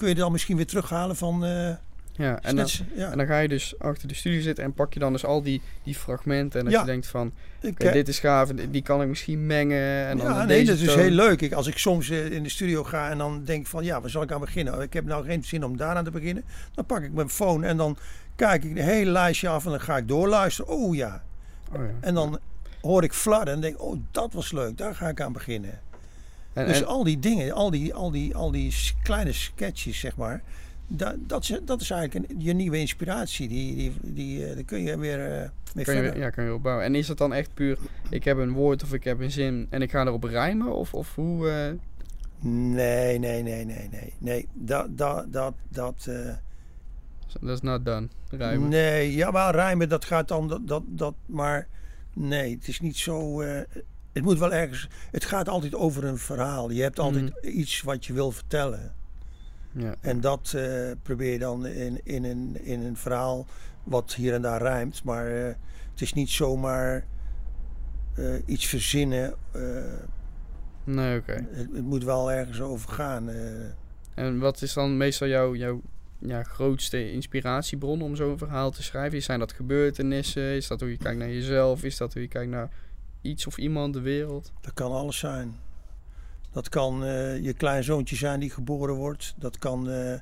kun 0.00 0.08
je 0.08 0.14
dan 0.14 0.32
misschien 0.32 0.56
weer 0.56 0.66
terughalen 0.66 1.16
van... 1.16 1.44
eh, 1.44 1.74
ja, 2.12 2.38
en 2.42 2.56
dan, 2.56 2.66
ja. 2.94 3.10
en 3.10 3.18
dan 3.18 3.26
ga 3.26 3.38
je 3.38 3.48
dus 3.48 3.74
achter 3.78 4.08
de 4.08 4.14
studio 4.14 4.40
zitten 4.40 4.64
en 4.64 4.72
pak 4.72 4.94
je 4.94 5.00
dan 5.00 5.12
dus 5.12 5.24
al 5.24 5.42
die, 5.42 5.62
die 5.82 5.94
fragmenten. 5.94 6.58
En 6.58 6.64
dat 6.64 6.74
Ja. 6.74 6.80
je 6.80 6.86
denkt 6.86 7.06
van, 7.06 7.32
Ik, 7.60 7.70
oké, 7.70 7.86
eh, 7.86 7.92
dit 7.92 8.08
is 8.08 8.18
gaaf, 8.18 8.48
die 8.70 8.82
kan 8.82 9.02
ik 9.02 9.08
misschien 9.08 9.46
mengen. 9.46 10.06
En 10.06 10.16
dan 10.18 10.26
ja, 10.26 10.44
nee, 10.44 10.46
deze 10.64 10.70
dat 10.70 10.80
is 10.80 10.86
toon. 10.94 10.98
heel 10.98 11.10
leuk. 11.10 11.40
Ik, 11.40 11.52
als 11.52 11.66
ik 11.66 11.78
soms 11.78 12.10
eh, 12.10 12.30
in 12.32 12.42
de 12.42 12.48
studio 12.48 12.84
ga 12.84 13.10
en 13.10 13.18
dan 13.18 13.44
denk 13.44 13.60
ik 13.60 13.66
van 13.66 13.84
ja, 13.84 14.00
waar 14.00 14.10
zal 14.10 14.22
ik 14.22 14.32
aan 14.32 14.40
beginnen? 14.40 14.80
Ik 14.80 14.92
heb 14.92 15.04
nou 15.04 15.24
geen 15.24 15.44
zin 15.44 15.64
om 15.64 15.76
daaraan 15.76 16.04
te 16.04 16.10
beginnen. 16.10 16.44
Dan 16.74 16.86
pak 16.86 17.02
ik 17.02 17.12
mijn 17.12 17.28
phone 17.30 17.66
en 17.66 17.76
dan 17.76 17.96
kijk 18.36 18.64
ik 18.64 18.74
de 18.74 18.82
hele 18.82 19.10
lijstje 19.10 19.48
af 19.48 19.64
en 19.64 19.70
dan 19.70 19.80
ga 19.80 19.96
ik 19.96 20.08
doorluisteren. 20.08 20.72
Oh 20.74 20.94
ja. 20.94 21.22
Oh, 21.72 21.78
ja. 21.80 21.90
En 22.00 22.14
dan 22.14 22.38
hoor 22.80 23.02
ik 23.04 23.12
fladden 23.12 23.54
en 23.54 23.60
denk 23.60 23.82
oh 23.82 24.00
dat 24.10 24.32
was 24.32 24.52
leuk, 24.52 24.76
daar 24.78 24.94
ga 24.94 25.08
ik 25.08 25.20
aan 25.20 25.32
beginnen. 25.32 25.80
En, 26.52 26.66
dus 26.66 26.80
en- 26.80 26.86
al 26.86 27.04
die 27.04 27.18
dingen, 27.18 27.52
al 27.52 27.70
die, 27.70 27.94
al 27.94 28.10
die, 28.10 28.34
al 28.36 28.50
die 28.50 28.74
kleine 29.02 29.32
sketches 29.32 29.98
zeg 30.00 30.16
maar. 30.16 30.42
Dat, 30.86 31.14
dat, 31.26 31.42
is, 31.42 31.60
dat 31.64 31.80
is 31.80 31.90
eigenlijk 31.90 32.30
een, 32.30 32.40
je 32.40 32.52
nieuwe 32.52 32.78
inspiratie. 32.78 33.48
Die, 33.48 33.74
die, 33.76 33.92
die, 34.02 34.46
eh, 34.46 34.64
kun 34.66 34.82
je 34.82 34.98
weer 34.98 35.32
eh, 35.40 35.48
mee 35.74 35.84
kan 35.84 35.94
je, 35.96 36.12
ja, 36.16 36.30
kan 36.30 36.44
je 36.44 36.54
opbouwen. 36.54 36.84
En 36.84 36.94
is 36.94 37.06
dat 37.06 37.18
dan 37.18 37.32
echt 37.32 37.54
puur, 37.54 37.78
ik 38.10 38.24
heb 38.24 38.36
een 38.38 38.52
woord 38.52 38.82
of 38.82 38.92
ik 38.92 39.04
heb 39.04 39.20
een 39.20 39.30
zin 39.30 39.66
en 39.70 39.82
ik 39.82 39.90
ga 39.90 40.00
erop 40.06 40.24
rijmen? 40.24 40.74
Of, 40.76 40.94
of 40.94 41.14
hoe... 41.14 41.48
eh, 41.50 41.72
Nee, 42.42 43.18
nee, 43.18 43.42
nee, 43.42 43.64
nee, 43.64 43.88
nee. 43.90 44.12
Nee, 44.18 44.48
dat, 44.52 44.98
dat, 44.98 45.32
dat, 45.32 45.54
dat 45.68 46.08
dat 47.40 47.50
is 47.56 47.60
not 47.60 47.84
done, 47.84 48.08
rijmen. 48.30 48.68
Nee, 48.68 49.14
ja, 49.14 49.30
maar 49.30 49.54
rijmen, 49.54 49.88
dat 49.88 50.04
gaat 50.04 50.28
dan, 50.28 50.48
dat, 50.48 50.60
dat, 50.68 50.82
dat 50.86 51.14
maar 51.26 51.68
nee, 52.14 52.54
het 52.54 52.68
is 52.68 52.80
niet 52.80 52.96
zo, 52.96 53.42
het 54.12 54.22
moet 54.22 54.38
wel 54.38 54.52
ergens, 54.52 54.88
het 55.10 55.24
gaat 55.24 55.48
altijd 55.48 55.74
over 55.74 56.04
een 56.04 56.18
verhaal. 56.18 56.70
Je 56.70 56.82
hebt 56.82 56.98
altijd 56.98 57.32
iets 57.42 57.82
wat 57.82 58.06
je 58.06 58.12
wil 58.12 58.30
vertellen. 58.30 58.94
Ja. 59.72 59.94
En 60.00 60.20
dat 60.20 60.52
eh, 60.56 60.90
probeer 61.02 61.32
je 61.32 61.38
dan 61.38 61.66
in, 61.66 62.00
in, 62.04 62.24
een, 62.24 62.64
in 62.64 62.80
een 62.80 62.96
verhaal 62.96 63.46
wat 63.84 64.14
hier 64.14 64.34
en 64.34 64.42
daar 64.42 64.62
rijmt. 64.62 65.04
Maar 65.04 65.26
eh, 65.26 65.54
het 65.90 66.00
is 66.00 66.12
niet 66.12 66.30
zomaar 66.30 67.04
eh, 68.14 68.34
iets 68.46 68.66
verzinnen. 68.66 69.34
Nee, 70.84 71.18
oké. 71.18 71.46
het, 71.50 71.68
het 71.72 71.84
moet 71.84 72.04
wel 72.04 72.32
ergens 72.32 72.60
over 72.60 72.90
gaan. 72.90 73.30
En 74.14 74.38
wat 74.38 74.62
is 74.62 74.72
dan 74.72 74.96
meestal 74.96 75.28
jouw, 75.28 75.54
jouw 75.54 75.80
ja, 76.18 76.42
grootste 76.42 77.12
inspiratiebron 77.12 78.02
om 78.02 78.16
zo'n 78.16 78.38
verhaal 78.38 78.70
te 78.70 78.82
schrijven? 78.82 79.22
Zijn 79.22 79.38
dat 79.38 79.52
gebeurtenissen? 79.52 80.42
Is 80.42 80.66
dat 80.66 80.80
hoe 80.80 80.90
je 80.90 80.96
kijkt 80.96 81.18
naar 81.18 81.30
jezelf? 81.30 81.84
Is 81.84 81.96
dat 81.96 82.12
hoe 82.12 82.22
je 82.22 82.28
kijkt 82.28 82.50
naar 82.50 82.70
iets 83.20 83.46
of 83.46 83.58
iemand, 83.58 83.94
de 83.94 84.00
wereld? 84.00 84.52
Dat 84.60 84.74
kan 84.74 84.92
alles 84.92 85.18
zijn. 85.18 85.56
Dat 86.52 86.68
kan 86.68 87.04
eh, 87.04 87.38
je 87.38 87.52
kleinzoontje 87.52 88.16
zijn 88.16 88.40
die 88.40 88.50
geboren 88.50 88.94
wordt. 88.94 89.34
Dat 89.36 89.58
kan 89.58 89.90
eh, 89.90 90.18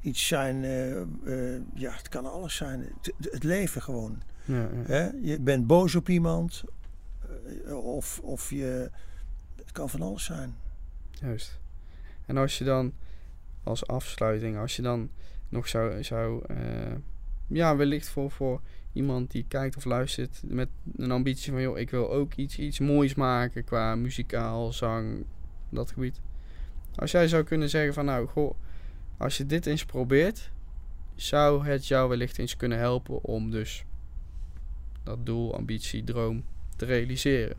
iets 0.00 0.26
zijn. 0.26 0.64
eh, 0.64 1.00
eh, 1.00 1.62
ja, 1.74 1.92
het 1.92 2.08
kan 2.08 2.30
alles 2.32 2.56
zijn. 2.56 2.80
Het, 2.80 3.12
het 3.30 3.42
leven 3.44 3.82
gewoon. 3.82 4.22
Ja, 4.44 4.60
ja. 4.60 4.82
Hè? 4.86 5.08
Je 5.22 5.40
bent 5.40 5.66
boos 5.66 5.94
op 5.94 6.08
iemand. 6.08 6.64
of, 7.68 8.20
of 8.22 8.50
je. 8.50 8.90
Het 9.56 9.72
kan 9.72 9.88
van 9.90 10.02
alles 10.02 10.24
zijn. 10.24 10.56
Juist. 11.10 11.58
En 12.26 12.36
als 12.36 12.58
je 12.58 12.64
dan 12.64 12.92
als 13.62 13.86
afsluiting, 13.86 14.58
als 14.58 14.76
je 14.76 14.82
dan 14.82 15.10
nog 15.48 15.68
zou, 15.68 16.02
zou 16.04 16.44
eh, 16.46 16.94
ja, 17.46 17.76
wellicht 17.76 18.08
voor, 18.08 18.30
voor 18.30 18.60
iemand 18.96 19.30
die 19.30 19.44
kijkt 19.48 19.76
of 19.76 19.84
luistert 19.84 20.42
met 20.44 20.68
een 20.96 21.10
ambitie 21.10 21.52
van, 21.52 21.60
joh, 21.60 21.78
ik 21.78 21.90
wil 21.90 22.12
ook 22.12 22.34
iets, 22.34 22.58
iets 22.58 22.78
moois 22.78 23.14
maken 23.14 23.64
qua 23.64 23.94
muzikaal, 23.94 24.72
zang, 24.72 25.24
dat 25.68 25.90
gebied. 25.90 26.20
Als 26.94 27.10
jij 27.10 27.28
zou 27.28 27.42
kunnen 27.42 27.68
zeggen 27.68 27.94
van, 27.94 28.04
nou, 28.04 28.26
goh, 28.26 28.54
als 29.16 29.36
je 29.36 29.46
dit 29.46 29.66
eens 29.66 29.84
probeert, 29.84 30.50
zou 31.14 31.66
het 31.66 31.86
jou 31.86 32.08
wellicht 32.08 32.38
eens 32.38 32.56
kunnen 32.56 32.78
helpen 32.78 33.24
om 33.24 33.50
dus 33.50 33.84
dat 35.02 35.26
doel, 35.26 35.54
ambitie, 35.54 36.04
droom 36.04 36.44
te 36.76 36.84
realiseren. 36.84 37.56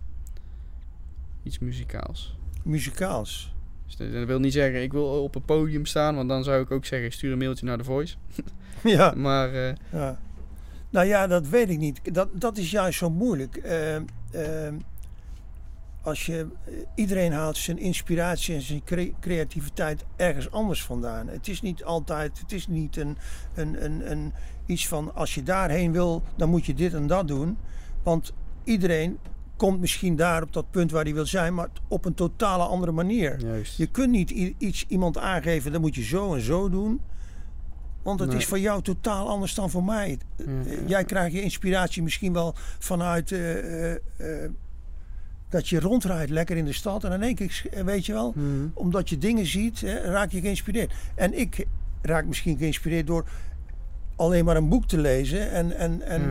Iets 1.43 1.60
muzikaals. 1.60 2.38
Muzikaals. 2.63 3.56
Dus 3.86 3.95
dat 4.12 4.26
wil 4.26 4.39
niet 4.39 4.54
zeggen, 4.54 4.82
ik 4.82 4.91
wil 4.91 5.23
op 5.23 5.36
een 5.36 5.45
podium 5.45 5.86
staan, 5.86 6.15
want 6.15 6.30
dan 6.30 6.43
zou 6.43 6.62
ik 6.62 6.71
ook 6.71 6.86
zeggen, 6.86 7.12
stuur 7.12 7.32
een 7.32 7.38
mailtje 7.38 7.65
naar 7.65 7.78
de 7.78 7.84
Voice. 7.84 8.15
ja. 8.84 9.13
Maar 9.28 9.54
eh, 9.54 9.76
Ja. 9.91 10.19
Nou 10.89 11.08
ja, 11.08 11.28
dat 11.28 11.47
weet 11.47 11.69
ik 11.69 11.78
niet. 11.78 12.13
Dat, 12.13 12.30
dat 12.34 12.58
is 12.58 12.71
juist 12.71 12.97
zo 12.97 13.10
moeilijk. 13.10 13.56
Eh, 13.56 13.95
eh, 13.95 14.04
als 16.02 16.26
je, 16.26 16.47
iedereen 16.95 17.32
haalt 17.34 17.58
zijn 17.58 17.78
inspiratie 17.78 18.56
en 18.56 18.62
zijn 18.62 18.84
cre- 18.84 19.13
creativiteit 19.19 20.06
ergens 20.15 20.52
anders 20.52 20.84
vandaan. 20.84 21.28
Het 21.28 21.47
is 21.47 21.62
niet 21.62 21.84
altijd, 21.84 22.39
het 22.39 22.52
is 22.52 22.67
niet 22.67 22.97
een, 22.97 23.17
een, 23.56 23.86
een, 23.86 24.12
een, 24.12 24.34
iets 24.65 24.88
van 24.88 25.15
als 25.15 25.36
je 25.36 25.43
daarheen 25.43 25.91
wil, 25.91 26.23
dan 26.36 26.50
moet 26.50 26.65
je 26.65 26.73
dit 26.73 26.93
en 26.93 27.08
dat 27.08 27.28
doen. 27.28 27.58
Want 28.04 28.34
iedereen 28.63 29.17
komt 29.56 29.80
misschien 29.80 30.15
daar 30.15 30.43
op 30.43 30.54
dat 30.54 30.71
punt 30.71 30.91
waar 30.91 31.04
hij 31.04 31.13
wil 31.13 31.26
zijn, 31.26 31.54
maar 31.54 31.69
op 31.88 32.06
een 32.06 32.13
totale 32.13 32.63
andere 32.63 32.91
manier. 32.91 33.39
juist. 33.39 33.78
Je 33.78 33.88
kunt 33.88 34.12
niet 34.12 34.30
iets 34.58 34.86
iemand 34.88 35.17
aangeven, 35.17 35.71
dat 35.71 35.82
moet 35.82 35.95
je 35.95 36.04
zo 36.04 36.34
en 36.34 36.41
zo 36.41 36.69
doen. 36.69 37.02
Want 38.08 38.20
het 38.20 38.30
Nee. 38.30 38.38
is 38.38 38.46
voor 38.46 38.60
jou 38.60 38.82
totaal 38.82 39.30
anders 39.30 39.54
dan 39.54 39.70
voor 39.70 39.84
mij. 39.84 40.17
Eh, 40.38 40.46
ja. 40.46 40.88
Jij 40.88 41.04
krijgt 41.04 41.36
je 41.36 41.41
inspiratie 41.41 42.04
misschien 42.04 42.34
wel 42.34 42.56
vanuit 42.80 43.32
eh, 43.32 43.91
eh, 43.93 44.00
dat 45.50 45.67
je 45.70 45.80
rondrijdt 45.80 46.32
lekker 46.32 46.58
in 46.58 46.65
de 46.65 46.74
stad. 46.74 47.04
En 47.04 47.10
dan 47.10 47.20
denk 47.20 47.39
ik, 47.39 47.67
eh, 47.72 47.84
weet 47.84 48.06
je 48.06 48.13
wel, 48.13 48.34
Mhm. 48.36 48.67
omdat 48.74 49.10
je 49.10 49.17
dingen 49.17 49.46
ziet, 49.46 49.82
hè, 49.82 50.02
raak 50.02 50.32
je 50.32 50.39
geïnspireerd. 50.41 50.93
En 51.15 51.39
ik 51.39 51.65
raak 52.02 52.26
misschien 52.26 52.58
geïnspireerd 52.58 53.08
door 53.08 53.26
alleen 54.15 54.46
maar 54.46 54.56
een 54.58 54.70
boek 54.70 54.88
te 54.88 54.98
lezen 54.98 55.52
en, 55.52 55.78
en, 55.78 56.02
en 56.02 56.22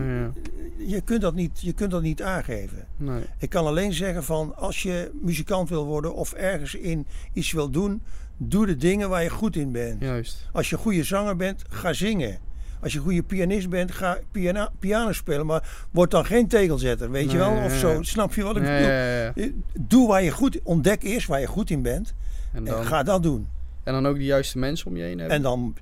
ja. 0.76 0.86
je, 0.86 1.00
kunt 1.00 1.20
dat 1.20 1.34
niet, 1.34 1.60
je 1.60 1.72
kunt 1.72 1.90
dat 1.90 2.02
niet 2.02 2.22
aangeven. 2.22 2.86
Nee. 2.96 3.22
Ik 3.38 3.48
kan 3.50 3.66
alleen 3.66 3.92
zeggen 3.92 4.24
van 4.24 4.56
als 4.56 4.82
je 4.82 5.10
muzikant 5.22 5.68
wil 5.68 5.84
worden 5.84 6.14
of 6.14 6.32
ergens 6.32 6.74
in 6.74 7.06
iets 7.32 7.52
wil 7.52 7.70
doen, 7.70 8.02
doe 8.36 8.66
de 8.66 8.76
dingen 8.76 9.08
waar 9.08 9.22
je 9.22 9.30
goed 9.30 9.56
in 9.56 9.72
bent. 9.72 10.00
Juist. 10.02 10.48
Als 10.52 10.70
je 10.70 10.76
een 10.76 10.82
goede 10.82 11.04
zanger 11.04 11.36
bent, 11.36 11.64
ga 11.68 11.92
zingen. 11.92 12.38
Als 12.80 12.92
je 12.92 12.98
een 12.98 13.04
goede 13.04 13.22
pianist 13.22 13.68
bent, 13.68 13.92
ga 13.92 14.18
piano, 14.30 14.68
piano 14.78 15.12
spelen. 15.12 15.46
Maar 15.46 15.86
word 15.90 16.10
dan 16.10 16.24
geen 16.24 16.48
tegelzetter, 16.48 17.10
weet 17.10 17.30
je 17.30 17.38
wel? 17.38 17.64
Of 17.64 17.74
zo. 17.74 18.02
Snap 18.02 18.34
je 18.34 18.42
wat 18.42 18.56
ik 18.56 18.62
bedoel? 18.62 18.78
ja, 18.78 19.22
ja. 19.22 19.32
Doe 19.80 20.08
waar 20.08 20.22
je 20.22 20.30
goed 20.30 20.60
Ontdek 20.62 21.02
eerst 21.02 21.26
waar 21.26 21.40
je 21.40 21.46
goed 21.46 21.70
in 21.70 21.82
bent. 21.82 22.14
En, 22.52 22.58
En 22.58 22.64
dan, 22.64 22.84
ga 22.84 23.02
dat 23.02 23.22
doen. 23.22 23.48
en 23.82 23.92
dan 23.92 24.06
ook 24.06 24.16
de 24.16 24.24
juiste 24.24 24.58
mensen 24.58 24.86
om 24.86 24.96
je 24.96 25.02
heen 25.02 25.18
hebben. 25.18 25.36
En 25.36 25.42
dan, 25.42 25.76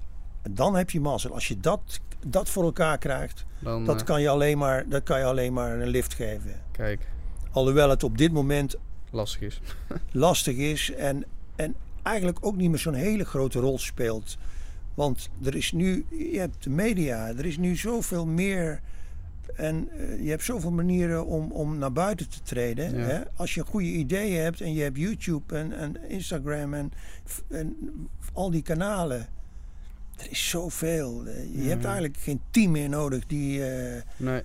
dan 0.50 0.76
heb 0.76 0.90
je 0.90 1.00
mazzel. 1.00 1.34
Als 1.34 1.48
je 1.48 1.60
dat, 1.60 2.00
dat 2.26 2.48
voor 2.48 2.64
elkaar 2.64 2.98
krijgt, 2.98 3.44
dan, 3.58 3.84
dat 3.84 4.00
eh, 4.00 4.06
kan, 4.06 4.22
je 4.22 4.28
alleen 4.28 4.58
maar, 4.58 4.84
dat 4.88 5.02
kan 5.02 5.18
je 5.18 5.24
alleen 5.24 5.52
maar 5.52 5.80
een 5.80 5.88
lift 5.88 6.14
geven. 6.14 6.60
Kijk, 6.72 7.08
Alhoewel 7.50 7.90
het 7.90 8.02
op 8.02 8.18
dit 8.18 8.32
moment 8.32 8.76
lastig 9.10 9.40
is. 9.40 9.60
lastig 10.12 10.56
is 10.56 10.92
en, 10.92 11.24
en 11.56 11.74
eigenlijk 12.04 12.38
ook 12.40 12.56
niet 12.56 12.70
meer 12.70 12.78
zo'n 12.78 12.94
hele 12.94 13.24
grote 13.24 13.58
rol 13.58 13.78
speelt. 13.78 14.38
Want 14.94 15.30
er 15.44 15.54
is 15.56 15.72
nu, 15.72 16.04
je 16.10 16.38
hebt 16.38 16.62
de 16.64 16.70
media, 16.70 17.28
er 17.28 17.44
is 17.46 17.56
nu 17.58 17.76
zoveel 17.76 18.26
meer. 18.26 18.80
En 19.56 19.88
eh, 19.90 20.22
je 20.24 20.30
hebt 20.30 20.44
zoveel 20.44 20.70
manieren 20.70 21.26
om, 21.26 21.52
om 21.52 21.78
naar 21.78 21.92
buiten 21.92 22.28
te 22.28 22.42
treden. 22.42 22.98
Ja. 22.98 23.04
Hè? 23.06 23.20
Als 23.36 23.54
je 23.54 23.64
goede 23.64 23.86
ideeën 23.86 24.42
hebt 24.42 24.60
en 24.60 24.72
je 24.74 24.82
hebt 24.82 24.96
YouTube 24.98 25.56
en, 25.56 25.72
en 25.78 26.08
Instagram 26.10 26.74
en, 26.74 26.92
en 27.48 27.76
al 28.32 28.50
die 28.50 28.62
kanalen. 28.62 29.26
Er 30.16 30.30
is 30.30 30.48
zoveel. 30.48 31.26
Eh, 31.26 31.44
Je 31.54 31.62
Ja, 31.62 31.68
hebt 31.68 31.84
eigenlijk 31.84 32.16
geen 32.16 32.40
team 32.50 32.70
meer 32.70 32.88
nodig 32.88 33.26
die, 33.26 33.64
eh, 33.66 34.02
Nee, 34.16 34.42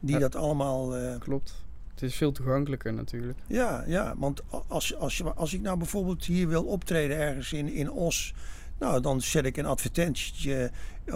die 0.00 0.14
Ja. 0.14 0.20
dat 0.20 0.36
allemaal. 0.36 0.94
klopt. 1.18 1.63
Het 1.94 2.02
is 2.02 2.14
veel 2.16 2.32
toegankelijker 2.32 2.94
natuurlijk. 2.94 3.38
Ja, 3.46 3.84
ja, 3.86 4.14
want 4.16 4.42
als, 4.68 4.96
als, 4.96 5.16
je- 5.18 5.32
als 5.32 5.54
ik 5.54 5.60
nou 5.60 5.78
bijvoorbeeld 5.78 6.24
hier 6.24 6.48
wil 6.48 6.64
optreden 6.64 7.16
ergens 7.16 7.52
in, 7.52 7.68
in 7.72 7.90
Os, 7.90 8.34
nou 8.78 9.00
dan 9.00 9.20
zet 9.20 9.44
ik 9.44 9.56
een 9.56 9.66
advertentietje 9.66 10.70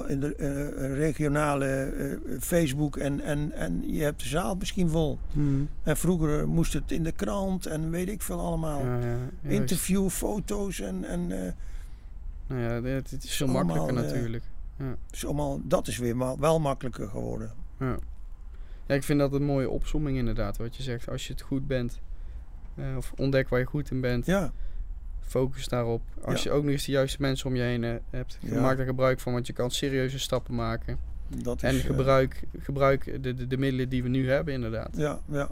in 0.06 0.20
de 0.20 0.34
eh, 0.34 0.94
regionale 0.96 1.66
eh, 1.66 2.36
Facebook 2.40 2.96
en, 2.96 3.20
en, 3.20 3.52
en 3.52 3.82
je 3.92 4.02
hebt 4.02 4.22
de 4.22 4.28
zaal 4.28 4.54
misschien 4.54 4.88
vol. 4.90 5.18
En 5.82 5.96
vroeger 5.96 6.48
moest 6.48 6.72
het 6.72 6.90
in 6.92 7.02
de 7.02 7.12
krant 7.12 7.66
en 7.66 7.90
weet 7.90 8.08
ik 8.08 8.22
veel 8.22 8.40
allemaal. 8.40 8.84
Ja, 8.84 8.98
ja. 8.98 9.16
Interview, 9.50 10.08
foto's 10.08 10.80
en, 10.80 11.04
en 11.04 11.44
eh, 11.46 11.52
Nou 12.46 12.60
ja, 12.60 12.82
het, 12.94 13.12
is 13.24 13.36
veel 13.36 13.46
makkelijker 13.46 13.96
eh, 13.96 14.02
natuurlijk. 14.12 14.44
is 15.10 15.24
allemaal, 15.24 15.60
dat 15.64 15.86
is 15.88 15.98
weer 15.98 16.38
wel 16.40 16.60
makkelijker 16.60 17.08
geworden. 17.08 17.50
Ja. 17.78 17.96
Ja, 18.88 18.94
ik 18.94 19.02
vind 19.02 19.18
dat 19.18 19.32
een 19.32 19.44
mooie 19.44 19.70
opsomming 19.70 20.16
inderdaad. 20.18 20.56
Wat 20.56 20.76
je 20.76 20.82
zegt, 20.82 21.08
als 21.08 21.26
je 21.26 21.32
het 21.32 21.42
goed 21.42 21.66
bent, 21.66 22.00
eh, 22.74 22.96
of 22.96 23.12
ontdek 23.16 23.48
waar 23.48 23.58
je 23.60 23.64
goed 23.66 23.90
in 23.90 24.00
bent, 24.00 24.26
Ja, 24.26 24.52
focus 25.20 25.68
daarop. 25.68 26.02
Als 26.24 26.42
Ja. 26.42 26.50
je 26.50 26.56
ook 26.56 26.62
nog 26.62 26.72
eens 26.72 26.84
de 26.84 26.92
juiste 26.92 27.16
mensen 27.20 27.46
om 27.48 27.56
je 27.56 27.62
heen 27.62 27.84
eh, 27.84 27.94
hebt, 28.10 28.38
Ja. 28.40 28.60
maak 28.60 28.78
er 28.78 28.84
gebruik 28.84 29.20
van, 29.20 29.32
want 29.32 29.46
je 29.46 29.52
kan 29.52 29.70
serieuze 29.70 30.18
stappen 30.18 30.54
maken. 30.54 30.98
dat 31.42 31.62
En 31.62 31.74
is... 31.74 31.80
eh, 31.80 31.86
gebruik, 31.86 32.42
gebruik 32.58 33.22
de, 33.22 33.34
de, 33.34 33.46
de 33.46 33.56
middelen 33.58 33.88
die 33.88 34.02
we 34.02 34.08
nu 34.08 34.30
hebben 34.30 34.54
inderdaad. 34.54 34.96
ja, 34.96 35.20
ja. 35.30 35.50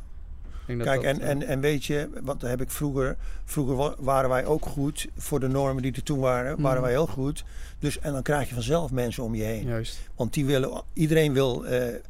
Kijk, 0.67 0.85
dat, 0.85 1.03
en, 1.03 1.21
eh, 1.21 1.29
en, 1.29 1.43
en 1.47 1.61
weet 1.61 1.85
je, 1.85 2.09
wat 2.23 2.43
heb 2.43 2.61
ik 2.61 2.71
vroeger. 2.71 3.17
Vroeger 3.45 3.77
wa- 3.77 3.95
waren 3.99 4.31
wij 4.31 4.45
ook 4.45 4.67
goed 4.67 5.07
voor 5.17 5.41
de 5.41 5.49
normen 5.49 5.83
die 5.83 5.93
er 5.93 6.03
toen 6.03 6.19
waren. 6.19 6.61
Waren 6.61 6.73
Mhm. 6.77 6.81
wij 6.83 6.91
heel 6.91 7.07
goed. 7.07 7.45
Dus, 7.79 7.99
en 7.99 8.13
dan 8.13 8.23
krijg 8.23 8.49
je 8.49 8.55
vanzelf 8.55 8.91
mensen 8.91 9.23
om 9.25 9.35
je 9.35 9.43
heen. 9.43 9.67
Juist, 9.67 9.99
Want 10.17 10.33
die 10.35 10.45
willen, 10.47 10.83
iedereen 10.93 11.33
wil 11.33 11.67
eh, 11.67 11.89
eh, 11.95 12.01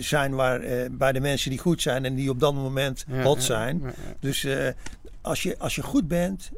zijn 0.00 0.34
waar, 0.34 0.60
bij 0.90 1.12
de 1.12 1.20
mensen 1.20 1.50
die 1.50 1.58
goed 1.58 1.82
zijn 1.82 2.04
en 2.04 2.14
die 2.14 2.30
op 2.30 2.40
dat 2.40 2.54
moment 2.54 3.04
Ja, 3.08 3.22
hot 3.22 3.42
zijn. 3.42 3.80
ja, 3.82 3.86
ja. 3.86 3.92
Dus 4.20 4.46
als, 5.20 5.42
je, 5.42 5.58
als 5.58 5.74
je 5.74 5.82
goed 5.82 6.08
bent 6.08 6.50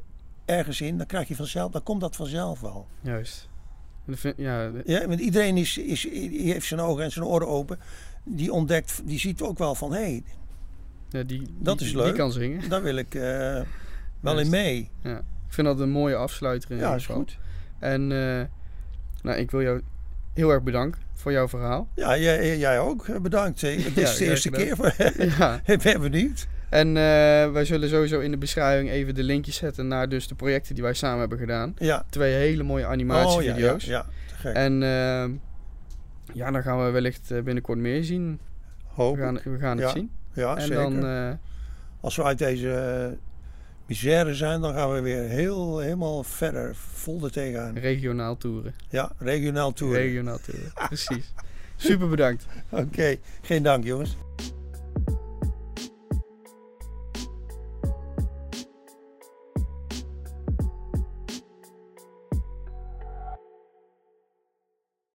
ergens 0.45 0.81
in, 0.81 0.97
dan 0.99 1.07
krijg 1.07 1.29
je 1.29 1.37
vanzelf, 1.37 1.73
dan 1.73 1.83
komt 1.83 2.01
dat 2.01 2.17
vanzelf 2.17 2.61
wel. 2.61 2.87
Juist. 3.01 3.49
Ja, 4.37 4.71
Ja, 4.85 5.07
want 5.09 5.21
iedereen 5.21 5.57
is, 5.57 5.79
is, 5.79 6.09
heeft 6.31 6.67
zijn 6.67 6.81
ogen 6.81 7.05
en 7.05 7.11
zijn 7.13 7.25
oren 7.25 7.49
open. 7.49 7.79
Die 8.25 8.53
ontdekt, 8.53 9.01
die 9.05 9.19
ziet 9.19 9.41
ook 9.43 9.59
wel 9.59 9.75
van 9.75 9.93
hé, 9.93 9.99
hey, 10.01 10.23
ja, 11.19 11.23
die, 11.23 11.43
Dat 11.59 11.79
die- 11.79 11.87
is 11.87 11.93
Die 11.93 12.03
leuk. 12.03 12.15
kan 12.15 12.33
zingen. 12.33 12.69
daar 12.69 12.83
wil 12.83 12.97
ik 12.97 13.15
eh, 13.15 13.61
wel 14.21 14.39
in 14.39 14.51
mee. 14.51 14.91
Ja. 15.03 15.17
Ik 15.19 15.53
vind 15.61 15.67
dat 15.67 15.81
een 15.81 15.91
mooie 15.91 16.15
afsluiter 16.17 16.71
in 16.71 16.77
Ja, 16.77 16.95
is 16.95 17.01
geval. 17.07 17.17
goed. 17.21 17.39
En 17.79 18.01
eh, 18.13 18.45
nou, 19.23 19.39
ik 19.39 19.51
wil 19.51 19.63
jou 19.63 19.81
heel 20.33 20.51
erg 20.51 20.63
bedanken 20.63 21.01
voor 21.15 21.33
jouw 21.33 21.49
verhaal. 21.49 21.89
Ja, 21.95 22.19
jij, 22.19 22.59
jij 22.59 22.79
ook. 22.79 23.09
eh, 23.09 23.21
Bedankt. 23.21 23.63
eh. 23.63 23.77
Dit 23.85 23.95
Ja, 23.95 24.03
is 24.03 24.17
de 24.17 24.25
eerste 24.25 24.51
keer. 24.51 24.77
Voor, 24.77 24.95
ja. 25.39 25.61
ik 25.65 25.83
ben 25.83 26.01
benieuwd. 26.01 26.47
En 26.69 26.89
eh, 26.89 26.95
wij 27.53 27.65
zullen 27.65 27.89
sowieso 27.89 28.21
in 28.21 28.31
de 28.31 28.37
beschrijving 28.39 28.91
even 28.91 29.15
de 29.15 29.23
linkjes 29.23 29.57
zetten 29.57 29.89
naar 29.89 30.09
dus 30.09 30.29
de 30.29 30.35
projecten 30.35 30.75
die 30.75 30.83
wij 30.85 30.95
samen 30.95 31.19
hebben 31.21 31.39
gedaan. 31.39 31.75
Ja. 31.79 32.05
Twee 32.11 32.35
hele 32.35 32.63
mooie 32.63 32.87
animatievideo's. 32.87 33.83
Oh, 33.85 33.89
ja, 33.89 33.95
ja, 33.95 33.99
ja. 33.99 34.07
Te 34.29 34.35
gek. 34.35 34.55
En 34.55 34.83
eh, 34.83 35.25
ja, 36.35 36.51
dan 36.51 36.63
gaan 36.63 36.85
we 36.85 36.91
wellicht 36.91 37.31
eh, 37.31 37.43
binnenkort 37.43 37.79
meer 37.79 38.05
zien. 38.05 38.41
Hoop 38.85 39.17
We 39.17 39.23
gaan, 39.23 39.37
ik. 39.37 39.43
we 39.45 39.59
gaan 39.59 39.79
het 39.79 39.91
zien. 39.91 40.11
Ja, 40.35 40.57
en 40.57 40.63
zeker. 40.63 40.77
dan, 40.83 41.07
eh, 41.07 41.31
Als 42.01 42.17
we 42.17 42.23
uit 42.23 42.39
deze 42.39 42.71
eh, 42.73 43.19
misère 43.87 44.35
zijn, 44.35 44.61
dan 44.61 44.75
gaan 44.75 44.93
we 44.93 45.01
weer 45.01 45.23
heel, 45.23 45.79
helemaal 45.79 46.23
verder, 46.23 46.75
vol 46.77 47.25
er 47.25 47.33
tegenaan. 47.33 47.79
regionaal 47.79 48.37
toeren. 48.37 48.75
Ja, 48.89 49.13
regionaal 49.19 49.73
tour. 49.73 49.95
Regionaal 49.95 50.39
toeren, 50.39 50.73
precies. 50.75 51.33
Super 51.77 52.09
bedankt. 52.09 52.47
Oké, 52.71 53.17
geen 53.43 53.63
dank 53.63 53.85
jongens. 53.85 54.17